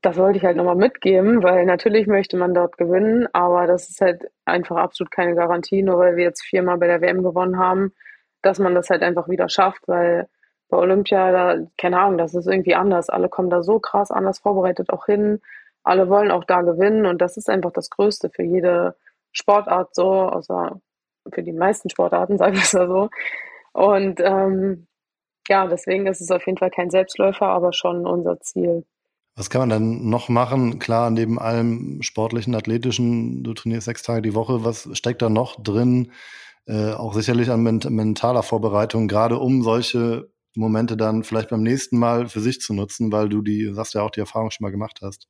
das 0.05 0.17
wollte 0.17 0.37
ich 0.37 0.45
halt 0.45 0.55
nochmal 0.55 0.75
mitgeben, 0.75 1.41
weil 1.41 1.65
natürlich 1.65 2.05
möchte 2.05 2.37
man 2.37 2.53
dort 2.53 2.77
gewinnen, 2.77 3.27
aber 3.33 3.65
das 3.65 3.89
ist 3.89 4.01
halt 4.01 4.23
einfach 4.45 4.77
absolut 4.77 5.11
keine 5.11 5.33
Garantie, 5.33 5.81
nur 5.81 5.97
weil 5.97 6.15
wir 6.15 6.23
jetzt 6.25 6.43
viermal 6.43 6.77
bei 6.77 6.85
der 6.85 7.01
WM 7.01 7.23
gewonnen 7.23 7.57
haben, 7.57 7.91
dass 8.43 8.59
man 8.59 8.75
das 8.75 8.91
halt 8.91 9.01
einfach 9.01 9.27
wieder 9.29 9.49
schafft, 9.49 9.87
weil 9.87 10.27
bei 10.69 10.77
Olympia, 10.77 11.31
da, 11.31 11.57
keine 11.77 11.99
Ahnung, 11.99 12.19
das 12.19 12.35
ist 12.35 12.45
irgendwie 12.47 12.75
anders. 12.75 13.09
Alle 13.09 13.29
kommen 13.29 13.49
da 13.49 13.63
so 13.63 13.79
krass 13.79 14.11
anders 14.11 14.39
vorbereitet 14.39 14.91
auch 14.91 15.05
hin. 15.07 15.41
Alle 15.83 16.07
wollen 16.07 16.31
auch 16.31 16.43
da 16.43 16.61
gewinnen 16.61 17.07
und 17.07 17.19
das 17.21 17.37
ist 17.37 17.49
einfach 17.49 17.71
das 17.71 17.89
Größte 17.89 18.29
für 18.29 18.43
jede 18.43 18.95
Sportart 19.31 19.95
so, 19.95 20.07
außer 20.07 20.79
für 21.33 21.43
die 21.43 21.53
meisten 21.53 21.89
Sportarten, 21.89 22.37
sagen 22.39 22.53
wir 22.55 22.61
es 22.61 22.73
mal 22.73 22.87
so. 22.87 23.09
Und 23.73 24.19
ähm, 24.21 24.87
ja, 25.49 25.67
deswegen 25.67 26.05
ist 26.07 26.21
es 26.21 26.31
auf 26.31 26.45
jeden 26.45 26.59
Fall 26.59 26.71
kein 26.71 26.91
Selbstläufer, 26.91 27.47
aber 27.47 27.73
schon 27.73 28.05
unser 28.05 28.39
Ziel. 28.39 28.85
Was 29.37 29.49
kann 29.49 29.59
man 29.59 29.69
dann 29.69 30.09
noch 30.09 30.29
machen? 30.29 30.79
Klar, 30.79 31.09
neben 31.09 31.37
allem 31.39 32.01
sportlichen, 32.01 32.55
athletischen, 32.55 33.43
du 33.43 33.53
trainierst 33.53 33.85
sechs 33.85 34.01
Tage 34.01 34.21
die 34.21 34.33
Woche, 34.33 34.63
was 34.63 34.89
steckt 34.93 35.21
da 35.21 35.29
noch 35.29 35.61
drin? 35.61 36.11
Äh, 36.67 36.93
auch 36.93 37.13
sicherlich 37.13 37.51
an 37.51 37.61
ment 37.61 37.89
mentaler 37.89 38.43
Vorbereitung, 38.43 39.07
gerade 39.07 39.37
um 39.37 39.61
solche 39.61 40.29
Momente 40.55 40.95
dann 40.95 41.23
vielleicht 41.23 41.49
beim 41.49 41.63
nächsten 41.63 41.99
Mal 41.99 42.27
für 42.27 42.39
sich 42.39 42.61
zu 42.61 42.73
nutzen, 42.73 43.11
weil 43.11 43.27
du 43.27 43.41
die, 43.41 43.73
sagst 43.73 43.93
ja 43.93 44.03
auch, 44.03 44.09
die 44.09 44.21
Erfahrung 44.21 44.51
schon 44.51 44.63
mal 44.63 44.71
gemacht 44.71 44.99
hast. 45.03 45.27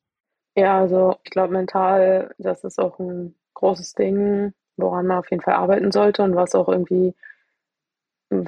Ja, 0.55 0.77
also 0.77 1.15
ich 1.23 1.31
glaube, 1.31 1.53
mental, 1.53 2.33
das 2.37 2.63
ist 2.63 2.79
auch 2.79 2.99
ein 2.99 3.35
großes 3.55 3.93
Ding, 3.93 4.53
woran 4.77 5.07
man 5.07 5.17
auf 5.17 5.31
jeden 5.31 5.41
Fall 5.41 5.55
arbeiten 5.55 5.91
sollte 5.91 6.23
und 6.23 6.35
was 6.35 6.55
auch 6.55 6.69
irgendwie 6.69 7.15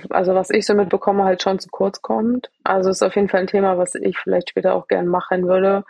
also 0.10 0.34
was 0.34 0.50
ich 0.50 0.66
so 0.66 0.74
mitbekomme, 0.74 1.24
halt 1.24 1.42
schon 1.42 1.60
zu 1.60 1.70
kurz 1.70 2.02
kommt. 2.02 2.52
Also 2.64 2.90
ist 2.90 3.04
auf 3.04 3.16
jeden 3.16 3.30
Fall 3.30 3.42
ein 3.42 3.48
Thema, 3.48 3.78
was 3.78 3.96
ich 3.96 4.18
vielleicht 4.18 4.50
später 4.50 4.76
auch 4.76 4.88
gerne 4.88 5.10
machen 5.10 5.48
würde, 5.48 5.84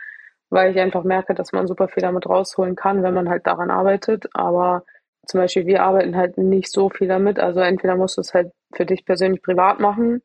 weil 0.50 0.72
ich 0.72 0.80
einfach 0.80 1.04
merke, 1.04 1.34
dass 1.34 1.52
man 1.54 1.68
super 1.68 1.88
viel 1.88 2.02
damit 2.02 2.28
rausholen 2.28 2.76
kann, 2.76 3.04
wenn 3.04 3.14
man 3.14 3.30
halt 3.30 3.48
daran 3.48 3.72
arbeitet. 3.72 4.28
Aber 4.34 4.84
zum 5.26 5.42
Beispiel, 5.42 5.66
wir 5.66 5.84
arbeiten 5.84 6.16
halt 6.16 6.38
nicht 6.38 6.72
so 6.72 6.90
viel 6.90 7.08
damit. 7.08 7.40
Also 7.40 7.60
entweder 7.62 7.96
musst 7.96 8.18
du 8.18 8.22
es 8.22 8.34
halt 8.34 8.52
für 8.74 8.86
dich 8.86 9.06
persönlich 9.06 9.42
privat 9.42 9.80
machen 9.80 10.22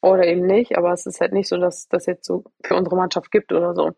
oder 0.00 0.24
eben 0.26 0.46
nicht. 0.46 0.76
Aber 0.78 0.92
es 0.92 1.06
ist 1.06 1.20
halt 1.20 1.32
nicht 1.32 1.48
so, 1.48 1.56
dass 1.58 1.88
das 1.88 2.06
jetzt 2.06 2.26
so 2.26 2.44
für 2.64 2.76
unsere 2.76 2.96
Mannschaft 2.96 3.30
gibt 3.30 3.52
oder 3.52 3.74
so. 3.74 3.92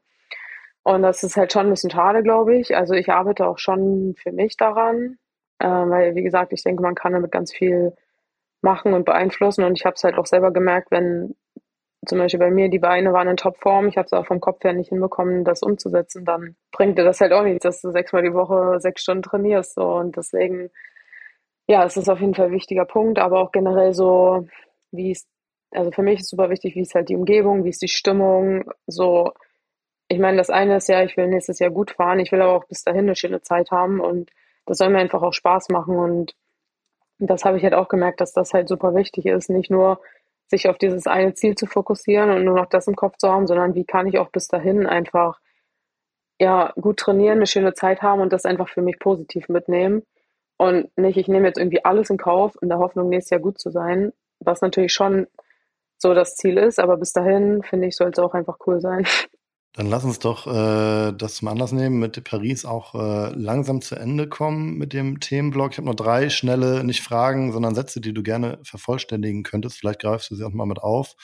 Und 0.83 1.03
das 1.03 1.23
ist 1.23 1.37
halt 1.37 1.53
schon 1.53 1.67
ein 1.67 1.71
bisschen 1.71 1.91
schade, 1.91 2.23
glaube 2.23 2.57
ich. 2.57 2.77
Also 2.77 2.95
ich 2.95 3.11
arbeite 3.11 3.47
auch 3.47 3.59
schon 3.59 4.15
für 4.23 4.33
mich 4.33 4.57
daran, 4.57 5.19
äh, 5.59 5.67
weil, 5.67 6.15
wie 6.15 6.23
gesagt, 6.23 6.53
ich 6.53 6.63
denke, 6.63 6.83
man 6.83 6.95
kann 6.95 7.13
damit 7.15 7.33
ganz 7.33 7.53
viel 7.55 7.95
machen 8.65 8.95
und 8.95 9.05
beeinflussen. 9.05 9.63
Und 9.63 9.79
ich 9.79 9.85
habe 9.85 9.95
es 9.95 10.03
halt 10.03 10.19
auch 10.19 10.27
selber 10.27 10.53
gemerkt, 10.53 10.91
wenn 10.91 11.37
zum 12.07 12.19
Beispiel 12.19 12.41
bei 12.41 12.51
mir 12.51 12.69
die 12.69 12.79
Beine 12.79 13.13
waren 13.13 13.29
in 13.29 13.37
Topform, 13.37 13.89
ich 13.89 13.97
habe 13.97 14.07
es 14.07 14.13
auch 14.13 14.27
vom 14.27 14.41
Kopf 14.41 14.63
her 14.65 14.73
nicht 14.73 14.89
hinbekommen, 14.89 15.45
das 15.45 15.63
umzusetzen, 15.63 16.25
dann 16.25 16.57
bringt 16.73 16.99
dir 16.99 17.05
das 17.05 17.21
halt 17.21 17.33
auch 17.33 17.45
nichts, 17.45 17.63
dass 17.63 17.81
du 17.81 17.91
sechsmal 17.93 18.23
die 18.23 18.35
Woche 18.35 18.81
sechs 18.81 19.03
Stunden 19.03 19.23
trainierst. 19.23 19.75
So. 19.75 19.95
Und 19.95 20.17
deswegen, 20.17 20.71
ja, 21.67 21.85
es 21.85 21.97
ist 21.97 22.09
auf 22.09 22.21
jeden 22.21 22.35
Fall 22.35 22.47
ein 22.47 22.53
wichtiger 22.53 22.85
Punkt, 22.85 23.19
aber 23.19 23.41
auch 23.41 23.53
generell 23.53 23.95
so, 23.95 24.47
wie 24.91 25.13
es, 25.13 25.27
also 25.71 25.91
für 25.93 26.03
mich 26.03 26.21
ist 26.21 26.31
super 26.31 26.51
wichtig, 26.51 26.75
wie 26.75 26.83
ist 26.83 26.95
halt 26.95 27.09
die 27.09 27.17
Umgebung, 27.17 27.65
wie 27.65 27.71
ist 27.71 27.83
die 27.83 27.89
Stimmung, 27.89 28.71
so. 28.87 29.33
Ich 30.09 30.19
meine, 30.19 30.37
das 30.37 30.51
eine 30.51 30.77
ist 30.77 30.89
ja, 30.89 31.03
ich 31.03 31.17
will 31.17 31.29
nächstes 31.29 31.59
Jahr 31.59 31.71
gut 31.71 31.91
fahren, 31.93 32.21
ich 32.21 32.31
will 32.33 32.43
aber 32.43 32.53
auch 32.53 32.67
bis 32.67 32.85
dahin 32.85 33.07
eine 33.07 33.17
schöne 33.17 33.41
Zeit 33.41 33.71
haben 33.71 34.01
und 34.01 34.31
das 34.67 34.79
soll 34.79 34.91
mir 34.91 34.99
einfach 34.99 35.23
auch 35.23 35.33
Spaß 35.33 35.71
machen 35.71 35.97
und 35.97 36.35
das 37.19 37.45
habe 37.45 37.57
ich 37.57 37.63
halt 37.65 37.75
auch 37.75 37.89
gemerkt, 37.89 38.21
dass 38.21 38.33
das 38.33 38.53
halt 38.53 38.69
super 38.69 38.95
wichtig 38.95 39.27
ist, 39.27 39.51
nicht 39.51 39.71
nur 39.71 40.01
sich 40.49 40.69
auf 40.69 40.79
dieses 40.79 41.07
eine 41.07 41.35
Ziel 41.35 41.55
zu 41.55 41.67
fokussieren 41.67 42.31
und 42.31 42.45
nur 42.45 42.57
noch 42.57 42.67
das 42.67 42.87
im 42.87 42.97
Kopf 42.97 43.17
zu 43.19 43.31
haben, 43.31 43.47
sondern 43.47 43.75
wie 43.75 43.85
kann 43.85 44.07
ich 44.07 44.19
auch 44.19 44.31
bis 44.31 44.49
dahin 44.49 44.87
einfach 44.87 45.41
ja 46.41 46.73
gut 46.81 46.99
trainieren, 46.99 47.39
eine 47.39 47.47
schöne 47.47 47.75
Zeit 47.75 48.03
haben 48.03 48.21
und 48.21 48.33
das 48.33 48.45
einfach 48.45 48.69
für 48.69 48.83
mich 48.83 48.99
positiv 48.99 49.49
mitnehmen 49.49 50.03
und 50.57 50.97
nicht, 50.97 51.17
ich 51.17 51.29
nehme 51.29 51.47
jetzt 51.47 51.59
irgendwie 51.59 51.85
alles 51.85 52.11
in 52.11 52.19
Kauf 52.19 52.57
in 52.61 52.69
der 52.69 52.79
Hoffnung, 52.79 53.09
nächstes 53.09 53.31
Jahr 53.31 53.41
gut 53.41 53.59
zu 53.59 53.71
sein, 53.71 54.13
was 54.41 54.61
natürlich 54.61 54.93
schon 54.93 55.27
so 55.99 56.15
das 56.15 56.37
Ziel 56.37 56.59
ist, 56.59 56.79
aber 56.79 56.97
bis 56.97 57.13
dahin 57.13 57.63
finde 57.63 57.89
ich, 57.89 57.97
soll 57.97 58.11
es 58.11 58.19
auch 58.19 58.35
einfach 58.35 58.59
cool 58.67 58.81
sein. 58.81 59.07
Dann 59.75 59.87
lass 59.87 60.05
uns 60.05 60.21
doch 60.21 60.47
äh, 60.47 61.13
das 61.13 61.35
zum 61.35 61.49
Anlass 61.49 61.73
nehmen, 61.73 61.99
mit 61.99 62.23
Paris 62.23 62.65
auch 62.65 62.95
äh, 62.95 63.35
langsam 63.35 63.81
zu 63.81 63.97
Ende 63.97 64.29
kommen 64.29 64.79
mit 64.79 64.93
dem 64.93 65.19
Themenblock. 65.19 65.73
Ich 65.73 65.79
habe 65.79 65.89
noch 65.89 65.97
drei 65.97 66.31
schnelle, 66.31 66.85
nicht 66.85 67.03
Fragen, 67.03 67.53
sondern 67.53 67.75
Sätze, 67.75 68.01
die 68.01 68.15
du 68.15 68.23
gerne 68.23 68.61
vervollständigen 68.63 69.43
könntest. 69.43 69.79
Vielleicht 69.79 70.01
greifst 70.01 70.31
du 70.31 70.37
sie 70.37 70.45
auch 70.45 70.53
mal 70.53 70.67
mit 70.67 70.79
auf. 70.79 71.17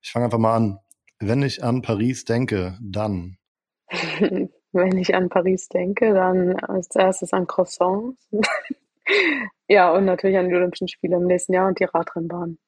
Ich 0.00 0.12
fange 0.12 0.26
einfach 0.26 0.38
mal 0.38 0.54
an. 0.54 0.78
Wenn 1.18 1.42
ich 1.42 1.64
an 1.64 1.82
Paris 1.82 2.24
denke, 2.24 2.78
dann. 2.80 3.38
Wenn 4.72 4.98
ich 4.98 5.14
an 5.14 5.28
Paris 5.28 5.68
denke, 5.68 6.14
dann 6.14 6.54
als 6.60 6.94
erstes 6.94 7.32
an 7.32 7.48
Croissants. 7.48 8.28
ja, 9.68 9.92
und 9.92 10.04
natürlich 10.04 10.36
an 10.36 10.48
die 10.48 10.54
Olympischen 10.54 10.86
Spiele 10.86 11.16
im 11.16 11.26
nächsten 11.26 11.54
Jahr 11.54 11.66
und 11.66 11.80
die 11.80 11.84
Radrennbahn. 11.84 12.58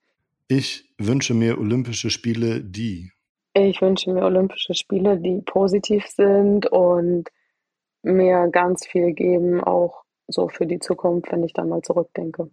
Ich 0.49 0.93
wünsche 0.99 1.35
mir 1.35 1.59
Olympische 1.59 2.11
Spiele, 2.11 2.65
die. 2.65 3.13
Ich 3.55 3.81
wünsche 3.81 4.13
mir 4.13 4.25
Olympische 4.25 4.75
Spiele, 4.75 5.19
die 5.19 5.41
positiv 5.41 6.07
sind 6.07 6.67
und 6.67 7.29
mir 8.03 8.49
ganz 8.49 8.87
viel 8.87 9.13
geben, 9.13 9.63
auch 9.63 10.05
so 10.29 10.49
für 10.49 10.67
die 10.67 10.79
Zukunft, 10.79 11.33
wenn 11.33 11.43
ich 11.43 11.53
dann 11.53 11.69
mal 11.69 11.83
zurückdenke. 11.83 12.51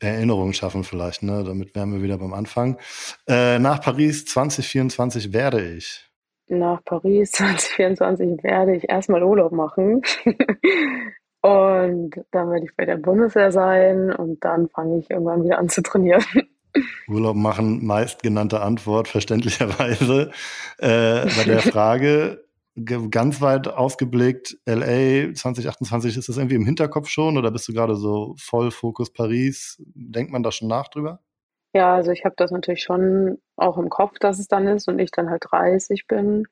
Erinnerungen 0.00 0.54
schaffen 0.54 0.84
vielleicht, 0.84 1.22
ne? 1.22 1.44
Damit 1.44 1.74
wären 1.74 1.92
wir 1.92 2.02
wieder 2.02 2.18
beim 2.18 2.32
Anfang. 2.32 2.78
Äh, 3.26 3.58
nach 3.58 3.80
Paris 3.80 4.24
2024 4.26 5.32
werde 5.32 5.60
ich. 5.60 6.08
Nach 6.46 6.82
Paris 6.84 7.30
2024 7.32 8.42
werde 8.42 8.76
ich 8.76 8.88
erstmal 8.88 9.22
Urlaub 9.22 9.52
machen. 9.52 10.02
und 11.42 12.14
dann 12.30 12.50
werde 12.50 12.64
ich 12.64 12.76
bei 12.76 12.84
der 12.84 12.96
Bundeswehr 12.96 13.50
sein 13.50 14.12
und 14.12 14.44
dann 14.44 14.68
fange 14.68 14.98
ich 14.98 15.10
irgendwann 15.10 15.44
wieder 15.44 15.58
an 15.58 15.68
zu 15.68 15.82
trainieren. 15.82 16.24
Urlaub 17.08 17.36
machen, 17.36 17.84
meistgenannte 17.84 18.60
Antwort, 18.60 19.08
verständlicherweise. 19.08 20.30
Äh, 20.78 21.26
bei 21.36 21.44
der 21.44 21.60
Frage, 21.62 22.44
ganz 23.10 23.40
weit 23.40 23.68
ausgeblickt, 23.68 24.56
LA 24.66 25.34
2028, 25.34 26.16
ist 26.16 26.28
das 26.28 26.36
irgendwie 26.36 26.56
im 26.56 26.64
Hinterkopf 26.64 27.08
schon 27.08 27.36
oder 27.36 27.50
bist 27.50 27.68
du 27.68 27.72
gerade 27.72 27.96
so 27.96 28.34
voll 28.38 28.70
Fokus 28.70 29.12
Paris? 29.12 29.82
Denkt 29.94 30.32
man 30.32 30.42
da 30.42 30.52
schon 30.52 30.68
nach 30.68 30.88
drüber? 30.88 31.20
Ja, 31.74 31.94
also 31.94 32.12
ich 32.12 32.24
habe 32.24 32.34
das 32.36 32.50
natürlich 32.50 32.82
schon 32.82 33.38
auch 33.56 33.78
im 33.78 33.90
Kopf, 33.90 34.18
dass 34.18 34.38
es 34.38 34.48
dann 34.48 34.66
ist 34.66 34.88
und 34.88 34.98
ich 34.98 35.10
dann 35.10 35.30
halt 35.30 35.44
30 35.50 36.06
bin. 36.06 36.46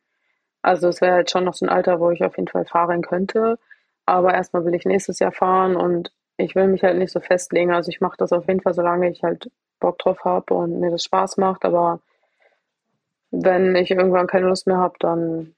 Also 0.62 0.88
es 0.88 1.00
wäre 1.00 1.14
halt 1.14 1.30
schon 1.30 1.44
noch 1.44 1.54
so 1.54 1.64
ein 1.64 1.70
Alter, 1.70 2.00
wo 2.00 2.10
ich 2.10 2.22
auf 2.22 2.36
jeden 2.36 2.48
Fall 2.48 2.66
fahren 2.66 3.02
könnte. 3.02 3.58
Aber 4.04 4.34
erstmal 4.34 4.64
will 4.64 4.74
ich 4.74 4.84
nächstes 4.84 5.18
Jahr 5.18 5.32
fahren 5.32 5.76
und 5.76 6.12
ich 6.36 6.54
will 6.54 6.68
mich 6.68 6.82
halt 6.82 6.98
nicht 6.98 7.12
so 7.12 7.20
festlegen. 7.20 7.72
Also 7.72 7.90
ich 7.90 8.00
mache 8.00 8.16
das 8.18 8.32
auf 8.32 8.46
jeden 8.46 8.60
Fall, 8.60 8.74
solange 8.74 9.10
ich 9.10 9.22
halt 9.22 9.50
Bock 9.80 9.98
drauf 9.98 10.24
habe 10.24 10.54
und 10.54 10.80
mir 10.80 10.90
das 10.90 11.04
Spaß 11.04 11.36
macht. 11.36 11.64
Aber 11.64 12.00
wenn 13.30 13.76
ich 13.76 13.90
irgendwann 13.90 14.26
keine 14.26 14.46
Lust 14.46 14.66
mehr 14.66 14.78
habe, 14.78 14.94
dann 15.00 15.54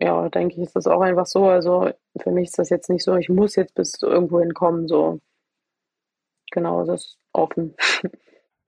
ja, 0.00 0.28
denke 0.28 0.54
ich, 0.54 0.62
ist 0.62 0.76
das 0.76 0.86
auch 0.86 1.00
einfach 1.00 1.26
so. 1.26 1.46
Also 1.48 1.90
für 2.20 2.30
mich 2.30 2.48
ist 2.48 2.58
das 2.58 2.70
jetzt 2.70 2.90
nicht 2.90 3.04
so, 3.04 3.16
ich 3.16 3.28
muss 3.28 3.56
jetzt 3.56 3.74
bis 3.74 4.02
irgendwo 4.02 4.40
hinkommen. 4.40 4.88
So 4.88 5.20
genau, 6.50 6.84
das 6.84 7.04
ist 7.04 7.18
offen. 7.32 7.74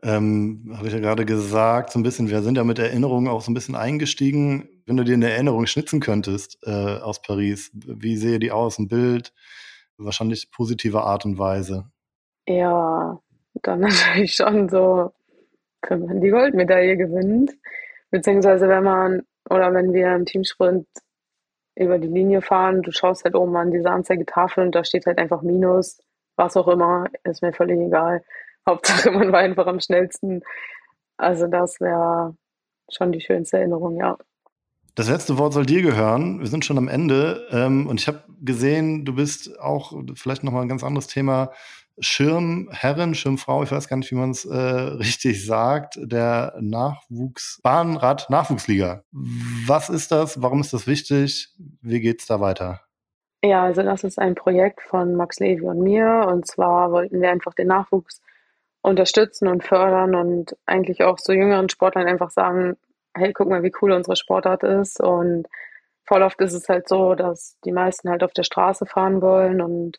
Ähm, 0.04 0.74
Habe 0.76 0.88
ich 0.88 0.92
ja 0.92 1.00
gerade 1.00 1.24
gesagt, 1.24 1.90
so 1.90 1.98
ein 1.98 2.02
bisschen, 2.02 2.28
wir 2.28 2.42
sind 2.42 2.58
ja 2.58 2.64
mit 2.64 2.78
Erinnerungen 2.78 3.26
auch 3.26 3.40
so 3.40 3.50
ein 3.50 3.54
bisschen 3.54 3.74
eingestiegen. 3.74 4.68
Wenn 4.84 4.98
du 4.98 5.04
dir 5.04 5.14
eine 5.14 5.30
Erinnerung 5.30 5.64
schnitzen 5.66 6.00
könntest 6.00 6.58
äh, 6.64 6.98
aus 6.98 7.22
Paris, 7.22 7.70
wie 7.72 8.18
sehe 8.18 8.38
die 8.38 8.52
aus? 8.52 8.78
Ein 8.78 8.88
Bild, 8.88 9.32
wahrscheinlich 9.96 10.50
positiver 10.50 11.06
Art 11.06 11.24
und 11.24 11.38
Weise. 11.38 11.90
Ja, 12.46 13.18
dann 13.66 13.80
natürlich 13.80 14.34
schon 14.34 14.68
so, 14.68 15.12
wenn 15.88 16.06
man 16.06 16.20
die 16.20 16.30
Goldmedaille 16.30 16.96
gewinnt, 16.96 17.52
beziehungsweise 18.10 18.68
wenn 18.68 18.84
man, 18.84 19.22
oder 19.50 19.74
wenn 19.74 19.92
wir 19.92 20.14
im 20.14 20.24
Teamsprint 20.24 20.86
über 21.76 21.98
die 21.98 22.08
Linie 22.08 22.40
fahren, 22.40 22.82
du 22.82 22.92
schaust 22.92 23.24
halt 23.24 23.34
oben 23.34 23.56
an 23.56 23.72
diese 23.72 23.90
Anzeigetafel 23.90 24.64
und 24.64 24.74
da 24.74 24.84
steht 24.84 25.06
halt 25.06 25.18
einfach 25.18 25.42
Minus, 25.42 25.98
was 26.36 26.56
auch 26.56 26.68
immer, 26.68 27.06
ist 27.24 27.42
mir 27.42 27.52
völlig 27.52 27.78
egal. 27.78 28.22
Hauptsache, 28.66 29.10
man 29.10 29.30
war 29.30 29.40
einfach 29.40 29.66
am 29.66 29.80
schnellsten. 29.80 30.42
Also 31.16 31.46
das 31.46 31.80
wäre 31.80 32.34
schon 32.90 33.12
die 33.12 33.20
schönste 33.20 33.58
Erinnerung, 33.58 33.96
ja. 33.96 34.16
Das 34.94 35.10
letzte 35.10 35.38
Wort 35.38 35.52
soll 35.52 35.66
dir 35.66 35.82
gehören. 35.82 36.40
Wir 36.40 36.46
sind 36.46 36.64
schon 36.64 36.78
am 36.78 36.88
Ende. 36.88 37.46
Ähm, 37.50 37.88
und 37.88 38.00
ich 38.00 38.06
habe 38.06 38.22
gesehen, 38.40 39.04
du 39.04 39.14
bist 39.14 39.58
auch, 39.58 39.92
vielleicht 40.14 40.44
nochmal 40.44 40.62
ein 40.62 40.68
ganz 40.68 40.84
anderes 40.84 41.08
Thema, 41.08 41.50
Schirmherrin, 41.98 43.14
Schirmfrau, 43.14 43.62
ich 43.62 43.70
weiß 43.70 43.88
gar 43.88 43.96
nicht, 43.96 44.10
wie 44.10 44.16
man 44.16 44.30
es 44.30 44.44
äh, 44.44 44.54
richtig 44.56 45.44
sagt, 45.46 45.98
der 46.00 46.54
Nachwuchs, 46.60 47.60
Bahnrad 47.62 48.28
Nachwuchsliga. 48.30 49.04
Was 49.12 49.88
ist 49.88 50.12
das? 50.12 50.42
Warum 50.42 50.60
ist 50.60 50.72
das 50.72 50.86
wichtig? 50.86 51.48
Wie 51.80 52.00
geht's 52.00 52.26
da 52.26 52.40
weiter? 52.40 52.80
Ja, 53.44 53.64
also 53.64 53.82
das 53.82 54.04
ist 54.04 54.18
ein 54.18 54.34
Projekt 54.34 54.80
von 54.80 55.16
Max 55.16 55.38
Levi 55.38 55.62
und 55.62 55.80
mir. 55.80 56.26
Und 56.28 56.46
zwar 56.46 56.90
wollten 56.92 57.20
wir 57.20 57.30
einfach 57.30 57.52
den 57.52 57.66
Nachwuchs 57.66 58.22
unterstützen 58.80 59.48
und 59.48 59.64
fördern 59.64 60.14
und 60.14 60.56
eigentlich 60.66 61.02
auch 61.02 61.18
so 61.18 61.32
jüngeren 61.32 61.68
Sportlern 61.68 62.06
einfach 62.06 62.30
sagen, 62.30 62.76
hey, 63.14 63.32
guck 63.32 63.48
mal, 63.48 63.62
wie 63.62 63.72
cool 63.82 63.92
unsere 63.92 64.16
Sportart 64.16 64.62
ist. 64.62 65.00
Und 65.00 65.46
voll 66.04 66.22
oft 66.22 66.40
ist 66.40 66.54
es 66.54 66.68
halt 66.68 66.88
so, 66.88 67.14
dass 67.14 67.58
die 67.64 67.72
meisten 67.72 68.08
halt 68.10 68.22
auf 68.22 68.32
der 68.32 68.42
Straße 68.44 68.86
fahren 68.86 69.20
wollen 69.22 69.60
und 69.60 69.98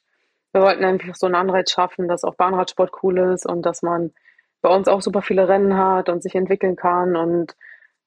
wir 0.56 0.62
wollten 0.62 0.86
einfach 0.86 1.16
so 1.16 1.26
einen 1.26 1.36
Anreiz 1.36 1.70
schaffen, 1.70 2.08
dass 2.08 2.24
auch 2.24 2.36
Bahnradsport 2.36 3.04
cool 3.04 3.18
ist 3.18 3.46
und 3.46 3.66
dass 3.66 3.82
man 3.82 4.14
bei 4.62 4.70
uns 4.70 4.88
auch 4.88 5.02
super 5.02 5.22
viele 5.22 5.50
Rennen 5.50 5.76
hat 5.78 6.08
und 6.08 6.24
sich 6.24 6.34
entwickeln 6.34 6.78
kann 6.78 7.18
und 7.18 7.58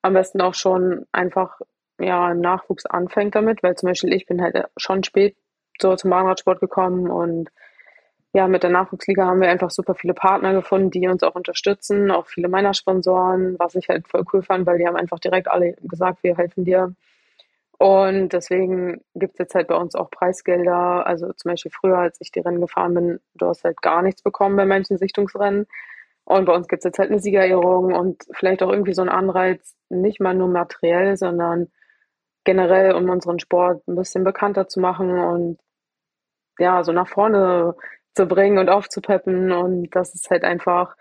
am 0.00 0.14
besten 0.14 0.40
auch 0.40 0.54
schon 0.54 1.04
einfach 1.12 1.60
ja 2.00 2.32
Nachwuchs 2.32 2.86
anfängt 2.86 3.34
damit, 3.34 3.62
weil 3.62 3.76
zum 3.76 3.90
Beispiel 3.90 4.14
ich 4.14 4.24
bin 4.24 4.40
halt 4.40 4.56
schon 4.78 5.04
spät 5.04 5.36
so 5.78 5.94
zum 5.94 6.08
Bahnradsport 6.08 6.58
gekommen 6.58 7.10
und 7.10 7.50
ja, 8.32 8.48
mit 8.48 8.62
der 8.62 8.70
Nachwuchsliga 8.70 9.26
haben 9.26 9.42
wir 9.42 9.50
einfach 9.50 9.70
super 9.70 9.94
viele 9.94 10.14
Partner 10.14 10.54
gefunden, 10.54 10.90
die 10.90 11.06
uns 11.06 11.22
auch 11.22 11.34
unterstützen, 11.34 12.10
auch 12.10 12.26
viele 12.26 12.48
meiner 12.48 12.72
Sponsoren, 12.72 13.56
was 13.58 13.74
ich 13.74 13.90
halt 13.90 14.08
voll 14.08 14.24
cool 14.32 14.42
fand, 14.42 14.66
weil 14.66 14.78
die 14.78 14.86
haben 14.86 14.96
einfach 14.96 15.18
direkt 15.18 15.48
alle 15.48 15.74
gesagt, 15.82 16.22
wir 16.22 16.36
helfen 16.36 16.64
dir. 16.64 16.94
Und 17.78 18.32
deswegen 18.32 19.04
gibt 19.14 19.34
es 19.34 19.38
jetzt 19.38 19.54
halt 19.54 19.68
bei 19.68 19.76
uns 19.76 19.94
auch 19.94 20.10
Preisgelder. 20.10 21.06
Also 21.06 21.32
zum 21.32 21.50
Beispiel 21.52 21.70
früher, 21.72 21.98
als 21.98 22.20
ich 22.20 22.32
die 22.32 22.40
Rennen 22.40 22.60
gefahren 22.60 22.94
bin, 22.94 23.20
du 23.34 23.46
hast 23.46 23.64
halt 23.64 23.80
gar 23.82 24.02
nichts 24.02 24.22
bekommen 24.22 24.56
bei 24.56 24.66
manchen 24.66 24.98
Sichtungsrennen. 24.98 25.66
Und 26.24 26.44
bei 26.44 26.54
uns 26.54 26.68
gibt 26.68 26.80
es 26.80 26.84
jetzt 26.84 26.98
halt 26.98 27.10
eine 27.10 27.20
Siegerehrung 27.20 27.94
und 27.94 28.24
vielleicht 28.32 28.62
auch 28.62 28.70
irgendwie 28.70 28.94
so 28.94 29.02
einen 29.02 29.10
Anreiz, 29.10 29.76
nicht 29.88 30.20
mal 30.20 30.34
nur 30.34 30.48
materiell, 30.48 31.16
sondern 31.16 31.68
generell, 32.44 32.94
um 32.94 33.08
unseren 33.10 33.38
Sport 33.40 33.86
ein 33.88 33.96
bisschen 33.96 34.24
bekannter 34.24 34.68
zu 34.68 34.80
machen 34.80 35.18
und 35.18 35.58
ja, 36.58 36.82
so 36.84 36.92
nach 36.92 37.08
vorne 37.08 37.76
zu 38.14 38.26
bringen 38.26 38.58
und 38.58 38.68
aufzupeppen. 38.70 39.52
Und 39.52 39.90
dass 39.94 40.14
es 40.14 40.28
halt 40.30 40.44
einfach 40.44 40.96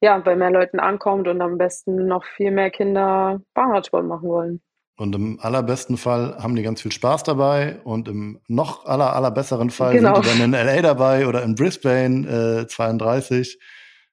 ja, 0.00 0.18
bei 0.18 0.36
mehr 0.36 0.50
Leuten 0.50 0.80
ankommt 0.80 1.28
und 1.28 1.42
am 1.42 1.58
besten 1.58 2.06
noch 2.06 2.24
viel 2.24 2.50
mehr 2.52 2.70
Kinder 2.70 3.40
Bahnradsport 3.54 4.04
machen 4.04 4.28
wollen. 4.28 4.62
Und 4.98 5.14
im 5.14 5.38
allerbesten 5.40 5.96
Fall 5.96 6.36
haben 6.42 6.56
die 6.56 6.64
ganz 6.64 6.82
viel 6.82 6.90
Spaß 6.90 7.22
dabei 7.22 7.78
und 7.84 8.08
im 8.08 8.40
noch 8.48 8.84
aller, 8.84 9.14
allerbesseren 9.14 9.70
Fall 9.70 9.92
genau. 9.92 10.16
sind 10.16 10.24
die 10.24 10.38
dann 10.40 10.52
in 10.52 10.66
LA 10.66 10.82
dabei 10.82 11.28
oder 11.28 11.44
in 11.44 11.54
Brisbane 11.54 12.26
äh, 12.62 12.66
32. 12.66 13.60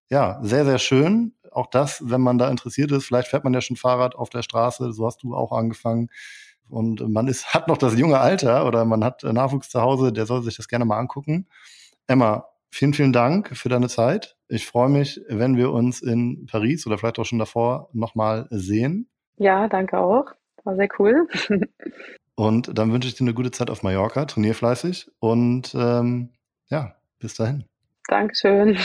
Ja, 0.09 0.38
sehr, 0.43 0.63
sehr 0.63 0.77
schön. 0.77 1.33
Auch 1.51 1.71
das, 1.71 2.03
wenn 2.07 2.21
man 2.21 2.38
da 2.38 2.51
interessiert 2.51 2.91
ist, 2.91 3.05
vielleicht 3.05 3.29
fährt 3.29 3.43
man 3.43 3.53
ja 3.55 3.61
schon 3.61 3.77
Fahrrad 3.77 4.13
auf 4.13 4.29
der 4.29 4.43
Straße, 4.43 4.93
so 4.93 5.07
hast 5.07 5.23
du 5.23 5.33
auch 5.33 5.51
angefangen. 5.53 6.09
Und 6.69 7.01
man 7.09 7.27
ist, 7.27 7.47
hat 7.55 7.67
noch 7.67 7.79
das 7.79 7.97
junge 7.97 8.19
Alter 8.19 8.67
oder 8.67 8.86
man 8.86 9.03
hat 9.03 9.23
Nachwuchs 9.23 9.69
zu 9.69 9.81
Hause, 9.81 10.13
der 10.13 10.27
soll 10.27 10.43
sich 10.43 10.55
das 10.55 10.67
gerne 10.67 10.86
mal 10.86 10.99
angucken. 10.99 11.47
Emma, 12.05 12.45
vielen, 12.69 12.93
vielen 12.93 13.13
Dank 13.13 13.57
für 13.57 13.69
deine 13.69 13.88
Zeit. 13.88 14.38
Ich 14.49 14.67
freue 14.67 14.89
mich, 14.89 15.19
wenn 15.29 15.57
wir 15.57 15.71
uns 15.71 16.03
in 16.03 16.45
Paris 16.45 16.86
oder 16.86 16.99
vielleicht 16.99 17.17
auch 17.17 17.25
schon 17.25 17.39
davor 17.39 17.89
nochmal 17.91 18.45
sehen. 18.51 19.09
Ja, 19.38 19.67
danke 19.67 19.97
auch. 19.97 20.27
War 20.66 20.76
sehr 20.76 20.89
cool. 20.99 21.28
und 22.36 22.78
dann 22.78 22.91
wünsche 22.91 23.07
ich 23.07 23.16
dir 23.16 23.24
eine 23.24 23.34
gute 23.34 23.51
Zeit 23.51 23.70
auf 23.70 23.84
Mallorca, 23.84 24.26
trainier 24.26 24.55
fleißig 24.55 25.09
und 25.20 25.74
ähm, 25.76 26.30
ja, 26.70 26.95
bis 27.20 27.36
dahin. 27.36 27.66
Dankeschön. 28.07 28.78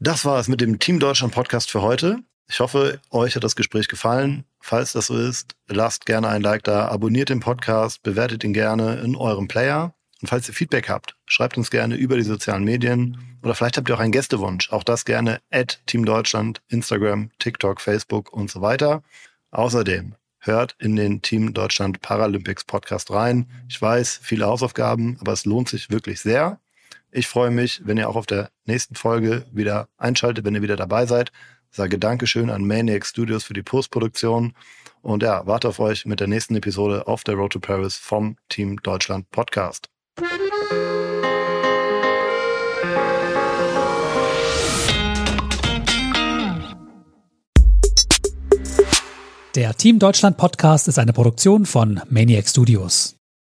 Das 0.00 0.24
war 0.24 0.40
es 0.40 0.48
mit 0.48 0.60
dem 0.60 0.78
Team 0.78 0.98
Deutschland 0.98 1.32
Podcast 1.32 1.70
für 1.70 1.82
heute. 1.82 2.18
Ich 2.48 2.60
hoffe, 2.60 2.98
euch 3.10 3.36
hat 3.36 3.44
das 3.44 3.56
Gespräch 3.56 3.88
gefallen. 3.88 4.44
Falls 4.60 4.92
das 4.92 5.06
so 5.06 5.16
ist, 5.16 5.54
lasst 5.68 6.06
gerne 6.06 6.28
ein 6.28 6.42
Like 6.42 6.64
da, 6.64 6.88
abonniert 6.88 7.28
den 7.28 7.40
Podcast, 7.40 8.02
bewertet 8.02 8.42
ihn 8.42 8.52
gerne 8.52 8.96
in 8.96 9.14
eurem 9.14 9.48
Player. 9.48 9.94
Und 10.20 10.28
falls 10.28 10.48
ihr 10.48 10.54
Feedback 10.54 10.88
habt, 10.88 11.16
schreibt 11.26 11.56
uns 11.56 11.70
gerne 11.70 11.96
über 11.96 12.16
die 12.16 12.22
sozialen 12.22 12.64
Medien 12.64 13.18
oder 13.42 13.54
vielleicht 13.54 13.76
habt 13.76 13.88
ihr 13.88 13.94
auch 13.94 14.00
einen 14.00 14.12
Gästewunsch. 14.12 14.72
Auch 14.72 14.84
das 14.84 15.04
gerne 15.04 15.40
at 15.50 15.80
Team 15.86 16.04
Deutschland, 16.04 16.62
Instagram, 16.68 17.30
TikTok, 17.38 17.80
Facebook 17.80 18.32
und 18.32 18.50
so 18.50 18.60
weiter. 18.60 19.02
Außerdem 19.50 20.14
hört 20.42 20.76
in 20.78 20.96
den 20.96 21.22
Team 21.22 21.54
Deutschland 21.54 22.00
Paralympics 22.00 22.64
Podcast 22.64 23.10
rein. 23.10 23.48
Ich 23.68 23.80
weiß, 23.80 24.20
viele 24.22 24.46
Hausaufgaben, 24.46 25.16
aber 25.20 25.32
es 25.32 25.44
lohnt 25.44 25.68
sich 25.68 25.90
wirklich 25.90 26.20
sehr. 26.20 26.60
Ich 27.10 27.28
freue 27.28 27.50
mich, 27.50 27.82
wenn 27.84 27.96
ihr 27.96 28.08
auch 28.08 28.16
auf 28.16 28.26
der 28.26 28.50
nächsten 28.64 28.94
Folge 28.94 29.44
wieder 29.52 29.88
einschaltet, 29.98 30.44
wenn 30.44 30.54
ihr 30.54 30.62
wieder 30.62 30.76
dabei 30.76 31.06
seid. 31.06 31.32
Sage 31.70 31.98
Dankeschön 31.98 32.50
an 32.50 32.66
Maniac 32.66 33.06
Studios 33.06 33.44
für 33.44 33.54
die 33.54 33.62
Postproduktion 33.62 34.54
und 35.00 35.22
ja, 35.22 35.46
warte 35.46 35.68
auf 35.68 35.78
euch 35.78 36.06
mit 36.06 36.20
der 36.20 36.28
nächsten 36.28 36.56
Episode 36.56 37.06
auf 37.06 37.24
der 37.24 37.34
Road 37.34 37.52
to 37.52 37.60
Paris 37.60 37.96
vom 37.96 38.36
Team 38.48 38.76
Deutschland 38.82 39.30
Podcast. 39.30 39.88
Der 49.54 49.74
Team 49.74 49.98
Deutschland 49.98 50.38
Podcast 50.38 50.88
ist 50.88 50.98
eine 50.98 51.12
Produktion 51.12 51.66
von 51.66 52.00
Maniac 52.08 52.48
Studios. 52.48 53.21